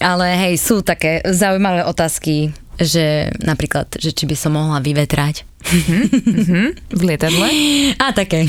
ale 0.00 0.34
hej, 0.36 0.54
sú 0.60 0.80
také 0.80 1.20
zaujímavé 1.24 1.84
otázky, 1.84 2.54
že 2.78 3.30
napríklad, 3.42 3.86
že 3.98 4.10
či 4.10 4.26
by 4.26 4.36
som 4.36 4.58
mohla 4.58 4.82
vyvetrať. 4.82 5.46
Mm-hmm, 5.64 6.66
v 6.92 7.02
lietadle? 7.08 7.48
A 7.96 8.12
také. 8.12 8.44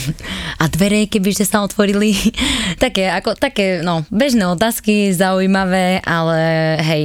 A 0.60 0.67
dvere, 0.67 1.08
keby 1.08 1.31
ste 1.31 1.47
sa 1.47 1.63
otvorili. 1.63 2.12
také, 2.84 3.08
ako, 3.08 3.39
také, 3.39 3.79
no, 3.79 4.03
bežné 4.12 4.43
otázky, 4.51 5.15
zaujímavé, 5.15 6.03
ale 6.03 6.41
hej. 6.84 7.03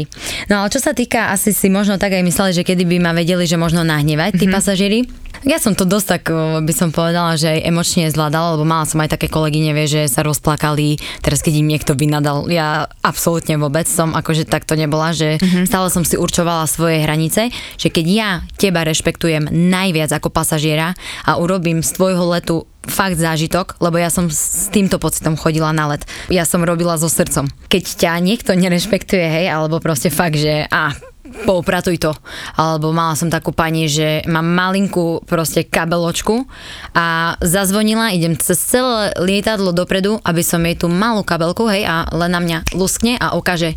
No 0.50 0.64
ale 0.64 0.72
čo 0.74 0.83
sa 0.83 0.90
týka, 0.90 1.31
asi 1.31 1.55
si 1.55 1.70
možno 1.70 1.94
tak 1.94 2.18
aj 2.18 2.26
mysleli, 2.26 2.50
že 2.57 2.66
kedy 2.66 2.83
by 2.88 2.96
ma 2.98 3.12
vedeli, 3.14 3.46
že 3.46 3.61
možno 3.61 3.87
nahnevať 3.87 4.35
tí 4.35 4.50
mm-hmm. 4.50 4.57
pasažieri, 4.57 5.00
ja 5.44 5.57
som 5.57 5.72
to 5.72 5.88
dosť 5.88 6.07
tak, 6.07 6.22
by 6.64 6.72
som 6.74 6.92
povedala, 6.92 7.37
že 7.40 7.48
aj 7.48 7.66
emočne 7.66 8.12
zvládala, 8.12 8.59
lebo 8.59 8.68
mala 8.68 8.85
som 8.85 9.00
aj 9.00 9.16
také 9.16 9.33
kolegyne, 9.33 9.72
vie, 9.72 9.87
že 9.88 10.03
sa 10.11 10.20
rozplakali, 10.20 11.00
teraz 11.24 11.40
keď 11.40 11.64
im 11.64 11.70
niekto 11.70 11.96
vynadal, 11.96 12.48
ja 12.53 12.88
absolútne 13.00 13.57
vôbec 13.57 13.88
som 13.88 14.12
akože 14.12 14.44
takto 14.44 14.76
nebola, 14.76 15.16
že 15.16 15.40
mm-hmm. 15.40 15.64
stále 15.64 15.88
som 15.88 16.05
si 16.05 16.20
určovala 16.20 16.68
svoje 16.68 17.00
hranice, 17.00 17.48
že 17.81 17.88
keď 17.88 18.07
ja 18.07 18.31
teba 18.61 18.85
rešpektujem 18.85 19.48
najviac 19.50 20.12
ako 20.12 20.29
pasažiera 20.29 20.92
a 21.24 21.40
urobím 21.40 21.81
z 21.81 21.90
tvojho 21.96 22.24
letu 22.31 22.57
fakt 22.81 23.20
zážitok, 23.20 23.76
lebo 23.85 24.00
ja 24.00 24.09
som 24.09 24.33
s 24.33 24.72
týmto 24.72 24.96
pocitom 24.96 25.37
chodila 25.37 25.68
na 25.70 25.94
let. 25.94 26.09
Ja 26.33 26.48
som 26.48 26.64
robila 26.64 26.96
so 26.96 27.12
srdcom. 27.12 27.53
Keď 27.68 27.85
ťa 28.00 28.12
niekto 28.24 28.57
nerešpektuje, 28.57 29.20
hej, 29.20 29.46
alebo 29.53 29.85
proste 29.85 30.09
fakt, 30.09 30.40
že 30.40 30.64
a 30.72 30.96
poupratuj 31.45 31.97
to. 31.99 32.12
Alebo 32.57 32.95
mala 32.95 33.19
som 33.19 33.33
takú 33.33 33.51
pani, 33.51 33.87
že 33.90 34.23
mám 34.31 34.47
malinkú 34.47 35.23
proste 35.27 35.66
kabeločku 35.66 36.47
a 36.95 37.37
zazvonila, 37.43 38.14
idem 38.14 38.38
cez 38.38 38.59
celé 38.61 39.12
lietadlo 39.19 39.75
dopredu, 39.75 40.23
aby 40.23 40.43
som 40.45 40.62
jej 40.62 40.79
tú 40.79 40.87
malú 40.87 41.27
kabelku, 41.27 41.66
hej, 41.69 41.87
a 41.87 42.07
len 42.14 42.31
na 42.33 42.40
mňa 42.40 42.59
luskne 42.77 43.19
a 43.19 43.35
ukáže, 43.35 43.75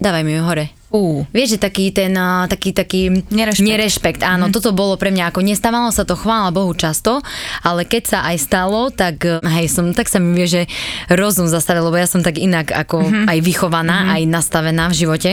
dávaj 0.00 0.24
mi 0.24 0.36
ju 0.36 0.44
hore. 0.44 0.79
Uh. 0.90 1.22
Vieš, 1.30 1.54
že 1.54 1.58
taký 1.62 1.94
ten, 1.94 2.10
taký, 2.50 2.74
taký 2.74 3.22
Nerešpekt. 3.30 3.62
nerešpekt. 3.62 4.20
Áno, 4.26 4.50
mm. 4.50 4.52
toto 4.52 4.74
bolo 4.74 4.98
pre 4.98 5.14
mňa 5.14 5.30
ako 5.30 5.46
nestávalo 5.46 5.94
sa 5.94 6.02
to 6.02 6.18
chvála 6.18 6.50
Bohu 6.50 6.74
často, 6.74 7.22
ale 7.62 7.86
keď 7.86 8.02
sa 8.10 8.18
aj 8.26 8.36
stalo, 8.42 8.90
tak 8.90 9.22
hej, 9.22 9.70
som, 9.70 9.94
tak 9.94 10.10
sa 10.10 10.18
mi 10.18 10.34
vie, 10.34 10.50
že 10.50 10.62
rozum 11.06 11.46
zastavil, 11.46 11.86
lebo 11.86 11.94
ja 11.94 12.10
som 12.10 12.26
tak 12.26 12.42
inak 12.42 12.74
ako 12.74 13.06
mm-hmm. 13.06 13.26
aj 13.30 13.38
vychovaná, 13.38 13.98
mm-hmm. 14.02 14.14
aj 14.18 14.22
nastavená 14.34 14.84
v 14.90 14.98
živote. 14.98 15.30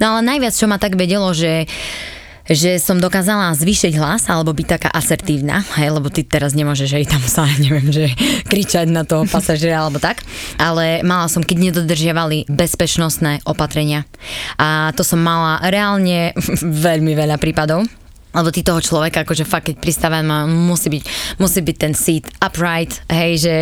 No 0.00 0.16
ale 0.16 0.20
najviac, 0.24 0.56
čo 0.56 0.64
ma 0.72 0.80
tak 0.80 0.96
vedelo, 0.96 1.36
že 1.36 1.68
že 2.48 2.76
som 2.76 3.00
dokázala 3.00 3.56
zvýšiť 3.56 3.96
hlas 3.96 4.28
alebo 4.28 4.52
byť 4.52 4.66
taká 4.68 4.88
asertívna, 4.92 5.64
hej, 5.80 5.96
lebo 5.96 6.12
ty 6.12 6.24
teraz 6.24 6.52
nemôžeš 6.52 6.90
aj 7.00 7.04
tam 7.08 7.22
sa, 7.24 7.48
neviem, 7.64 7.88
že 7.88 8.12
kričať 8.48 8.88
na 8.92 9.08
toho 9.08 9.24
pasažiera 9.24 9.80
alebo 9.80 9.96
tak, 9.96 10.20
ale 10.60 11.00
mala 11.00 11.28
som, 11.32 11.40
keď 11.40 11.72
nedodržiavali 11.72 12.48
bezpečnostné 12.52 13.44
opatrenia. 13.48 14.04
A 14.60 14.92
to 14.92 15.00
som 15.00 15.20
mala 15.20 15.64
reálne 15.64 16.36
veľmi 16.86 17.16
veľa 17.16 17.40
prípadov 17.40 17.88
lebo 18.34 18.50
ty 18.50 18.66
toho 18.66 18.82
človeka, 18.82 19.22
akože 19.22 19.46
fakt, 19.46 19.70
keď 19.70 19.76
pristávam, 19.78 20.26
musí 20.50 20.90
byť, 20.90 21.04
musí 21.38 21.60
byť 21.62 21.76
ten 21.78 21.94
seat 21.94 22.26
upright, 22.42 23.06
hej, 23.08 23.32
že 23.38 23.56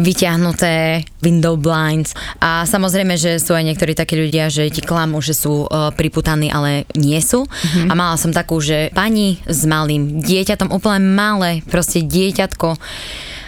vyťahnuté 0.00 1.04
window 1.20 1.60
blinds 1.60 2.16
a 2.40 2.64
samozrejme, 2.64 3.14
že 3.20 3.36
sú 3.36 3.52
aj 3.52 3.64
niektorí 3.68 3.92
takí 3.92 4.16
ľudia, 4.16 4.48
že 4.48 4.72
ti 4.72 4.80
klamú, 4.80 5.20
že 5.20 5.36
sú 5.36 5.68
uh, 5.68 5.92
priputaní, 5.92 6.48
ale 6.48 6.88
nie 6.96 7.20
sú 7.20 7.44
mm-hmm. 7.44 7.88
a 7.90 7.92
mala 7.92 8.16
som 8.16 8.32
takú, 8.32 8.58
že 8.58 8.88
pani 8.96 9.38
s 9.44 9.68
malým 9.68 10.24
dieťatom, 10.24 10.72
úplne 10.72 11.04
malé, 11.12 11.60
proste 11.68 12.00
dieťatko, 12.00 12.80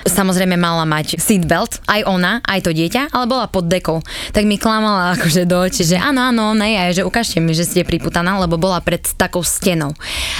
samozrejme 0.06 0.56
mala 0.56 0.88
mať 0.88 1.20
seatbelt, 1.20 1.82
aj 1.88 2.06
ona, 2.06 2.40
aj 2.46 2.64
to 2.64 2.70
dieťa, 2.72 3.12
ale 3.12 3.24
bola 3.28 3.46
pod 3.50 3.68
dekou. 3.68 4.00
Tak 4.32 4.44
mi 4.48 4.56
klamala 4.56 5.10
akože 5.16 5.44
do 5.44 5.60
očí, 5.60 5.84
že 5.84 6.00
áno, 6.00 6.24
áno, 6.24 6.56
ne, 6.56 6.76
aj, 6.76 7.00
že 7.00 7.06
ukážte 7.06 7.38
mi, 7.42 7.52
že 7.52 7.68
ste 7.68 7.86
priputaná, 7.86 8.38
lebo 8.40 8.56
bola 8.56 8.80
pred 8.80 9.02
takou 9.16 9.44
stenou. 9.44 9.92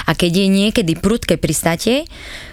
A 0.09 0.17
keď 0.17 0.45
je 0.45 0.47
niekedy 0.49 0.93
prudké 0.97 1.37
pristátie, 1.37 2.09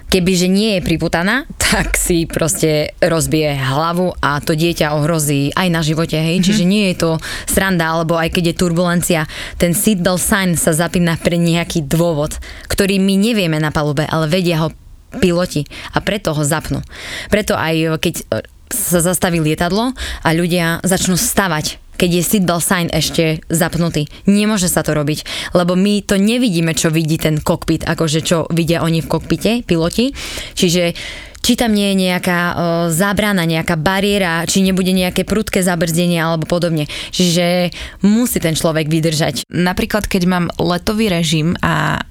kebyže 0.08 0.48
nie 0.48 0.80
je 0.80 0.86
priputaná, 0.86 1.44
tak 1.64 2.00
si 2.00 2.24
proste 2.26 2.96
rozbije 3.04 3.60
hlavu 3.60 4.16
a 4.24 4.40
to 4.40 4.56
dieťa 4.56 4.96
ohrozí 4.96 5.52
aj 5.54 5.68
na 5.68 5.82
živote, 5.84 6.16
hej. 6.16 6.40
Mm-hmm. 6.40 6.48
Čiže 6.48 6.64
nie 6.64 6.86
je 6.92 6.96
to 6.98 7.12
sranda, 7.48 7.92
alebo 7.92 8.16
aj 8.16 8.32
keď 8.32 8.54
je 8.54 8.60
turbulencia, 8.60 9.22
ten 9.60 9.76
seatbelt 9.76 10.24
sign 10.24 10.56
sa 10.56 10.72
zapína 10.72 11.20
pre 11.20 11.36
nejaký 11.36 11.86
dôvod, 11.86 12.40
ktorý 12.72 13.00
my 13.00 13.16
nevieme 13.20 13.60
na 13.60 13.70
palube, 13.70 14.08
ale 14.08 14.32
vedia 14.32 14.64
ho 14.64 14.72
piloti 15.20 15.66
a 15.96 16.04
preto 16.04 16.36
ho 16.36 16.44
zapnú. 16.44 16.84
Preto 17.32 17.56
aj 17.56 18.02
keď 18.04 18.16
e, 18.20 18.24
sa 18.68 19.00
zastaví 19.00 19.40
lietadlo 19.40 19.96
a 20.24 20.30
ľudia 20.36 20.84
začnú 20.84 21.16
stavať 21.16 21.88
keď 21.98 22.22
je 22.22 22.24
seatbelt 22.24 22.62
sign 22.62 22.88
ešte 22.94 23.42
zapnutý. 23.50 24.06
Nemôže 24.30 24.70
sa 24.70 24.86
to 24.86 24.94
robiť, 24.94 25.52
lebo 25.58 25.74
my 25.74 26.06
to 26.06 26.22
nevidíme, 26.22 26.78
čo 26.78 26.94
vidí 26.94 27.18
ten 27.18 27.42
kokpit, 27.42 27.90
akože 27.90 28.22
čo 28.22 28.46
vidia 28.54 28.86
oni 28.86 29.02
v 29.02 29.10
kokpite, 29.10 29.66
piloti. 29.66 30.14
Čiže 30.54 30.94
či 31.42 31.56
tam 31.56 31.74
nie 31.74 31.96
je 31.96 32.02
nejaká 32.12 32.40
o, 32.40 32.54
zábrana, 32.92 33.48
nejaká 33.48 33.80
bariéra, 33.80 34.44
či 34.46 34.62
nebude 34.62 34.92
nejaké 34.92 35.24
prudké 35.24 35.64
zabrzdenie 35.64 36.20
alebo 36.22 36.44
podobne. 36.44 36.92
Čiže 37.16 37.72
musí 38.04 38.38
ten 38.44 38.54
človek 38.54 38.92
vydržať. 38.92 39.48
Napríklad, 39.48 40.12
keď 40.12 40.24
mám 40.28 40.46
letový 40.60 41.10
režim 41.10 41.56
a 41.64 42.04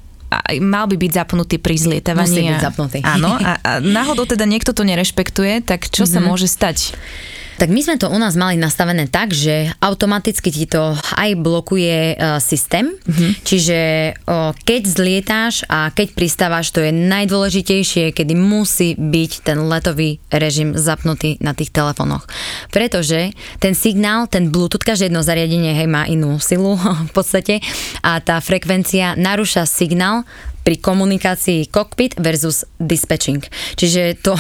mal 0.59 0.87
by 0.91 0.97
byť 0.99 1.13
zapnutý 1.13 1.57
pri 1.63 1.77
zlietavaní. 1.79 2.27
Musí 2.27 2.43
byť 2.51 2.63
zapnutý. 2.63 2.99
Áno, 3.07 3.39
a, 3.39 3.59
a 3.63 3.71
náhodou 3.79 4.27
teda 4.27 4.45
niekto 4.45 4.75
to 4.75 4.83
nerešpektuje, 4.83 5.63
tak 5.63 5.87
čo 5.87 6.05
mm-hmm. 6.05 6.15
sa 6.15 6.21
môže 6.21 6.49
stať? 6.51 6.99
Tak 7.57 7.73
my 7.73 7.81
sme 7.81 7.97
to 7.97 8.13
u 8.13 8.19
nás 8.21 8.37
mali 8.37 8.61
nastavené 8.61 9.09
tak, 9.09 9.33
že 9.33 9.73
automaticky 9.81 10.53
ti 10.53 10.69
to 10.69 10.93
aj 11.17 11.31
blokuje 11.41 12.13
uh, 12.13 12.37
systém, 12.37 12.93
mm-hmm. 12.93 13.31
čiže 13.49 13.79
uh, 14.13 14.53
keď 14.53 14.83
zlietáš 14.85 15.65
a 15.73 15.89
keď 15.89 16.13
pristávaš, 16.13 16.69
to 16.69 16.85
je 16.85 16.93
najdôležitejšie, 16.93 18.13
kedy 18.13 18.37
musí 18.37 18.93
byť 18.93 19.31
ten 19.41 19.57
letový 19.65 20.21
režim 20.29 20.77
zapnutý 20.77 21.41
na 21.41 21.57
tých 21.57 21.73
telefónoch. 21.73 22.29
Pretože 22.69 23.33
ten 23.57 23.73
signál, 23.73 24.29
ten 24.29 24.53
Bluetooth, 24.53 24.85
každé 24.85 25.09
jedno 25.09 25.25
zariadenie 25.25 25.73
hej, 25.73 25.89
má 25.89 26.05
inú 26.05 26.37
silu 26.37 26.77
v 27.09 27.13
podstate 27.17 27.65
a 28.05 28.21
tá 28.21 28.37
frekvencia 28.45 29.17
narúša 29.17 29.65
signál 29.65 30.29
pri 30.67 30.83
komunikácii 30.83 31.71
cockpit 31.71 32.19
versus 32.19 32.67
dispatching. 32.83 33.39
Čiže 33.79 34.19
to, 34.19 34.35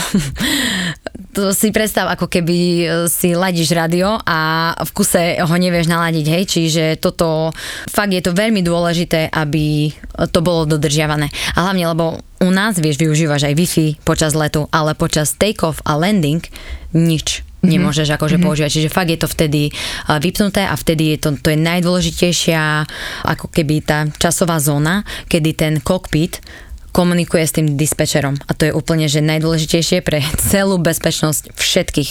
to 1.38 1.54
si 1.54 1.70
predstav, 1.70 2.10
ako 2.10 2.26
keby 2.26 2.58
si 3.06 3.38
ladíš 3.38 3.70
radio 3.70 4.18
a 4.26 4.74
v 4.74 4.90
kuse 4.90 5.38
ho 5.38 5.54
nevieš 5.54 5.86
naladiť, 5.86 6.26
hej, 6.26 6.44
čiže 6.50 6.84
toto, 6.98 7.54
fakt 7.86 8.10
je 8.10 8.26
to 8.26 8.34
veľmi 8.34 8.66
dôležité, 8.66 9.30
aby 9.30 9.94
to 10.34 10.42
bolo 10.42 10.66
dodržiavané. 10.66 11.30
A 11.54 11.70
hlavne, 11.70 11.86
lebo 11.86 12.18
u 12.42 12.50
nás, 12.50 12.74
vieš, 12.82 12.98
využívaš 12.98 13.46
aj 13.46 13.54
Wi-Fi 13.54 13.86
počas 14.02 14.34
letu, 14.34 14.66
ale 14.74 14.98
počas 14.98 15.38
take-off 15.38 15.78
a 15.86 15.94
landing 15.94 16.42
nič. 16.90 17.45
Nemôžeš 17.66 18.08
akože 18.14 18.36
mm-hmm. 18.38 18.46
používať. 18.46 18.70
Čiže 18.70 18.94
fakt 18.94 19.10
je 19.10 19.20
to 19.20 19.28
vtedy 19.28 19.62
vypnuté 20.06 20.62
a 20.62 20.74
vtedy 20.78 21.16
je 21.16 21.18
to, 21.18 21.30
to 21.38 21.48
je 21.50 21.58
najdôležitejšia 21.58 22.62
ako 23.26 23.46
keby 23.50 23.82
tá 23.82 24.06
časová 24.16 24.62
zóna, 24.62 25.02
kedy 25.26 25.50
ten 25.58 25.74
kokpit 25.82 26.40
komunikuje 26.96 27.44
s 27.44 27.52
tým 27.52 27.76
dispečerom. 27.76 28.40
A 28.48 28.56
to 28.56 28.64
je 28.64 28.72
úplne 28.72 29.04
že 29.04 29.20
najdôležitejšie 29.20 30.00
pre 30.00 30.24
celú 30.50 30.80
bezpečnosť 30.80 31.52
všetkých 31.52 32.10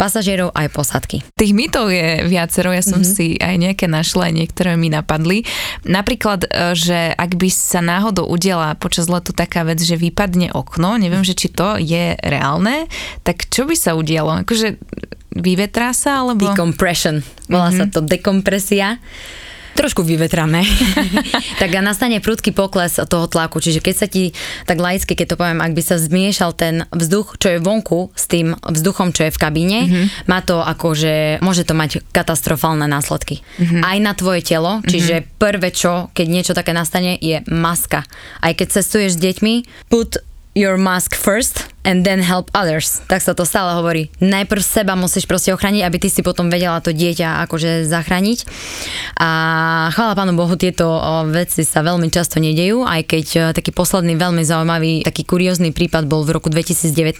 pasažierov 0.00 0.56
aj 0.56 0.72
posádky. 0.72 1.20
Tých 1.36 1.52
mýtov 1.52 1.92
je 1.92 2.24
viacero, 2.24 2.72
ja 2.72 2.80
som 2.80 3.04
mm-hmm. 3.04 3.12
si 3.12 3.36
aj 3.36 3.56
nejaké 3.60 3.84
našla, 3.84 4.32
aj 4.32 4.34
niektoré 4.40 4.80
mi 4.80 4.88
napadli. 4.88 5.44
Napríklad, 5.84 6.48
e, 6.48 6.72
že 6.72 7.12
ak 7.12 7.36
by 7.36 7.52
sa 7.52 7.84
náhodou 7.84 8.24
udiela 8.24 8.72
počas 8.80 9.12
letu 9.12 9.36
taká 9.36 9.68
vec, 9.68 9.76
že 9.84 10.00
vypadne 10.00 10.56
okno, 10.56 10.96
neviem, 10.96 11.20
že 11.20 11.36
či 11.36 11.52
to 11.52 11.76
je 11.76 12.16
reálne, 12.16 12.88
tak 13.28 13.44
čo 13.52 13.68
by 13.68 13.76
sa 13.76 13.92
udialo? 13.92 14.40
Akože 14.48 14.80
vyvetrá 15.36 15.92
sa, 15.92 16.24
alebo... 16.24 16.48
Decompression. 16.48 17.20
Volá 17.52 17.68
mm-hmm. 17.68 17.92
sa 17.92 17.92
to 17.92 18.00
dekompresia 18.00 18.96
trošku 19.80 20.04
vyvetrané, 20.04 20.60
tak 21.60 21.72
nastane 21.80 22.20
prudký 22.20 22.52
pokles 22.52 23.00
toho 23.00 23.24
tlaku. 23.24 23.64
Čiže 23.64 23.80
keď 23.80 23.94
sa 23.96 24.04
ti, 24.04 24.36
tak 24.68 24.76
laicky, 24.76 25.16
keď 25.16 25.32
to 25.32 25.40
poviem, 25.40 25.64
ak 25.64 25.72
by 25.72 25.80
sa 25.80 25.96
zmiešal 25.96 26.52
ten 26.52 26.84
vzduch, 26.92 27.40
čo 27.40 27.56
je 27.56 27.64
vonku 27.64 28.12
s 28.12 28.28
tým 28.28 28.52
vzduchom, 28.60 29.16
čo 29.16 29.24
je 29.24 29.32
v 29.32 29.40
kabíne, 29.40 29.80
mm-hmm. 29.88 30.28
má 30.28 30.44
to 30.44 30.60
akože, 30.60 31.40
môže 31.40 31.64
to 31.64 31.72
mať 31.72 32.04
katastrofálne 32.12 32.84
následky. 32.84 33.40
Mm-hmm. 33.40 33.80
Aj 33.80 33.98
na 34.04 34.12
tvoje 34.12 34.44
telo, 34.44 34.84
čiže 34.84 35.24
mm-hmm. 35.24 35.40
prvé 35.40 35.68
čo, 35.72 36.12
keď 36.12 36.26
niečo 36.28 36.52
také 36.52 36.76
nastane, 36.76 37.16
je 37.16 37.40
maska. 37.48 38.04
Aj 38.44 38.52
keď 38.52 38.76
cestuješ 38.76 39.16
s 39.16 39.22
deťmi, 39.22 39.88
put 39.88 40.20
your 40.54 40.74
mask 40.74 41.14
first 41.14 41.70
and 41.86 42.04
then 42.04 42.20
help 42.20 42.50
others. 42.52 43.00
Tak 43.08 43.22
sa 43.22 43.32
to 43.32 43.46
stále 43.46 43.72
hovorí. 43.78 44.10
Najprv 44.20 44.60
seba 44.60 44.98
musíš 44.98 45.24
proste 45.24 45.54
ochrániť, 45.54 45.82
aby 45.86 45.96
ty 45.96 46.08
si 46.12 46.20
potom 46.20 46.52
vedela 46.52 46.82
to 46.82 46.92
dieťa 46.92 47.46
akože 47.48 47.86
zachrániť. 47.88 48.38
A 49.16 49.30
chvála 49.94 50.12
pánu 50.18 50.36
Bohu, 50.36 50.52
tieto 50.58 50.84
veci 51.30 51.64
sa 51.64 51.80
veľmi 51.80 52.10
často 52.12 52.42
nedejú, 52.42 52.84
aj 52.84 53.02
keď 53.06 53.26
e, 53.32 53.38
taký 53.56 53.70
posledný 53.72 54.18
veľmi 54.18 54.44
zaujímavý, 54.44 55.06
taký 55.06 55.24
kuriózny 55.24 55.72
prípad 55.72 56.04
bol 56.04 56.26
v 56.26 56.36
roku 56.36 56.52
2019. 56.52 57.16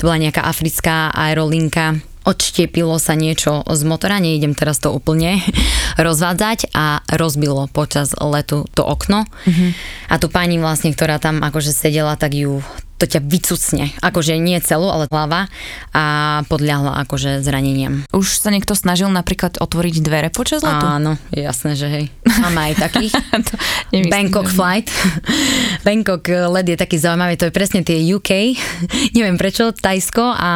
To 0.00 0.02
bola 0.02 0.18
nejaká 0.18 0.42
africká 0.42 1.14
aerolinka, 1.14 2.02
odštiepilo 2.24 2.96
sa 2.98 3.14
niečo 3.14 3.62
z 3.66 3.82
motora, 3.86 4.18
neidem 4.18 4.56
teraz 4.56 4.82
to 4.82 4.90
úplne 4.90 5.38
rozvádzať 6.06 6.72
a 6.74 7.04
rozbilo 7.12 7.70
počas 7.70 8.16
letu 8.18 8.66
to 8.74 8.82
okno. 8.82 9.26
Mm-hmm. 9.26 9.70
A 10.10 10.14
tu 10.16 10.26
pani 10.32 10.56
vlastne, 10.56 10.90
ktorá 10.94 11.20
tam 11.20 11.44
akože 11.44 11.70
sedela, 11.70 12.16
tak 12.18 12.34
ju 12.34 12.64
to 12.98 13.06
ťa 13.06 13.22
vycucne. 13.22 13.94
Akože 14.02 14.34
nie 14.42 14.58
celú, 14.58 14.90
ale 14.90 15.06
hlava 15.06 15.46
a 15.94 16.04
podľahla 16.50 16.98
akože 17.06 17.40
zraneniam. 17.46 18.02
Už 18.10 18.42
sa 18.42 18.50
niekto 18.50 18.74
snažil 18.74 19.06
napríklad 19.08 19.62
otvoriť 19.62 19.94
dvere 20.02 20.28
počas 20.34 20.66
letu? 20.66 20.82
Áno, 20.82 21.14
jasné, 21.30 21.78
že 21.78 21.86
hej. 21.86 22.04
Máme 22.26 22.74
aj 22.74 22.90
takých. 22.90 23.14
Bangkok 24.12 24.50
flight. 24.50 24.90
Bangkok 25.86 26.26
let 26.50 26.66
je 26.66 26.76
taký 26.76 26.98
zaujímavý, 26.98 27.38
to 27.38 27.48
je 27.48 27.54
presne 27.54 27.80
tie 27.86 28.02
UK, 28.02 28.58
neviem 29.16 29.38
prečo, 29.38 29.70
Tajsko 29.70 30.34
a, 30.34 30.52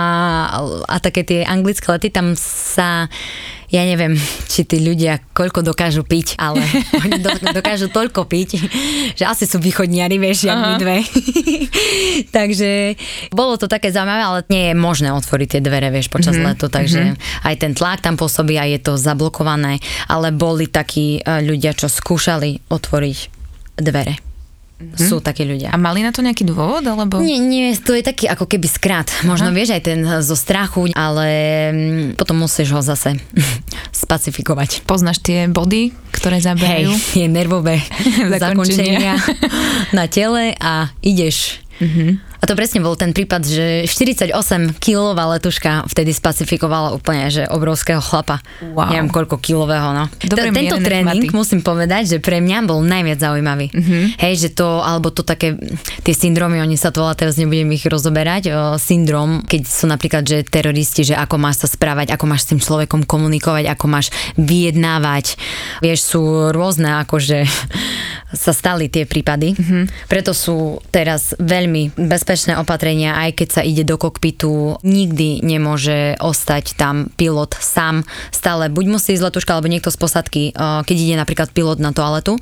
a 0.90 0.96
také 0.98 1.22
tie 1.22 1.40
anglické 1.46 1.86
lety, 1.94 2.10
tam 2.10 2.34
sa 2.34 3.06
ja 3.72 3.88
neviem, 3.88 4.12
či 4.52 4.68
tí 4.68 4.84
ľudia 4.84 5.24
koľko 5.32 5.64
dokážu 5.64 6.04
piť, 6.04 6.36
ale 6.36 6.60
oni 7.02 7.24
do, 7.24 7.32
dokážu 7.56 7.88
toľko 7.88 8.28
piť, 8.28 8.60
že 9.16 9.24
asi 9.24 9.48
sú 9.48 9.56
východniari, 9.56 10.20
vieš, 10.20 10.44
jak 10.52 10.60
my 10.60 10.72
dve. 10.76 11.00
takže 12.36 13.00
bolo 13.32 13.56
to 13.56 13.72
také 13.72 13.88
zaujímavé, 13.88 14.22
ale 14.22 14.38
nie 14.52 14.64
je 14.70 14.74
možné 14.76 15.08
otvoriť 15.16 15.56
tie 15.56 15.62
dvere, 15.64 15.88
vieš, 15.88 16.12
počas 16.12 16.36
mm-hmm. 16.36 16.52
letu, 16.52 16.68
takže 16.68 17.16
mm-hmm. 17.16 17.48
aj 17.48 17.54
ten 17.56 17.72
tlak 17.72 18.04
tam 18.04 18.20
pôsobí 18.20 18.60
a 18.60 18.68
je 18.68 18.76
to 18.76 19.00
zablokované, 19.00 19.80
ale 20.04 20.36
boli 20.36 20.68
takí 20.68 21.24
e, 21.24 21.40
ľudia, 21.40 21.72
čo 21.72 21.88
skúšali 21.88 22.68
otvoriť 22.68 23.18
dvere. 23.80 24.31
Mm-hmm. 24.82 25.08
Sú 25.08 25.22
takí 25.22 25.46
ľudia. 25.46 25.70
A 25.70 25.78
mali 25.78 26.02
na 26.02 26.10
to 26.10 26.20
nejaký 26.20 26.42
dôvod? 26.42 26.82
Alebo... 26.82 27.22
Nie, 27.22 27.38
nie, 27.38 27.72
to 27.78 27.94
je 27.94 28.02
taký 28.02 28.26
ako 28.26 28.50
keby 28.50 28.66
skrat. 28.66 29.08
Možno 29.22 29.48
Aha. 29.50 29.56
vieš 29.56 29.78
aj 29.78 29.82
ten 29.86 30.00
zo 30.20 30.34
strachu, 30.34 30.90
ale 30.98 31.28
mm, 31.70 32.08
potom 32.18 32.42
musíš 32.42 32.74
ho 32.74 32.82
zase 32.82 33.16
spacifikovať. 34.02 34.82
Poznáš 34.82 35.22
tie 35.22 35.46
body, 35.46 35.94
ktoré 36.10 36.42
zaberajú? 36.42 36.90
Hej, 36.90 37.22
je 37.22 37.26
nervové 37.30 37.78
zakončenia 38.42 39.16
na 39.96 40.10
tele 40.10 40.58
a 40.58 40.90
ideš. 41.00 41.62
Mm-hmm. 41.78 42.31
A 42.42 42.50
to 42.50 42.58
presne 42.58 42.82
bol 42.82 42.98
ten 42.98 43.14
prípad, 43.14 43.46
že 43.46 43.86
48 43.86 44.34
kilová 44.82 45.30
letuška 45.38 45.86
vtedy 45.86 46.10
spacifikovala 46.10 46.90
úplne, 46.90 47.30
že 47.30 47.46
obrovského 47.46 48.02
chlapa. 48.02 48.42
Wow. 48.58 48.90
Neviem 48.90 49.14
koľko 49.14 49.38
kilového, 49.38 49.94
no. 49.94 50.10
Dobre, 50.26 50.50
tento 50.50 50.82
tréning, 50.82 51.30
maty. 51.30 51.38
musím 51.38 51.62
povedať, 51.62 52.10
že 52.10 52.18
pre 52.18 52.42
mňa 52.42 52.66
bol 52.66 52.82
najviac 52.82 53.22
zaujímavý. 53.22 53.70
Mm-hmm. 53.70 54.02
Hej, 54.18 54.34
že 54.42 54.48
to, 54.58 54.82
alebo 54.82 55.14
to 55.14 55.22
také, 55.22 55.54
tie 56.02 56.14
syndromy, 56.18 56.58
oni 56.58 56.74
sa 56.74 56.90
to 56.90 57.06
volá, 57.06 57.14
teraz 57.14 57.38
nebudem 57.38 57.70
ich 57.78 57.86
rozoberať, 57.86 58.42
o, 58.50 58.74
syndrom, 58.74 59.46
keď 59.46 59.62
sú 59.62 59.86
napríklad, 59.86 60.26
že 60.26 60.42
teroristi, 60.42 61.06
že 61.06 61.14
ako 61.14 61.38
máš 61.38 61.62
sa 61.62 61.70
správať, 61.70 62.10
ako 62.10 62.26
máš 62.26 62.42
s 62.42 62.50
tým 62.50 62.58
človekom 62.58 63.06
komunikovať, 63.06 63.70
ako 63.70 63.86
máš 63.86 64.10
vyjednávať. 64.34 65.38
Vieš, 65.78 66.18
sú 66.18 66.50
rôzne, 66.50 67.06
akože 67.06 67.46
sa 68.34 68.50
stali 68.50 68.90
tie 68.90 69.06
prípady. 69.06 69.54
Mm-hmm. 69.54 70.10
Preto 70.10 70.34
sú 70.34 70.82
teraz 70.90 71.38
veľmi 71.38 71.94
bezpečné 71.94 72.31
bezpečné 72.32 72.56
opatrenia, 72.56 73.12
aj 73.28 73.44
keď 73.44 73.48
sa 73.52 73.60
ide 73.60 73.84
do 73.84 74.00
kokpitu, 74.00 74.80
nikdy 74.80 75.44
nemôže 75.44 76.16
ostať 76.16 76.80
tam 76.80 77.12
pilot 77.12 77.60
sám. 77.60 78.08
Stále 78.32 78.72
buď 78.72 78.88
musí 78.88 79.12
ísť 79.12 79.28
letuška, 79.28 79.52
alebo 79.52 79.68
niekto 79.68 79.92
z 79.92 80.00
posadky, 80.00 80.42
eh, 80.48 80.80
keď 80.80 80.96
ide 80.96 81.20
napríklad 81.20 81.52
pilot 81.52 81.76
na 81.76 81.92
toaletu. 81.92 82.40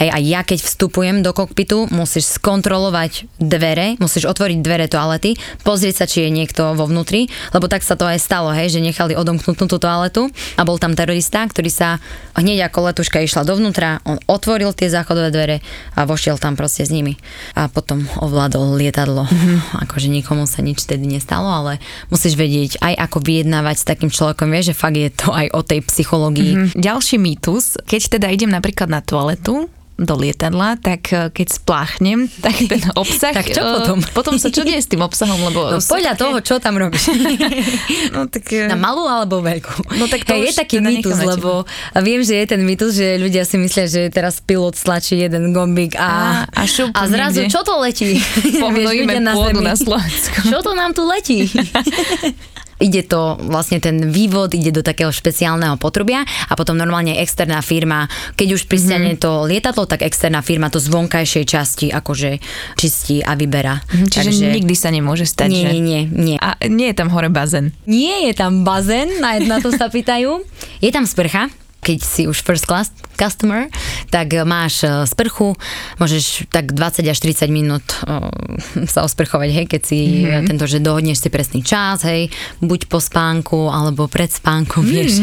Hej, 0.00 0.08
a 0.08 0.16
ja 0.24 0.40
keď 0.40 0.64
vstupujem 0.64 1.20
do 1.20 1.36
kokpitu, 1.36 1.84
musíš 1.92 2.40
skontrolovať 2.40 3.28
dvere, 3.36 4.00
musíš 4.00 4.24
otvoriť 4.24 4.64
dvere 4.64 4.88
toalety, 4.88 5.36
pozrieť 5.60 6.00
sa, 6.00 6.04
či 6.08 6.24
je 6.24 6.30
niekto 6.32 6.72
vo 6.72 6.88
vnútri, 6.88 7.28
lebo 7.52 7.68
tak 7.68 7.84
sa 7.84 7.92
to 7.92 8.08
aj 8.08 8.16
stalo, 8.16 8.56
hej, 8.56 8.72
že 8.72 8.80
nechali 8.80 9.12
odomknúť 9.20 9.68
tú 9.68 9.76
toaletu 9.76 10.32
a 10.56 10.64
bol 10.64 10.80
tam 10.80 10.96
terorista, 10.96 11.44
ktorý 11.44 11.68
sa 11.68 12.00
hneď 12.40 12.72
ako 12.72 12.88
letuška 12.88 13.20
išla 13.20 13.44
dovnútra, 13.44 14.00
on 14.08 14.16
otvoril 14.32 14.72
tie 14.72 14.88
záchodové 14.88 15.28
dvere 15.28 15.56
a 15.92 16.08
vošiel 16.08 16.40
tam 16.40 16.56
proste 16.56 16.88
s 16.88 16.90
nimi. 16.94 17.20
A 17.52 17.68
potom 17.68 18.08
ovládol 18.24 18.80
lietadlo 18.80 19.25
Mm-hmm. 19.26 19.82
Akože 19.86 20.08
nikomu 20.08 20.46
sa 20.46 20.64
nič 20.64 20.86
tedy 20.86 21.04
nestalo, 21.10 21.50
ale 21.50 21.82
musíš 22.08 22.38
vedieť 22.38 22.78
aj 22.80 22.94
ako 23.10 23.18
vyjednávať 23.22 23.76
s 23.82 23.84
takým 23.84 24.10
človekom, 24.10 24.48
vieš, 24.48 24.72
že 24.72 24.78
fakt 24.78 24.96
je 24.96 25.10
to 25.12 25.34
aj 25.34 25.46
o 25.52 25.60
tej 25.60 25.80
psychológii. 25.84 26.52
Mm-hmm. 26.54 26.78
Ďalší 26.78 27.16
mýtus, 27.20 27.76
keď 27.84 28.18
teda 28.18 28.26
idem 28.32 28.50
napríklad 28.50 28.88
na 28.88 29.02
toaletu, 29.02 29.68
do 29.96 30.14
lietadla, 30.16 30.76
tak 30.76 31.08
e, 31.08 31.32
keď 31.32 31.48
spláchnem, 31.56 32.28
tak 32.44 32.54
ten 32.68 32.84
obsah... 32.92 33.32
tak 33.32 33.48
čo 33.48 33.64
potom? 33.64 33.98
E, 34.04 34.12
potom 34.18 34.34
sa 34.36 34.52
čo 34.52 34.62
deje 34.62 34.84
s 34.84 34.88
tým 34.92 35.00
obsahom? 35.00 35.40
Lebo 35.40 35.72
no, 35.72 35.80
podľa 35.80 36.12
také... 36.12 36.22
toho, 36.22 36.36
čo 36.44 36.54
tam 36.60 36.76
robíš. 36.76 37.08
no, 38.14 38.28
tak... 38.28 38.44
E, 38.52 38.68
Na 38.68 38.76
malú 38.76 39.08
alebo 39.08 39.40
veľkú? 39.40 39.96
No 39.96 40.04
tak 40.06 40.28
to 40.28 40.36
hey, 40.36 40.52
je 40.52 40.52
taký 40.52 40.84
teda 40.84 40.88
mýtus, 40.92 41.16
lebo 41.16 41.64
viem, 42.04 42.20
že 42.20 42.44
je 42.44 42.46
ten 42.46 42.60
mýtus, 42.60 42.92
že 42.92 43.16
ľudia 43.16 43.48
si 43.48 43.56
myslia, 43.56 43.88
že 43.88 44.12
teraz 44.12 44.44
pilot 44.44 44.76
stlačí 44.76 45.16
jeden 45.16 45.56
gombík 45.56 45.96
a, 45.96 46.44
a, 46.52 46.62
a, 46.62 46.64
a 46.68 47.02
zrazu 47.08 47.48
čo 47.48 47.64
to 47.64 47.80
letí? 47.80 48.20
Pohnojíme 48.60 49.16
pôdu 49.32 49.64
na 49.64 49.72
Slovensku. 49.72 50.52
Čo 50.52 50.60
to 50.60 50.76
nám 50.76 50.92
tu 50.92 51.08
letí? 51.08 51.48
Ide 52.80 53.02
to 53.04 53.40
vlastne 53.40 53.80
ten 53.80 54.12
vývod, 54.12 54.52
ide 54.52 54.72
do 54.72 54.84
takého 54.84 55.08
špeciálneho 55.08 55.80
potrubia 55.80 56.24
a 56.48 56.52
potom 56.54 56.76
normálne 56.76 57.16
externá 57.20 57.64
firma, 57.64 58.08
keď 58.36 58.48
už 58.60 58.62
pristane 58.68 59.16
mm-hmm. 59.16 59.24
to 59.24 59.30
lietadlo, 59.48 59.88
tak 59.88 60.04
externá 60.04 60.44
firma 60.44 60.68
to 60.68 60.76
z 60.76 60.92
vonkajšej 60.92 61.44
časti 61.48 61.86
akože 61.88 62.38
čistí 62.76 63.24
a 63.24 63.32
vyberá. 63.32 63.80
Mm-hmm, 63.80 64.08
čiže 64.12 64.30
Takže, 64.32 64.46
nikdy 64.60 64.74
sa 64.76 64.88
nemôže 64.92 65.24
stať, 65.24 65.48
nie, 65.48 65.62
že? 65.64 65.68
Nie, 65.72 65.80
nie, 65.80 66.02
nie. 66.08 66.36
A 66.36 66.56
nie 66.68 66.92
je 66.92 66.96
tam 66.96 67.08
hore 67.08 67.32
bazén? 67.32 67.72
Nie 67.88 68.28
je 68.28 68.32
tam 68.36 68.64
bazén, 68.64 69.08
na, 69.24 69.40
na 69.40 69.58
to 69.64 69.72
sa 69.72 69.88
pýtajú. 69.88 70.44
Je 70.84 70.90
tam 70.92 71.08
sprcha, 71.08 71.48
keď 71.86 71.98
si 72.02 72.26
už 72.26 72.42
first 72.42 72.66
class 72.66 72.90
customer, 73.14 73.70
tak 74.10 74.34
máš 74.42 74.82
e, 74.82 75.06
sprchu, 75.06 75.54
môžeš 76.02 76.50
tak 76.50 76.74
20 76.74 77.06
až 77.06 77.18
30 77.22 77.46
minút 77.48 77.86
uh, 78.04 78.28
sa 78.92 79.06
osprchovať, 79.06 79.48
hej, 79.54 79.66
keď 79.70 79.82
si 79.86 79.98
mm-hmm. 80.26 80.46
tento, 80.50 80.66
že 80.66 80.82
dohodneš 80.82 81.22
si 81.22 81.28
presný 81.30 81.62
čas, 81.62 82.02
hej, 82.04 82.28
buď 82.60 82.90
po 82.90 82.98
spánku, 82.98 83.70
alebo 83.70 84.10
pred 84.10 84.28
spánkom, 84.28 84.82
mm-hmm. 84.82 84.92
vieš, 84.92 85.14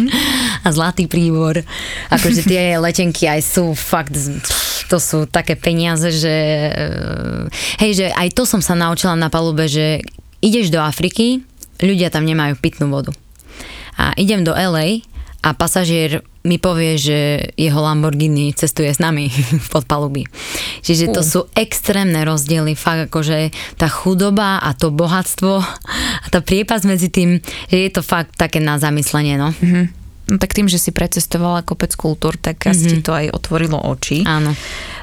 a 0.64 0.68
zlatý 0.72 1.06
príbor. 1.12 1.62
Akože 2.10 2.48
tie 2.48 2.74
letenky 2.84 3.28
aj 3.28 3.42
sú 3.44 3.76
fakt, 3.76 4.16
to 4.88 4.98
sú 4.98 5.28
také 5.28 5.60
peniaze, 5.60 6.10
že 6.10 6.36
hej, 7.78 7.92
že 7.94 8.08
aj 8.10 8.34
to 8.34 8.44
som 8.48 8.62
sa 8.64 8.74
naučila 8.74 9.14
na 9.14 9.30
palube, 9.30 9.70
že 9.70 10.02
ideš 10.42 10.74
do 10.74 10.82
Afriky, 10.82 11.46
ľudia 11.80 12.10
tam 12.10 12.26
nemajú 12.26 12.58
pitnú 12.60 12.90
vodu. 12.90 13.14
A 13.98 14.16
idem 14.18 14.42
do 14.42 14.54
LA 14.54 15.06
a 15.46 15.54
pasažier 15.54 16.26
mi 16.44 16.60
povie, 16.60 17.00
že 17.00 17.18
jeho 17.56 17.80
Lamborghini 17.80 18.52
cestuje 18.52 18.92
s 18.92 19.00
nami 19.00 19.32
pod 19.74 19.88
paluby. 19.88 20.28
Čiže 20.84 21.16
to 21.16 21.24
sú 21.24 21.40
extrémne 21.56 22.20
rozdiely, 22.28 22.76
fakt 22.76 23.08
akože 23.12 23.52
tá 23.80 23.88
chudoba 23.88 24.60
a 24.60 24.76
to 24.76 24.92
bohatstvo 24.92 25.54
a 25.64 26.26
tá 26.28 26.44
priepas 26.44 26.84
medzi 26.84 27.08
tým, 27.08 27.40
že 27.72 27.78
je 27.88 27.92
to 27.92 28.04
fakt 28.04 28.36
také 28.36 28.60
na 28.60 28.76
zamyslenie, 28.76 29.40
no. 29.40 29.56
Mm-hmm. 29.56 29.86
No 30.24 30.40
tak 30.40 30.56
tým, 30.56 30.72
že 30.72 30.80
si 30.80 30.96
precestovala 30.96 31.68
kopec 31.68 31.92
kultúr, 32.00 32.40
tak 32.40 32.64
mm-hmm. 32.64 32.88
ti 32.88 32.98
to 33.04 33.12
aj 33.12 33.28
otvorilo 33.36 33.76
oči. 33.76 34.24
Áno. 34.24 34.56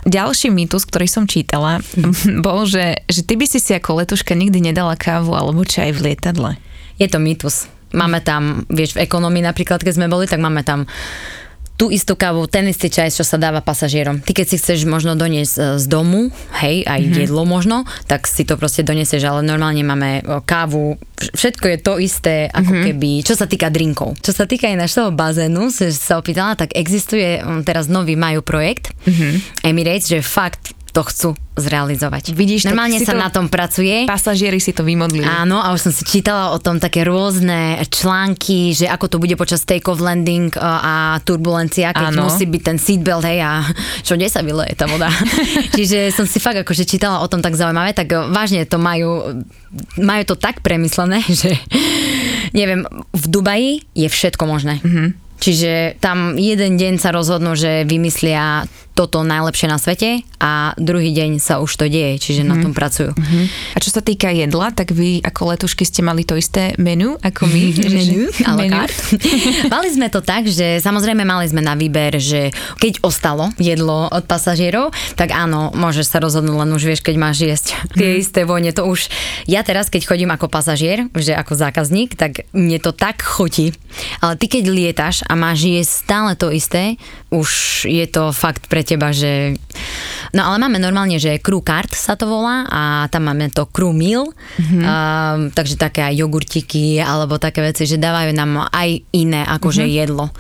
Ďalší 0.09 0.49
mýtus, 0.49 0.89
ktorý 0.89 1.05
som 1.05 1.29
čítala, 1.29 1.81
mm. 1.81 2.41
bol, 2.45 2.65
že, 2.65 3.05
že 3.05 3.21
ty 3.25 3.37
by 3.37 3.45
si 3.45 3.61
si 3.61 3.77
ako 3.77 4.01
letuška 4.01 4.33
nikdy 4.33 4.61
nedala 4.73 4.97
kávu 4.97 5.37
alebo 5.37 5.65
čaj 5.65 5.93
v 5.97 6.13
lietadle. 6.13 6.57
Je 6.97 7.09
to 7.09 7.21
mýtus. 7.21 7.69
Máme 7.91 8.23
tam, 8.23 8.65
vieš, 8.71 8.95
v 8.95 9.05
ekonomii 9.05 9.43
napríklad, 9.43 9.83
keď 9.83 9.95
sme 9.97 10.07
boli, 10.07 10.31
tak 10.31 10.39
máme 10.39 10.63
tam 10.63 10.87
tú 11.81 11.89
istú 11.89 12.13
kávu, 12.13 12.45
ten 12.45 12.69
istý 12.69 12.93
čaj, 12.93 13.09
čo 13.09 13.25
sa 13.25 13.41
dáva 13.41 13.65
pasažierom. 13.65 14.21
Ty 14.21 14.37
keď 14.37 14.47
si 14.53 14.61
chceš 14.61 14.85
možno 14.85 15.17
doniesť 15.17 15.55
e, 15.57 15.61
z 15.81 15.85
domu, 15.89 16.29
hej, 16.61 16.85
aj 16.85 17.01
mm-hmm. 17.01 17.21
jedlo 17.25 17.49
možno, 17.49 17.89
tak 18.05 18.29
si 18.29 18.45
to 18.45 18.61
proste 18.61 18.85
donesieš, 18.85 19.25
ale 19.25 19.41
normálne 19.41 19.81
máme 19.81 20.21
kávu, 20.45 21.01
všetko 21.17 21.67
je 21.73 21.79
to 21.81 21.97
isté, 21.97 22.53
ako 22.53 22.69
mm-hmm. 22.77 22.85
keby, 22.85 23.11
čo 23.25 23.33
sa 23.33 23.49
týka 23.49 23.73
drinkov. 23.73 24.21
Čo 24.21 24.37
sa 24.37 24.45
týka 24.45 24.69
aj 24.69 24.77
našeho 24.77 25.09
bazénu, 25.09 25.73
si 25.73 25.89
sa 25.97 26.21
opýtala, 26.21 26.53
tak 26.53 26.77
existuje, 26.77 27.41
teraz 27.65 27.89
nový 27.89 28.13
majú 28.13 28.45
projekt, 28.45 28.93
mm-hmm. 29.09 29.65
Emirates, 29.65 30.13
že 30.13 30.21
fakt 30.21 30.77
to 30.91 31.03
chcú 31.07 31.29
zrealizovať. 31.55 32.35
Vidíš, 32.35 32.67
Normálne 32.67 32.99
sa 32.99 33.15
to, 33.15 33.21
na 33.21 33.31
tom 33.31 33.47
pracuje. 33.47 34.09
Pasažieri 34.09 34.59
si 34.59 34.75
to 34.75 34.83
vymodlili. 34.83 35.27
Áno, 35.27 35.63
a 35.63 35.71
už 35.71 35.91
som 35.91 35.93
si 35.95 36.03
čítala 36.03 36.51
o 36.51 36.59
tom 36.59 36.83
také 36.83 37.07
rôzne 37.07 37.79
články, 37.87 38.75
že 38.75 38.91
ako 38.91 39.07
to 39.07 39.17
bude 39.23 39.35
počas 39.39 39.63
take-off 39.63 40.03
landing 40.03 40.51
uh, 40.59 40.63
a 40.63 40.95
turbulencia, 41.23 41.95
keď 41.95 42.11
Áno. 42.11 42.27
musí 42.27 42.49
byť 42.49 42.63
ten 42.63 42.79
seatbelt, 42.81 43.23
hej, 43.23 43.39
a 43.45 43.63
čo 44.07 44.19
kde 44.19 44.27
sa 44.27 44.43
vyleje 44.43 44.75
tá 44.75 44.91
voda. 44.91 45.09
Čiže 45.77 46.11
som 46.11 46.27
si 46.27 46.43
fakt 46.43 46.59
akože 46.65 46.89
čítala 46.89 47.23
o 47.23 47.31
tom 47.31 47.45
tak 47.45 47.55
zaujímavé, 47.55 47.95
tak 47.95 48.11
uh, 48.11 48.27
vážne 48.33 48.67
to 48.67 48.81
majú, 48.81 49.43
majú 50.01 50.23
to 50.27 50.35
tak 50.35 50.65
premyslené, 50.65 51.23
že 51.45 51.55
neviem, 52.51 52.83
v 53.15 53.25
Dubaji 53.31 53.73
je 53.95 54.09
všetko 54.11 54.43
možné. 54.49 54.83
Mm-hmm 54.83 55.31
Čiže 55.41 55.97
tam 56.05 56.37
jeden 56.37 56.77
deň 56.77 57.01
sa 57.01 57.17
rozhodnú, 57.17 57.57
že 57.57 57.89
vymyslia 57.89 58.69
toto 58.95 59.23
najlepšie 59.25 59.67
na 59.71 59.79
svete 59.81 60.27
a 60.41 60.73
druhý 60.77 61.13
deň 61.15 61.41
sa 61.41 61.61
už 61.63 61.73
to 61.77 61.87
deje, 61.87 62.21
čiže 62.21 62.43
mm-hmm. 62.43 62.51
na 62.51 62.57
mhm. 62.57 62.63
tom 62.65 62.73
pracujú. 62.73 63.11
Mm-hmm. 63.15 63.45
A 63.75 63.79
čo 63.79 63.91
sa 63.93 64.03
týka 64.05 64.29
jedla, 64.33 64.73
tak 64.75 64.93
vy 64.93 65.25
ako 65.25 65.57
letušky 65.57 65.85
ste 65.87 66.05
mali 66.05 66.27
to 66.27 66.37
isté 66.37 66.75
menu 66.77 67.17
ako 67.21 67.49
my? 67.49 67.63
menu, 67.97 68.29
menu. 68.61 68.79
mali 69.75 69.89
sme 69.89 70.09
to 70.13 70.21
tak, 70.21 70.49
že 70.49 70.83
samozrejme 70.83 71.23
mali 71.25 71.47
sme 71.49 71.65
na 71.65 71.79
výber, 71.79 72.19
že 72.21 72.53
keď 72.81 73.01
ostalo 73.07 73.53
jedlo 73.57 74.11
od 74.11 74.25
pasažierov, 74.27 74.93
tak 75.17 75.33
áno, 75.33 75.73
môžeš 75.73 76.07
sa 76.11 76.19
rozhodnúť 76.21 76.57
len 76.67 76.71
už 76.75 76.83
vieš, 76.85 77.01
keď 77.05 77.17
máš 77.17 77.45
jesť 77.45 77.67
tie 77.97 78.17
mm. 78.17 78.21
isté 78.21 78.41
vojne. 78.45 78.71
To 78.77 78.89
už 78.89 79.09
ja 79.47 79.65
teraz, 79.65 79.89
keď 79.89 80.09
chodím 80.09 80.31
ako 80.35 80.51
pasažier, 80.51 81.09
že 81.17 81.33
ako 81.37 81.57
zákazník, 81.57 82.19
tak 82.19 82.49
mne 82.53 82.79
to 82.83 82.93
tak 82.93 83.23
chutí. 83.23 83.73
Ale 84.21 84.37
ty 84.37 84.47
keď 84.51 84.71
lietaš 84.71 85.23
a 85.27 85.37
máš 85.39 85.67
jesť 85.67 85.93
stále 86.05 86.33
to 86.35 86.51
isté, 86.51 86.97
už 87.31 87.85
je 87.87 88.07
to 88.11 88.35
fakt 88.35 88.67
pre 88.67 88.80
pre 88.81 88.89
teba, 88.89 89.13
že... 89.13 89.61
No 90.33 90.49
ale 90.49 90.57
máme 90.57 90.81
normálne, 90.81 91.21
že 91.21 91.37
crew 91.37 91.61
card 91.61 91.93
sa 91.93 92.17
to 92.17 92.25
volá 92.25 92.65
a 92.65 92.81
tam 93.13 93.29
máme 93.29 93.53
to 93.53 93.69
crew 93.69 93.93
meal, 93.93 94.33
mm-hmm. 94.33 94.83
a, 94.89 94.95
takže 95.53 95.77
také 95.77 96.01
aj 96.01 96.17
jogurtiky 96.17 96.97
alebo 96.97 97.37
také 97.37 97.61
veci, 97.61 97.85
že 97.85 98.01
dávajú 98.01 98.33
nám 98.33 98.73
aj 98.73 99.05
iné 99.13 99.45
akože 99.45 99.85
mm-hmm. 99.85 99.99
jedlo. 100.01 100.33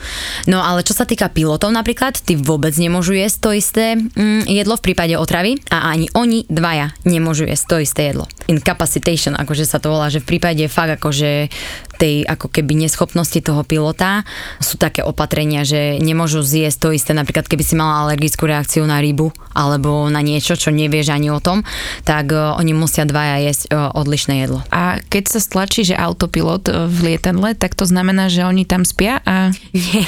No 0.48 0.64
ale 0.64 0.80
čo 0.86 0.96
sa 0.96 1.04
týka 1.04 1.28
pilotov 1.28 1.68
napríklad, 1.68 2.16
ty 2.16 2.32
vôbec 2.38 2.72
nemôžu 2.80 3.12
jesť 3.12 3.36
to 3.44 3.50
isté 3.52 3.86
mm, 4.00 4.48
jedlo 4.48 4.80
v 4.80 4.84
prípade 4.88 5.12
otravy 5.20 5.60
a 5.68 5.92
ani 5.92 6.08
oni 6.16 6.48
dvaja 6.48 6.96
nemôžu 7.04 7.44
jesť 7.44 7.64
to 7.66 7.76
isté 7.84 8.00
jedlo. 8.14 8.24
Incapacitation, 8.48 9.36
akože 9.36 9.68
sa 9.68 9.82
to 9.82 9.92
volá, 9.92 10.08
že 10.08 10.24
v 10.24 10.38
prípade 10.38 10.64
fakt 10.70 10.96
akože 10.96 11.52
tej 12.00 12.24
ako 12.24 12.48
keby 12.48 12.72
neschopnosti 12.88 13.36
toho 13.44 13.60
pilota 13.60 14.24
sú 14.56 14.80
také 14.80 15.04
opatrenia, 15.04 15.68
že 15.68 16.00
nemôžu 16.00 16.40
zjesť 16.40 16.78
to 16.80 16.88
isté, 16.96 17.12
napríklad 17.12 17.44
keby 17.44 17.60
si 17.60 17.76
mala 17.76 18.08
alergickú 18.30 18.46
reakciu 18.46 18.86
na 18.86 19.02
rybu 19.02 19.34
alebo 19.50 20.06
na 20.06 20.22
niečo, 20.22 20.54
čo 20.54 20.70
nevieš 20.70 21.10
ani 21.10 21.34
o 21.34 21.42
tom, 21.42 21.66
tak 22.06 22.30
uh, 22.30 22.54
oni 22.54 22.70
musia 22.70 23.02
dvaja 23.02 23.42
jesť 23.50 23.62
uh, 23.74 23.90
odlišné 23.98 24.46
jedlo. 24.46 24.62
A 24.70 25.02
keď 25.10 25.26
sa 25.26 25.40
stlačí, 25.42 25.82
že 25.82 25.98
autopilot 25.98 26.70
v 26.70 26.98
lietadle, 27.02 27.58
tak 27.58 27.74
to 27.74 27.82
znamená, 27.82 28.30
že 28.30 28.46
oni 28.46 28.62
tam 28.62 28.86
spia 28.86 29.18
a... 29.26 29.50
Nie, 29.74 30.06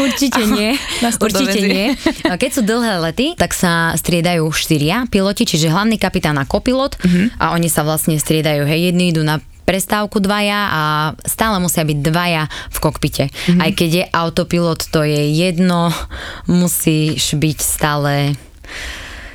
určite 0.00 0.42
nie. 0.48 0.80
určite 1.26 1.60
nie. 1.60 1.86
Keď 2.42 2.50
sú 2.50 2.62
dlhé 2.64 3.04
lety, 3.04 3.36
tak 3.36 3.52
sa 3.52 3.92
striedajú 3.98 4.48
štyria 4.54 5.04
piloti, 5.10 5.44
čiže 5.44 5.68
hlavný 5.68 6.00
kapitán 6.00 6.38
a 6.40 6.48
kopilot 6.48 6.96
uh-huh. 6.96 7.34
a 7.36 7.52
oni 7.52 7.68
sa 7.68 7.84
vlastne 7.84 8.16
striedajú. 8.16 8.64
Hej, 8.64 8.92
jedni 8.92 9.12
idú 9.12 9.26
na 9.26 9.42
prestávku 9.64 10.20
dvaja 10.20 10.60
a 10.70 10.82
stále 11.24 11.56
musia 11.58 11.82
byť 11.82 11.98
dvaja 12.04 12.48
v 12.48 12.78
kokpite. 12.78 13.24
Mm-hmm. 13.28 13.60
Aj 13.60 13.70
keď 13.72 13.90
je 13.90 14.04
autopilot, 14.12 14.80
to 14.92 15.00
je 15.04 15.22
jedno, 15.34 15.90
musíš 16.46 17.36
byť 17.36 17.58
stále 17.60 18.36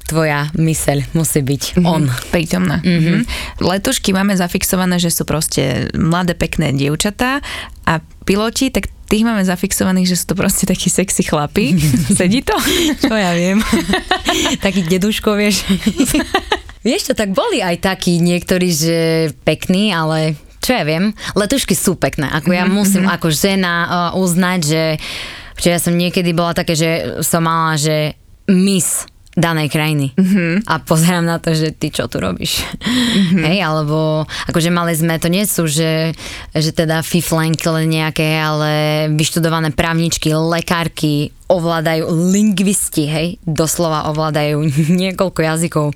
tvoja 0.09 0.49
myseľ 0.57 1.13
musí 1.13 1.45
byť 1.45 1.63
mm-hmm. 1.77 1.85
on. 1.85 2.09
Prítomná. 2.33 2.81
Mm-hmm. 2.81 3.19
Letušky 3.61 4.09
máme 4.09 4.33
zafixované, 4.33 4.97
že 4.97 5.13
sú 5.13 5.21
proste 5.21 5.93
mladé, 5.93 6.33
pekné 6.33 6.73
dievčatá 6.73 7.45
a 7.85 8.01
piloti, 8.25 8.73
tak 8.73 8.89
tých 9.09 9.25
máme 9.25 9.41
zafixovaných, 9.41 10.13
že 10.13 10.19
sú 10.21 10.33
to 10.33 10.35
proste 10.37 10.69
takí 10.69 10.89
sexy 10.89 11.25
chlapí. 11.25 11.77
Sedí 12.17 12.45
to? 12.45 12.57
Čo 13.01 13.13
ja 13.13 13.33
viem. 13.33 13.61
Taký 14.65 14.85
deduško, 14.85 15.33
vieš. 15.33 15.65
Vieš 16.79 17.11
čo, 17.11 17.13
tak 17.13 17.35
boli 17.35 17.59
aj 17.59 17.83
takí 17.83 18.23
niektorí, 18.23 18.69
že 18.71 18.97
pekní, 19.43 19.91
ale 19.91 20.39
čo 20.63 20.75
ja 20.75 20.83
viem, 20.83 21.11
letušky 21.35 21.75
sú 21.75 21.95
pekné. 21.99 22.29
Ako 22.29 22.53
ja 22.53 22.67
mhm, 22.67 22.71
musím 22.71 23.03
mm-hmm. 23.07 23.15
ako 23.19 23.27
žena 23.31 23.73
uh, 23.87 24.21
uznať, 24.21 24.59
že, 24.63 24.85
že 25.59 25.67
ja 25.75 25.79
som 25.79 25.95
niekedy 25.95 26.31
bola 26.31 26.55
také, 26.55 26.75
že 26.75 27.19
som 27.23 27.43
mala, 27.43 27.75
že 27.79 28.15
miss 28.47 29.07
danej 29.39 29.71
krajiny. 29.71 30.11
Mm-hmm. 30.19 30.67
A 30.67 30.83
pozerám 30.83 31.23
na 31.23 31.39
to, 31.39 31.55
že 31.55 31.71
ty 31.71 31.93
čo 31.93 32.11
tu 32.11 32.19
robíš. 32.19 32.59
Mm-hmm. 32.83 33.43
Hej, 33.47 33.57
alebo 33.63 34.27
akože 34.51 34.69
mali 34.69 34.91
sme, 34.93 35.15
to 35.15 35.31
nie 35.31 35.47
sú, 35.47 35.63
že, 35.65 36.11
že 36.51 36.71
teda 36.75 36.99
fiflenky 36.99 37.71
nejaké, 37.87 38.35
ale 38.35 38.71
vyštudované 39.15 39.71
právničky, 39.71 40.35
lekárky, 40.35 41.31
ovládajú 41.49 42.05
lingvisti, 42.29 43.09
hej, 43.09 43.27
doslova 43.41 44.05
ovládajú 44.13 44.61
niekoľko 45.01 45.39
jazykov. 45.41 45.87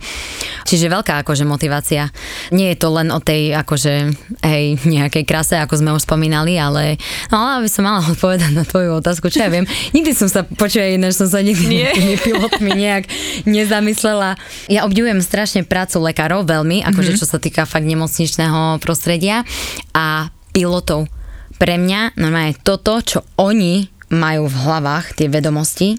Čiže 0.66 0.90
veľká 0.90 1.22
akože 1.22 1.46
motivácia. 1.46 2.10
Nie 2.50 2.74
je 2.74 2.82
to 2.82 2.90
len 2.90 3.14
o 3.14 3.22
tej 3.22 3.54
akože, 3.54 3.94
hej, 4.42 4.82
nejakej 4.82 5.24
krase, 5.30 5.56
ako 5.62 5.78
sme 5.78 5.94
už 5.94 6.10
spomínali, 6.10 6.58
ale 6.58 6.98
no 7.30 7.38
ale 7.38 7.64
aby 7.64 7.70
som 7.70 7.86
mala 7.86 8.02
odpovedať 8.14 8.52
na 8.58 8.66
tvoju 8.66 8.98
otázku, 8.98 9.30
čo 9.30 9.46
ja 9.46 9.54
viem. 9.54 9.70
Nikdy 9.94 10.12
som 10.18 10.28
sa, 10.28 10.42
počuj, 10.42 10.82
ináč 10.82 11.22
som 11.22 11.30
sa 11.30 11.46
nikdy 11.46 11.66
Nie. 11.70 11.94
tými 11.98 12.18
pilotmi 12.18 12.74
nejak 12.74 13.06
nezamyslela. 13.46 14.36
Ja 14.74 14.90
obdivujem 14.90 15.22
strašne 15.22 15.62
prácu 15.62 16.02
lekárov 16.02 16.50
veľmi, 16.50 16.82
akože 16.82 17.14
mm-hmm. 17.14 17.22
čo 17.22 17.30
sa 17.30 17.38
týka 17.38 17.70
fakt 17.70 17.86
nemocničného 17.86 18.82
prostredia 18.82 19.46
a 19.94 20.34
pilotov. 20.50 21.06
Pre 21.54 21.76
mňa 21.78 22.18
normálne 22.18 22.58
toto, 22.60 22.98
čo 23.06 23.22
oni 23.38 23.93
majú 24.14 24.48
v 24.48 24.56
hlavách 24.56 25.18
tie 25.18 25.28
vedomosti, 25.28 25.98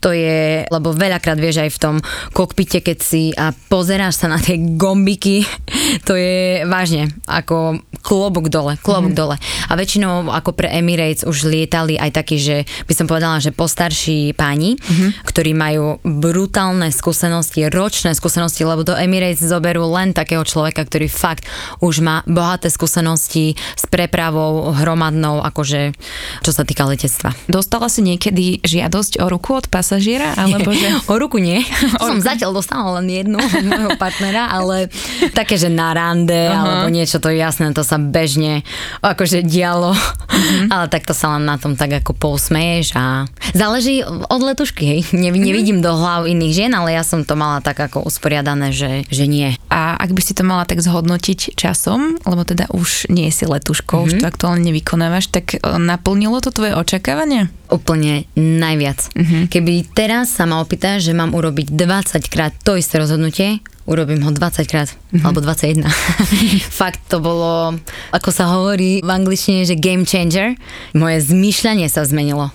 to 0.00 0.16
je, 0.16 0.64
lebo 0.72 0.96
veľakrát 0.96 1.36
vieš 1.36 1.60
aj 1.60 1.70
v 1.76 1.80
tom 1.80 1.96
kokpite, 2.32 2.80
keď 2.80 2.98
si 2.98 3.30
a 3.36 3.52
pozeráš 3.52 4.24
sa 4.24 4.32
na 4.32 4.40
tie 4.40 4.56
gombiky, 4.56 5.44
to 6.08 6.16
je 6.16 6.64
vážne, 6.64 7.12
ako 7.28 7.84
klobok 8.00 8.48
dole, 8.48 8.80
klobok 8.80 9.12
mm. 9.12 9.18
dole. 9.18 9.36
A 9.68 9.76
väčšinou 9.76 10.32
ako 10.32 10.56
pre 10.56 10.72
Emirates 10.72 11.22
už 11.28 11.44
lietali 11.44 12.00
aj 12.00 12.16
takí, 12.16 12.40
že 12.40 12.64
by 12.88 12.92
som 12.96 13.06
povedala, 13.06 13.44
že 13.44 13.52
postarší 13.52 14.32
páni, 14.32 14.80
mm-hmm. 14.80 15.10
ktorí 15.28 15.52
majú 15.52 16.00
brutálne 16.00 16.88
skúsenosti, 16.88 17.68
ročné 17.68 18.16
skúsenosti, 18.16 18.64
lebo 18.64 18.88
do 18.88 18.96
Emirates 18.96 19.44
zoberú 19.44 19.84
len 19.92 20.16
takého 20.16 20.40
človeka, 20.48 20.80
ktorý 20.88 21.12
fakt 21.12 21.44
už 21.84 22.00
má 22.00 22.24
bohaté 22.24 22.72
skúsenosti 22.72 23.52
s 23.76 23.84
prepravou 23.84 24.72
hromadnou, 24.72 25.44
akože 25.44 25.92
čo 26.40 26.50
sa 26.56 26.64
týka 26.64 26.88
letectva. 26.88 27.36
Dostala 27.52 27.92
si 27.92 28.00
niekedy 28.00 28.64
žiadosť 28.64 29.20
o 29.20 29.28
ruku 29.28 29.60
od 29.60 29.68
pas 29.68 29.89
pasažiera? 29.90 30.38
Alebo 30.38 30.70
že... 30.70 30.86
O 31.10 31.18
ruku 31.18 31.42
nie. 31.42 31.66
O 31.98 32.06
som 32.06 32.22
ruku. 32.22 32.30
zatiaľ 32.30 32.54
dostala 32.54 33.02
len 33.02 33.10
jednu 33.10 33.42
od 33.42 33.50
môjho 33.66 33.90
partnera, 33.98 34.46
ale 34.46 34.86
také, 35.34 35.58
že 35.58 35.66
na 35.66 35.90
rande 35.90 36.46
uh-huh. 36.46 36.54
alebo 36.54 36.86
niečo, 36.94 37.18
to 37.18 37.34
je 37.34 37.42
jasné, 37.42 37.74
to 37.74 37.82
sa 37.82 37.98
bežne 37.98 38.62
akože 39.02 39.42
dialo. 39.42 39.90
Uh-huh. 39.90 40.64
Ale 40.70 40.86
tak 40.86 41.02
to 41.02 41.10
sa 41.10 41.34
len 41.34 41.42
na 41.42 41.58
tom 41.58 41.74
tak 41.74 41.90
ako 41.90 42.14
pousmeješ 42.14 42.94
a 42.94 43.26
záleží 43.50 44.06
od 44.06 44.40
letušky, 44.46 44.82
hej. 44.86 45.00
Ne, 45.10 45.34
uh-huh. 45.34 45.42
Nevidím 45.42 45.82
do 45.82 45.90
hlav 45.90 46.30
iných 46.30 46.52
žien, 46.54 46.72
ale 46.76 46.94
ja 46.94 47.02
som 47.02 47.26
to 47.26 47.34
mala 47.34 47.58
tak 47.58 47.82
ako 47.82 48.06
usporiadané, 48.06 48.70
že, 48.70 49.02
že 49.10 49.26
nie. 49.26 49.58
A 49.66 49.98
ak 49.98 50.14
by 50.14 50.22
si 50.22 50.38
to 50.38 50.46
mala 50.46 50.62
tak 50.62 50.78
zhodnotiť 50.78 51.58
časom, 51.58 52.22
lebo 52.22 52.46
teda 52.46 52.70
už 52.70 53.10
nie 53.10 53.26
si 53.34 53.42
letuškou, 53.48 54.06
uh-huh. 54.06 54.06
už 54.06 54.22
to 54.22 54.30
aktuálne 54.30 54.62
nevykonávaš, 54.62 55.34
tak 55.34 55.56
e, 55.56 55.58
naplnilo 55.58 56.38
to 56.38 56.54
tvoje 56.54 56.78
očakávanie? 56.78 57.50
Úplne 57.70 58.28
najviac. 58.36 59.00
Uh-huh. 59.14 59.46
Keby 59.48 59.79
teraz 59.84 60.34
sa 60.34 60.48
ma 60.48 60.58
opýta, 60.58 60.98
že 60.98 61.14
mám 61.14 61.32
urobiť 61.36 61.72
20 61.74 62.32
krát 62.32 62.52
to 62.64 62.74
isté 62.74 62.98
rozhodnutie, 62.98 63.60
urobím 63.90 64.22
ho 64.22 64.30
20 64.30 64.66
krát, 64.70 64.88
mm-hmm. 64.90 65.24
alebo 65.26 65.42
21. 65.42 65.84
Fakt 66.80 67.02
to 67.10 67.18
bolo, 67.18 67.74
ako 68.14 68.30
sa 68.30 68.50
hovorí 68.54 69.02
v 69.02 69.10
angličtine, 69.10 69.66
že 69.66 69.78
game 69.78 70.06
changer. 70.06 70.54
Moje 70.94 71.26
zmýšľanie 71.26 71.90
sa 71.90 72.06
zmenilo. 72.06 72.54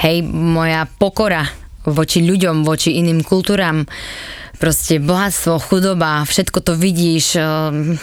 Hej, 0.00 0.24
moja 0.26 0.88
pokora 0.96 1.44
voči 1.84 2.24
ľuďom, 2.24 2.64
voči 2.64 3.00
iným 3.00 3.24
kultúram, 3.24 3.84
proste 4.60 5.00
bohatstvo, 5.00 5.56
chudoba, 5.56 6.20
všetko 6.28 6.60
to 6.60 6.76
vidíš, 6.76 7.40
ehm, 7.40 7.96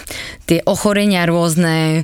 tie 0.49 0.65
ochorenia 0.65 1.29
rôzne, 1.29 2.01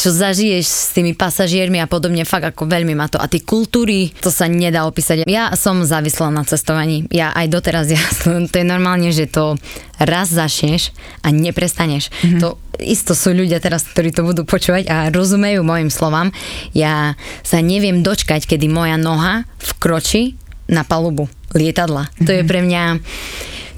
čo 0.00 0.08
zažiješ 0.08 0.64
s 0.64 0.88
tými 0.96 1.12
pasažiermi 1.12 1.76
a 1.76 1.84
podobne, 1.84 2.24
fakt 2.24 2.48
ako 2.48 2.64
veľmi 2.64 2.96
ma 2.96 3.12
to. 3.12 3.20
A 3.20 3.28
tie 3.28 3.44
kultúry, 3.44 4.08
to 4.24 4.32
sa 4.32 4.48
nedá 4.48 4.88
opísať. 4.88 5.28
Ja 5.28 5.52
som 5.52 5.84
závislá 5.84 6.32
na 6.32 6.48
cestovaní. 6.48 7.04
Ja 7.12 7.36
aj 7.36 7.52
doteraz, 7.52 7.92
ja, 7.92 8.00
to 8.50 8.56
je 8.56 8.64
normálne, 8.64 9.12
že 9.12 9.28
to 9.28 9.60
raz 10.00 10.32
zašieš 10.32 10.96
a 11.20 11.28
neprestaneš. 11.28 12.08
Mm-hmm. 12.08 12.40
To 12.40 12.56
isto 12.80 13.12
sú 13.12 13.36
ľudia 13.36 13.60
teraz, 13.60 13.84
ktorí 13.84 14.16
to 14.16 14.24
budú 14.24 14.48
počúvať 14.48 14.88
a 14.88 15.12
rozumejú 15.12 15.60
mojim 15.60 15.92
slovám. 15.92 16.32
Ja 16.72 17.20
sa 17.44 17.60
neviem 17.60 18.00
dočkať, 18.00 18.48
kedy 18.48 18.72
moja 18.72 18.96
noha 18.96 19.44
vkročí 19.60 20.40
na 20.72 20.88
palubu 20.88 21.28
lietadla. 21.52 22.08
Mm-hmm. 22.08 22.24
To 22.24 22.30
je 22.32 22.40
mhm. 22.40 22.48
pre 22.48 22.60
mňa 22.64 22.82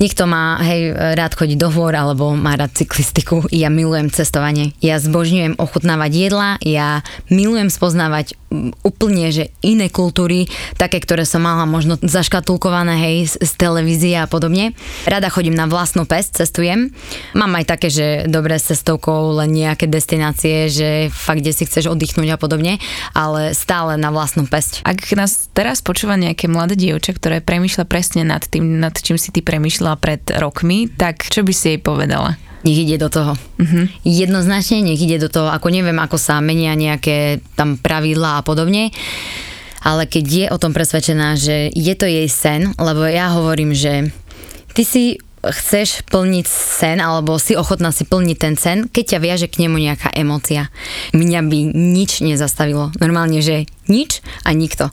Niekto 0.03 0.27
má, 0.27 0.59
hej, 0.67 0.91
rád 1.15 1.39
chodí 1.39 1.55
do 1.55 1.71
hôr 1.71 1.95
alebo 1.95 2.35
má 2.35 2.59
rád 2.59 2.75
cyklistiku. 2.75 3.47
Ja 3.55 3.71
milujem 3.71 4.11
cestovanie. 4.11 4.75
Ja 4.83 4.99
zbožňujem 4.99 5.63
ochutnávať 5.63 6.11
jedla, 6.11 6.59
ja 6.59 7.07
milujem 7.31 7.71
spoznávať 7.71 8.35
mm, 8.51 8.83
úplne, 8.83 9.31
že 9.31 9.55
iné 9.63 9.87
kultúry, 9.87 10.51
také, 10.75 10.99
ktoré 10.99 11.23
som 11.23 11.47
mala 11.47 11.71
možno 11.71 12.03
zaškatulkované, 12.03 12.99
hej, 12.99 13.31
z, 13.31 13.47
z 13.47 13.53
televízie 13.55 14.19
a 14.19 14.27
podobne. 14.27 14.75
Rada 15.07 15.31
chodím 15.31 15.55
na 15.55 15.71
vlastnú 15.71 16.03
pes, 16.03 16.35
cestujem. 16.35 16.91
Mám 17.39 17.63
aj 17.63 17.71
také, 17.71 17.87
že 17.87 18.27
dobré 18.27 18.59
s 18.59 18.75
cestovkou, 18.75 19.39
len 19.39 19.55
nejaké 19.55 19.87
destinácie, 19.87 20.67
že 20.67 21.15
fakt, 21.15 21.47
kde 21.47 21.55
si 21.55 21.63
chceš 21.63 21.87
oddychnúť 21.87 22.35
a 22.35 22.41
podobne, 22.43 22.83
ale 23.15 23.55
stále 23.55 23.95
na 23.95 24.11
vlastnú 24.11 24.51
pesť. 24.51 24.83
Ak 24.83 25.15
nás 25.15 25.47
teraz 25.55 25.79
počúva 25.79 26.19
nejaké 26.19 26.51
mladé 26.51 26.75
dievča, 26.75 27.15
ktoré 27.15 27.39
premýšľa 27.39 27.87
presne 27.87 28.27
nad 28.27 28.43
tým, 28.43 28.83
nad 28.83 28.99
čím 28.99 29.15
si 29.15 29.31
ty 29.31 29.47
premýšľa 29.47 29.92
mala 29.93 30.01
pred 30.01 30.25
rokmi, 30.41 30.89
tak 30.89 31.29
čo 31.29 31.45
by 31.45 31.53
si 31.53 31.77
jej 31.77 31.81
povedala? 31.81 32.41
nech 32.63 32.79
ide 32.79 32.95
do 32.95 33.11
toho. 33.11 33.35
Uh-huh. 33.35 33.91
Jednoznačne 34.07 34.87
nech 34.87 35.03
ide 35.03 35.19
do 35.19 35.27
toho, 35.27 35.51
ako 35.51 35.67
neviem, 35.67 35.99
ako 35.99 36.15
sa 36.15 36.39
menia 36.39 36.79
nejaké 36.79 37.43
tam 37.59 37.75
pravidlá 37.75 38.39
a 38.39 38.47
podobne, 38.47 38.95
ale 39.83 40.07
keď 40.07 40.25
je 40.31 40.47
o 40.47 40.61
tom 40.63 40.71
presvedčená, 40.71 41.35
že 41.35 41.75
je 41.75 41.95
to 41.99 42.07
jej 42.07 42.31
sen, 42.31 42.71
lebo 42.79 43.03
ja 43.03 43.35
hovorím, 43.35 43.75
že 43.75 44.15
ty 44.79 44.87
si 44.87 45.19
chceš 45.43 46.07
plniť 46.07 46.47
sen, 46.47 47.03
alebo 47.03 47.35
si 47.35 47.59
ochotná 47.59 47.91
si 47.91 48.07
plniť 48.07 48.39
ten 48.39 48.55
sen, 48.55 48.87
keď 48.87 49.05
ťa 49.11 49.19
viaže 49.19 49.47
k 49.51 49.67
nemu 49.67 49.83
nejaká 49.83 50.15
emócia. 50.15 50.71
Mňa 51.11 51.41
by 51.43 51.59
nič 51.75 52.23
nezastavilo. 52.23 52.95
Normálne, 53.03 53.43
že 53.43 53.67
nič 53.91 54.23
a 54.47 54.55
nikto. 54.55 54.87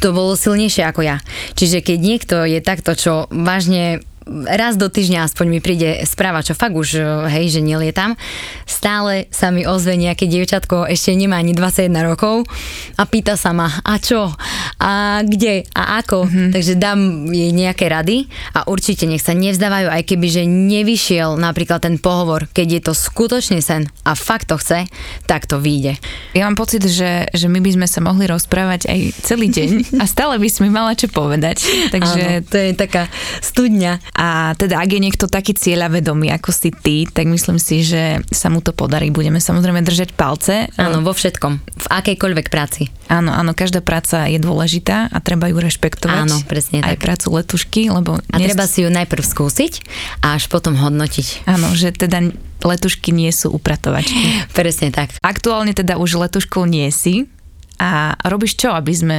To 0.00 0.16
bolo 0.16 0.32
silnejšie 0.32 0.88
ako 0.88 1.04
ja. 1.04 1.20
Čiže 1.60 1.84
keď 1.84 1.98
niekto 2.00 2.36
je 2.48 2.64
takto, 2.64 2.96
čo 2.96 3.28
vážne 3.28 4.00
raz 4.46 4.78
do 4.78 4.88
týždňa 4.88 5.26
aspoň 5.26 5.46
mi 5.48 5.60
príde 5.62 6.02
správa, 6.08 6.42
čo 6.44 6.54
fakt 6.56 6.74
už, 6.74 6.88
e, 6.96 7.02
hej, 7.30 7.58
že 7.58 7.60
nelietam, 7.60 8.18
stále 8.64 9.26
sa 9.30 9.50
mi 9.50 9.66
ozve 9.66 9.98
nejaké 9.98 10.26
dievčatko, 10.26 10.86
ešte 10.88 11.14
nemá 11.14 11.38
ani 11.38 11.54
21 11.54 11.92
rokov 12.06 12.46
a 12.98 13.02
pýta 13.06 13.34
sa 13.34 13.54
ma, 13.54 13.68
a 13.82 13.94
čo, 13.98 14.32
a 14.82 15.22
kde, 15.22 15.66
a 15.74 16.02
ako. 16.02 16.26
Mm-hmm. 16.26 16.50
Takže 16.50 16.72
dám 16.78 17.30
jej 17.30 17.50
nejaké 17.54 17.86
rady 17.86 18.26
a 18.56 18.66
určite 18.66 19.06
nech 19.06 19.22
sa 19.22 19.34
nevzdávajú, 19.34 19.90
aj 19.90 20.02
keby, 20.02 20.26
že 20.26 20.42
nevyšiel 20.46 21.38
napríklad 21.38 21.82
ten 21.82 21.98
pohovor, 21.98 22.50
keď 22.50 22.66
je 22.78 22.80
to 22.82 22.92
skutočný 22.94 23.62
sen 23.62 23.86
a 24.02 24.18
fakt 24.18 24.50
to 24.50 24.58
chce, 24.58 24.90
tak 25.30 25.46
to 25.46 25.62
vyjde. 25.62 25.98
Ja 26.34 26.50
mám 26.50 26.58
pocit, 26.58 26.82
že, 26.86 27.30
že 27.30 27.46
my 27.46 27.62
by 27.62 27.70
sme 27.78 27.86
sa 27.86 28.02
mohli 28.02 28.26
rozprávať 28.26 28.90
aj 28.90 28.98
celý 29.22 29.48
deň 29.50 29.98
a 30.02 30.04
stále 30.10 30.38
by 30.38 30.48
sme 30.50 30.68
mala 30.68 30.98
čo 30.98 31.06
povedať. 31.06 31.62
Takže 31.94 32.42
Áno, 32.42 32.46
to 32.46 32.56
je 32.58 32.70
taká 32.74 33.06
studňa. 33.40 34.11
A 34.12 34.52
teda 34.60 34.76
ak 34.76 34.92
je 34.92 35.00
niekto 35.00 35.24
taký 35.24 35.56
cieľavedomý 35.56 36.28
ako 36.36 36.52
si 36.52 36.68
ty, 36.68 37.08
tak 37.08 37.32
myslím 37.32 37.56
si, 37.56 37.80
že 37.80 38.20
sa 38.28 38.52
mu 38.52 38.60
to 38.60 38.76
podarí. 38.76 39.08
Budeme 39.08 39.40
samozrejme 39.40 39.80
držať 39.80 40.12
palce. 40.12 40.68
Áno, 40.76 41.00
vo 41.00 41.16
všetkom. 41.16 41.52
V 41.64 41.86
akejkoľvek 41.88 42.46
práci. 42.52 42.92
Áno, 43.08 43.32
áno, 43.32 43.56
každá 43.56 43.80
práca 43.80 44.28
je 44.28 44.36
dôležitá 44.36 45.08
a 45.08 45.18
treba 45.24 45.48
ju 45.48 45.56
rešpektovať. 45.56 46.28
Áno, 46.28 46.36
presne 46.44 46.84
Aj 46.84 46.96
tak. 46.96 47.08
prácu 47.08 47.26
letušky, 47.40 47.88
lebo... 47.88 48.20
A 48.20 48.36
treba 48.36 48.68
si 48.68 48.84
ju 48.84 48.92
najprv 48.92 49.24
skúsiť 49.24 49.72
a 50.20 50.36
až 50.36 50.48
potom 50.52 50.76
hodnotiť. 50.76 51.48
Áno, 51.48 51.72
že 51.72 51.92
teda 51.92 52.32
letušky 52.62 53.10
nie 53.10 53.32
sú 53.32 53.50
upratovačky. 53.50 54.48
Presne 54.56 54.92
tak. 54.94 55.16
Aktuálne 55.24 55.72
teda 55.74 55.98
už 55.98 56.20
letuškou 56.28 56.68
nie 56.68 56.88
si, 56.92 57.26
a 57.82 58.14
robíš 58.30 58.54
čo, 58.54 58.70
aby 58.70 58.94
sme 58.94 59.18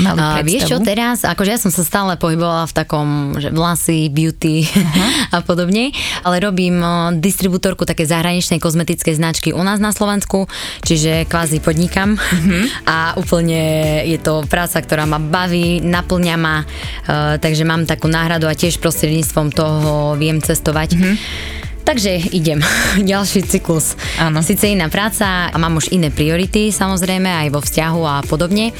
mali 0.00 0.16
A 0.16 0.40
predstavu? 0.40 0.48
vieš 0.48 0.62
čo 0.72 0.76
teraz? 0.80 1.20
Akože 1.28 1.50
ja 1.52 1.60
som 1.60 1.68
sa 1.68 1.84
stále 1.84 2.16
pohybovala 2.16 2.64
v 2.64 2.72
takom, 2.72 3.36
že 3.36 3.52
vlasy, 3.52 4.08
beauty 4.08 4.64
uh-huh. 4.64 5.28
a 5.36 5.44
podobne, 5.44 5.92
ale 6.24 6.40
robím 6.40 6.80
distribútorku 7.20 7.84
také 7.84 8.08
zahraničnej 8.08 8.56
kozmetickej 8.56 9.20
značky 9.20 9.48
u 9.52 9.60
nás 9.60 9.84
na 9.84 9.92
Slovensku, 9.92 10.48
čiže 10.80 11.28
kvázi 11.28 11.60
podnikam 11.60 12.16
uh-huh. 12.16 12.64
a 12.88 12.96
úplne 13.20 14.00
je 14.08 14.16
to 14.16 14.48
práca, 14.48 14.80
ktorá 14.80 15.04
ma 15.04 15.20
baví, 15.20 15.84
naplňa 15.84 16.36
ma, 16.40 16.64
uh, 16.64 17.36
takže 17.36 17.68
mám 17.68 17.84
takú 17.84 18.08
náhradu 18.08 18.48
a 18.48 18.56
tiež 18.56 18.80
prostredníctvom 18.80 19.52
toho 19.52 20.16
viem 20.16 20.40
cestovať. 20.40 20.96
Uh-huh. 20.96 21.59
Takže 21.84 22.30
idem. 22.36 22.60
Ďalší 23.12 23.46
cyklus. 23.48 23.96
Áno. 24.20 24.44
Sice 24.44 24.70
iná 24.70 24.86
práca 24.92 25.50
a 25.50 25.56
mám 25.56 25.80
už 25.80 25.90
iné 25.90 26.12
priority, 26.12 26.70
samozrejme, 26.70 27.26
aj 27.26 27.48
vo 27.50 27.60
vzťahu 27.60 28.02
a 28.06 28.16
podobne 28.26 28.72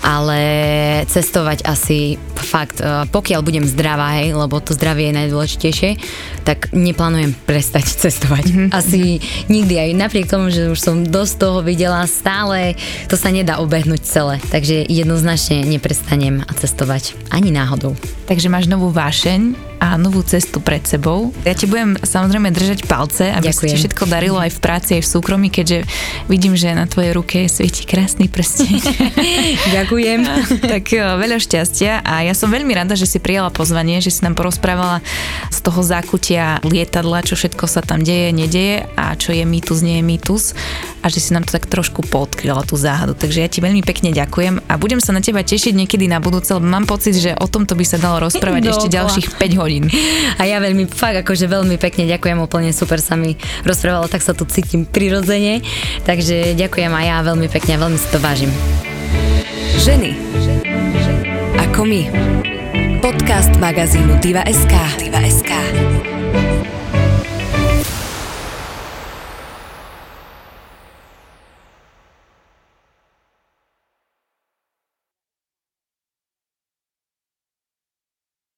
ale 0.00 0.40
cestovať 1.06 1.64
asi 1.68 2.16
fakt, 2.32 2.80
e, 2.80 3.04
pokiaľ 3.12 3.40
budem 3.44 3.64
zdravá, 3.68 4.20
hej, 4.20 4.32
lebo 4.32 4.56
to 4.60 4.72
zdravie 4.72 5.12
je 5.12 5.18
najdôležitejšie, 5.20 5.90
tak 6.44 6.72
neplánujem 6.72 7.36
prestať 7.44 7.84
cestovať. 8.08 8.44
Mm-hmm. 8.48 8.68
Asi 8.72 9.20
nikdy, 9.52 9.76
aj 9.76 9.90
napriek 10.00 10.26
tomu, 10.32 10.48
že 10.48 10.72
už 10.72 10.80
som 10.80 11.04
dosť 11.04 11.34
toho 11.36 11.58
videla, 11.60 12.08
stále 12.08 12.80
to 13.12 13.16
sa 13.20 13.28
nedá 13.28 13.60
obehnúť 13.60 14.00
celé, 14.00 14.36
takže 14.48 14.88
jednoznačne 14.88 15.68
neprestanem 15.68 16.42
cestovať 16.56 17.14
ani 17.28 17.52
náhodou. 17.52 17.92
Takže 18.24 18.48
máš 18.48 18.72
novú 18.72 18.88
vášeň 18.88 19.69
a 19.80 19.96
novú 19.96 20.20
cestu 20.20 20.60
pred 20.60 20.84
sebou. 20.84 21.32
Ja 21.48 21.56
ti 21.56 21.64
budem 21.64 21.96
samozrejme 21.96 22.52
držať 22.52 22.84
palce, 22.84 23.32
aby 23.32 23.48
sa 23.48 23.64
ti 23.64 23.80
všetko 23.80 24.04
darilo 24.04 24.36
aj 24.36 24.52
v 24.52 24.60
práci, 24.60 24.90
aj 25.00 25.02
v 25.02 25.08
súkromí, 25.08 25.48
keďže 25.48 25.88
vidím, 26.28 26.52
že 26.52 26.76
na 26.76 26.84
tvojej 26.84 27.16
ruke 27.16 27.48
svieti 27.48 27.88
krásny 27.88 28.28
prsteň. 28.28 28.76
Ďakujem. 29.80 30.20
tak 30.76 30.84
veľa 30.92 31.40
šťastia 31.40 32.04
a 32.04 32.28
ja 32.28 32.36
som 32.36 32.52
veľmi 32.52 32.76
rada, 32.76 32.92
že 32.92 33.08
si 33.08 33.16
prijala 33.16 33.48
pozvanie, 33.48 34.04
že 34.04 34.12
si 34.12 34.20
nám 34.20 34.36
porozprávala 34.36 35.00
z 35.48 35.58
toho 35.64 35.80
zákutia 35.80 36.60
lietadla, 36.60 37.24
čo 37.24 37.40
všetko 37.40 37.64
sa 37.64 37.80
tam 37.80 38.04
deje, 38.04 38.36
nedeje 38.36 38.84
a 39.00 39.16
čo 39.16 39.32
je 39.32 39.48
mýtus, 39.48 39.80
nie 39.80 39.98
je 39.98 40.04
mýtus 40.04 40.44
a 41.00 41.08
že 41.08 41.24
si 41.24 41.32
nám 41.32 41.48
to 41.48 41.56
tak 41.56 41.64
trošku 41.64 42.04
podkryla 42.04 42.68
tú 42.68 42.76
záhadu. 42.76 43.16
Takže 43.16 43.40
ja 43.40 43.48
ti 43.48 43.64
veľmi 43.64 43.80
pekne 43.80 44.12
ďakujem 44.12 44.60
a 44.68 44.76
budem 44.76 45.00
sa 45.00 45.16
na 45.16 45.24
teba 45.24 45.40
tešiť 45.40 45.72
niekedy 45.72 46.04
na 46.04 46.20
budúce, 46.20 46.52
lebo 46.52 46.68
mám 46.68 46.84
pocit, 46.84 47.16
že 47.16 47.32
o 47.40 47.48
tomto 47.48 47.72
by 47.72 47.84
sa 47.88 47.96
dalo 47.96 48.28
rozprávať 48.28 48.76
ešte 48.76 48.92
ďalších 48.92 49.40
5 49.40 49.56
hodín 49.56 49.69
hodín. 49.70 49.86
A 50.34 50.42
ja 50.50 50.58
veľmi, 50.58 50.90
fakt 50.90 51.22
akože 51.22 51.46
veľmi 51.46 51.78
pekne 51.78 52.10
ďakujem, 52.10 52.42
úplne 52.42 52.74
super 52.74 52.98
sa 52.98 53.14
mi 53.14 53.38
rozprávalo, 53.62 54.10
tak 54.10 54.26
sa 54.26 54.34
tu 54.34 54.42
cítim 54.50 54.82
prirodzene. 54.82 55.62
Takže 56.02 56.58
ďakujem 56.58 56.90
aj 56.90 57.06
ja 57.06 57.18
veľmi 57.22 57.46
pekne, 57.46 57.78
veľmi 57.78 57.94
si 57.94 58.08
to 58.10 58.18
vážim. 58.18 58.50
Ženy. 59.86 60.10
Ako 61.70 61.86
my. 61.86 62.02
Podcast 62.98 63.54
magazínu 63.62 64.18
Diva.sk. 64.18 64.74
Diva.sk. 64.98 65.52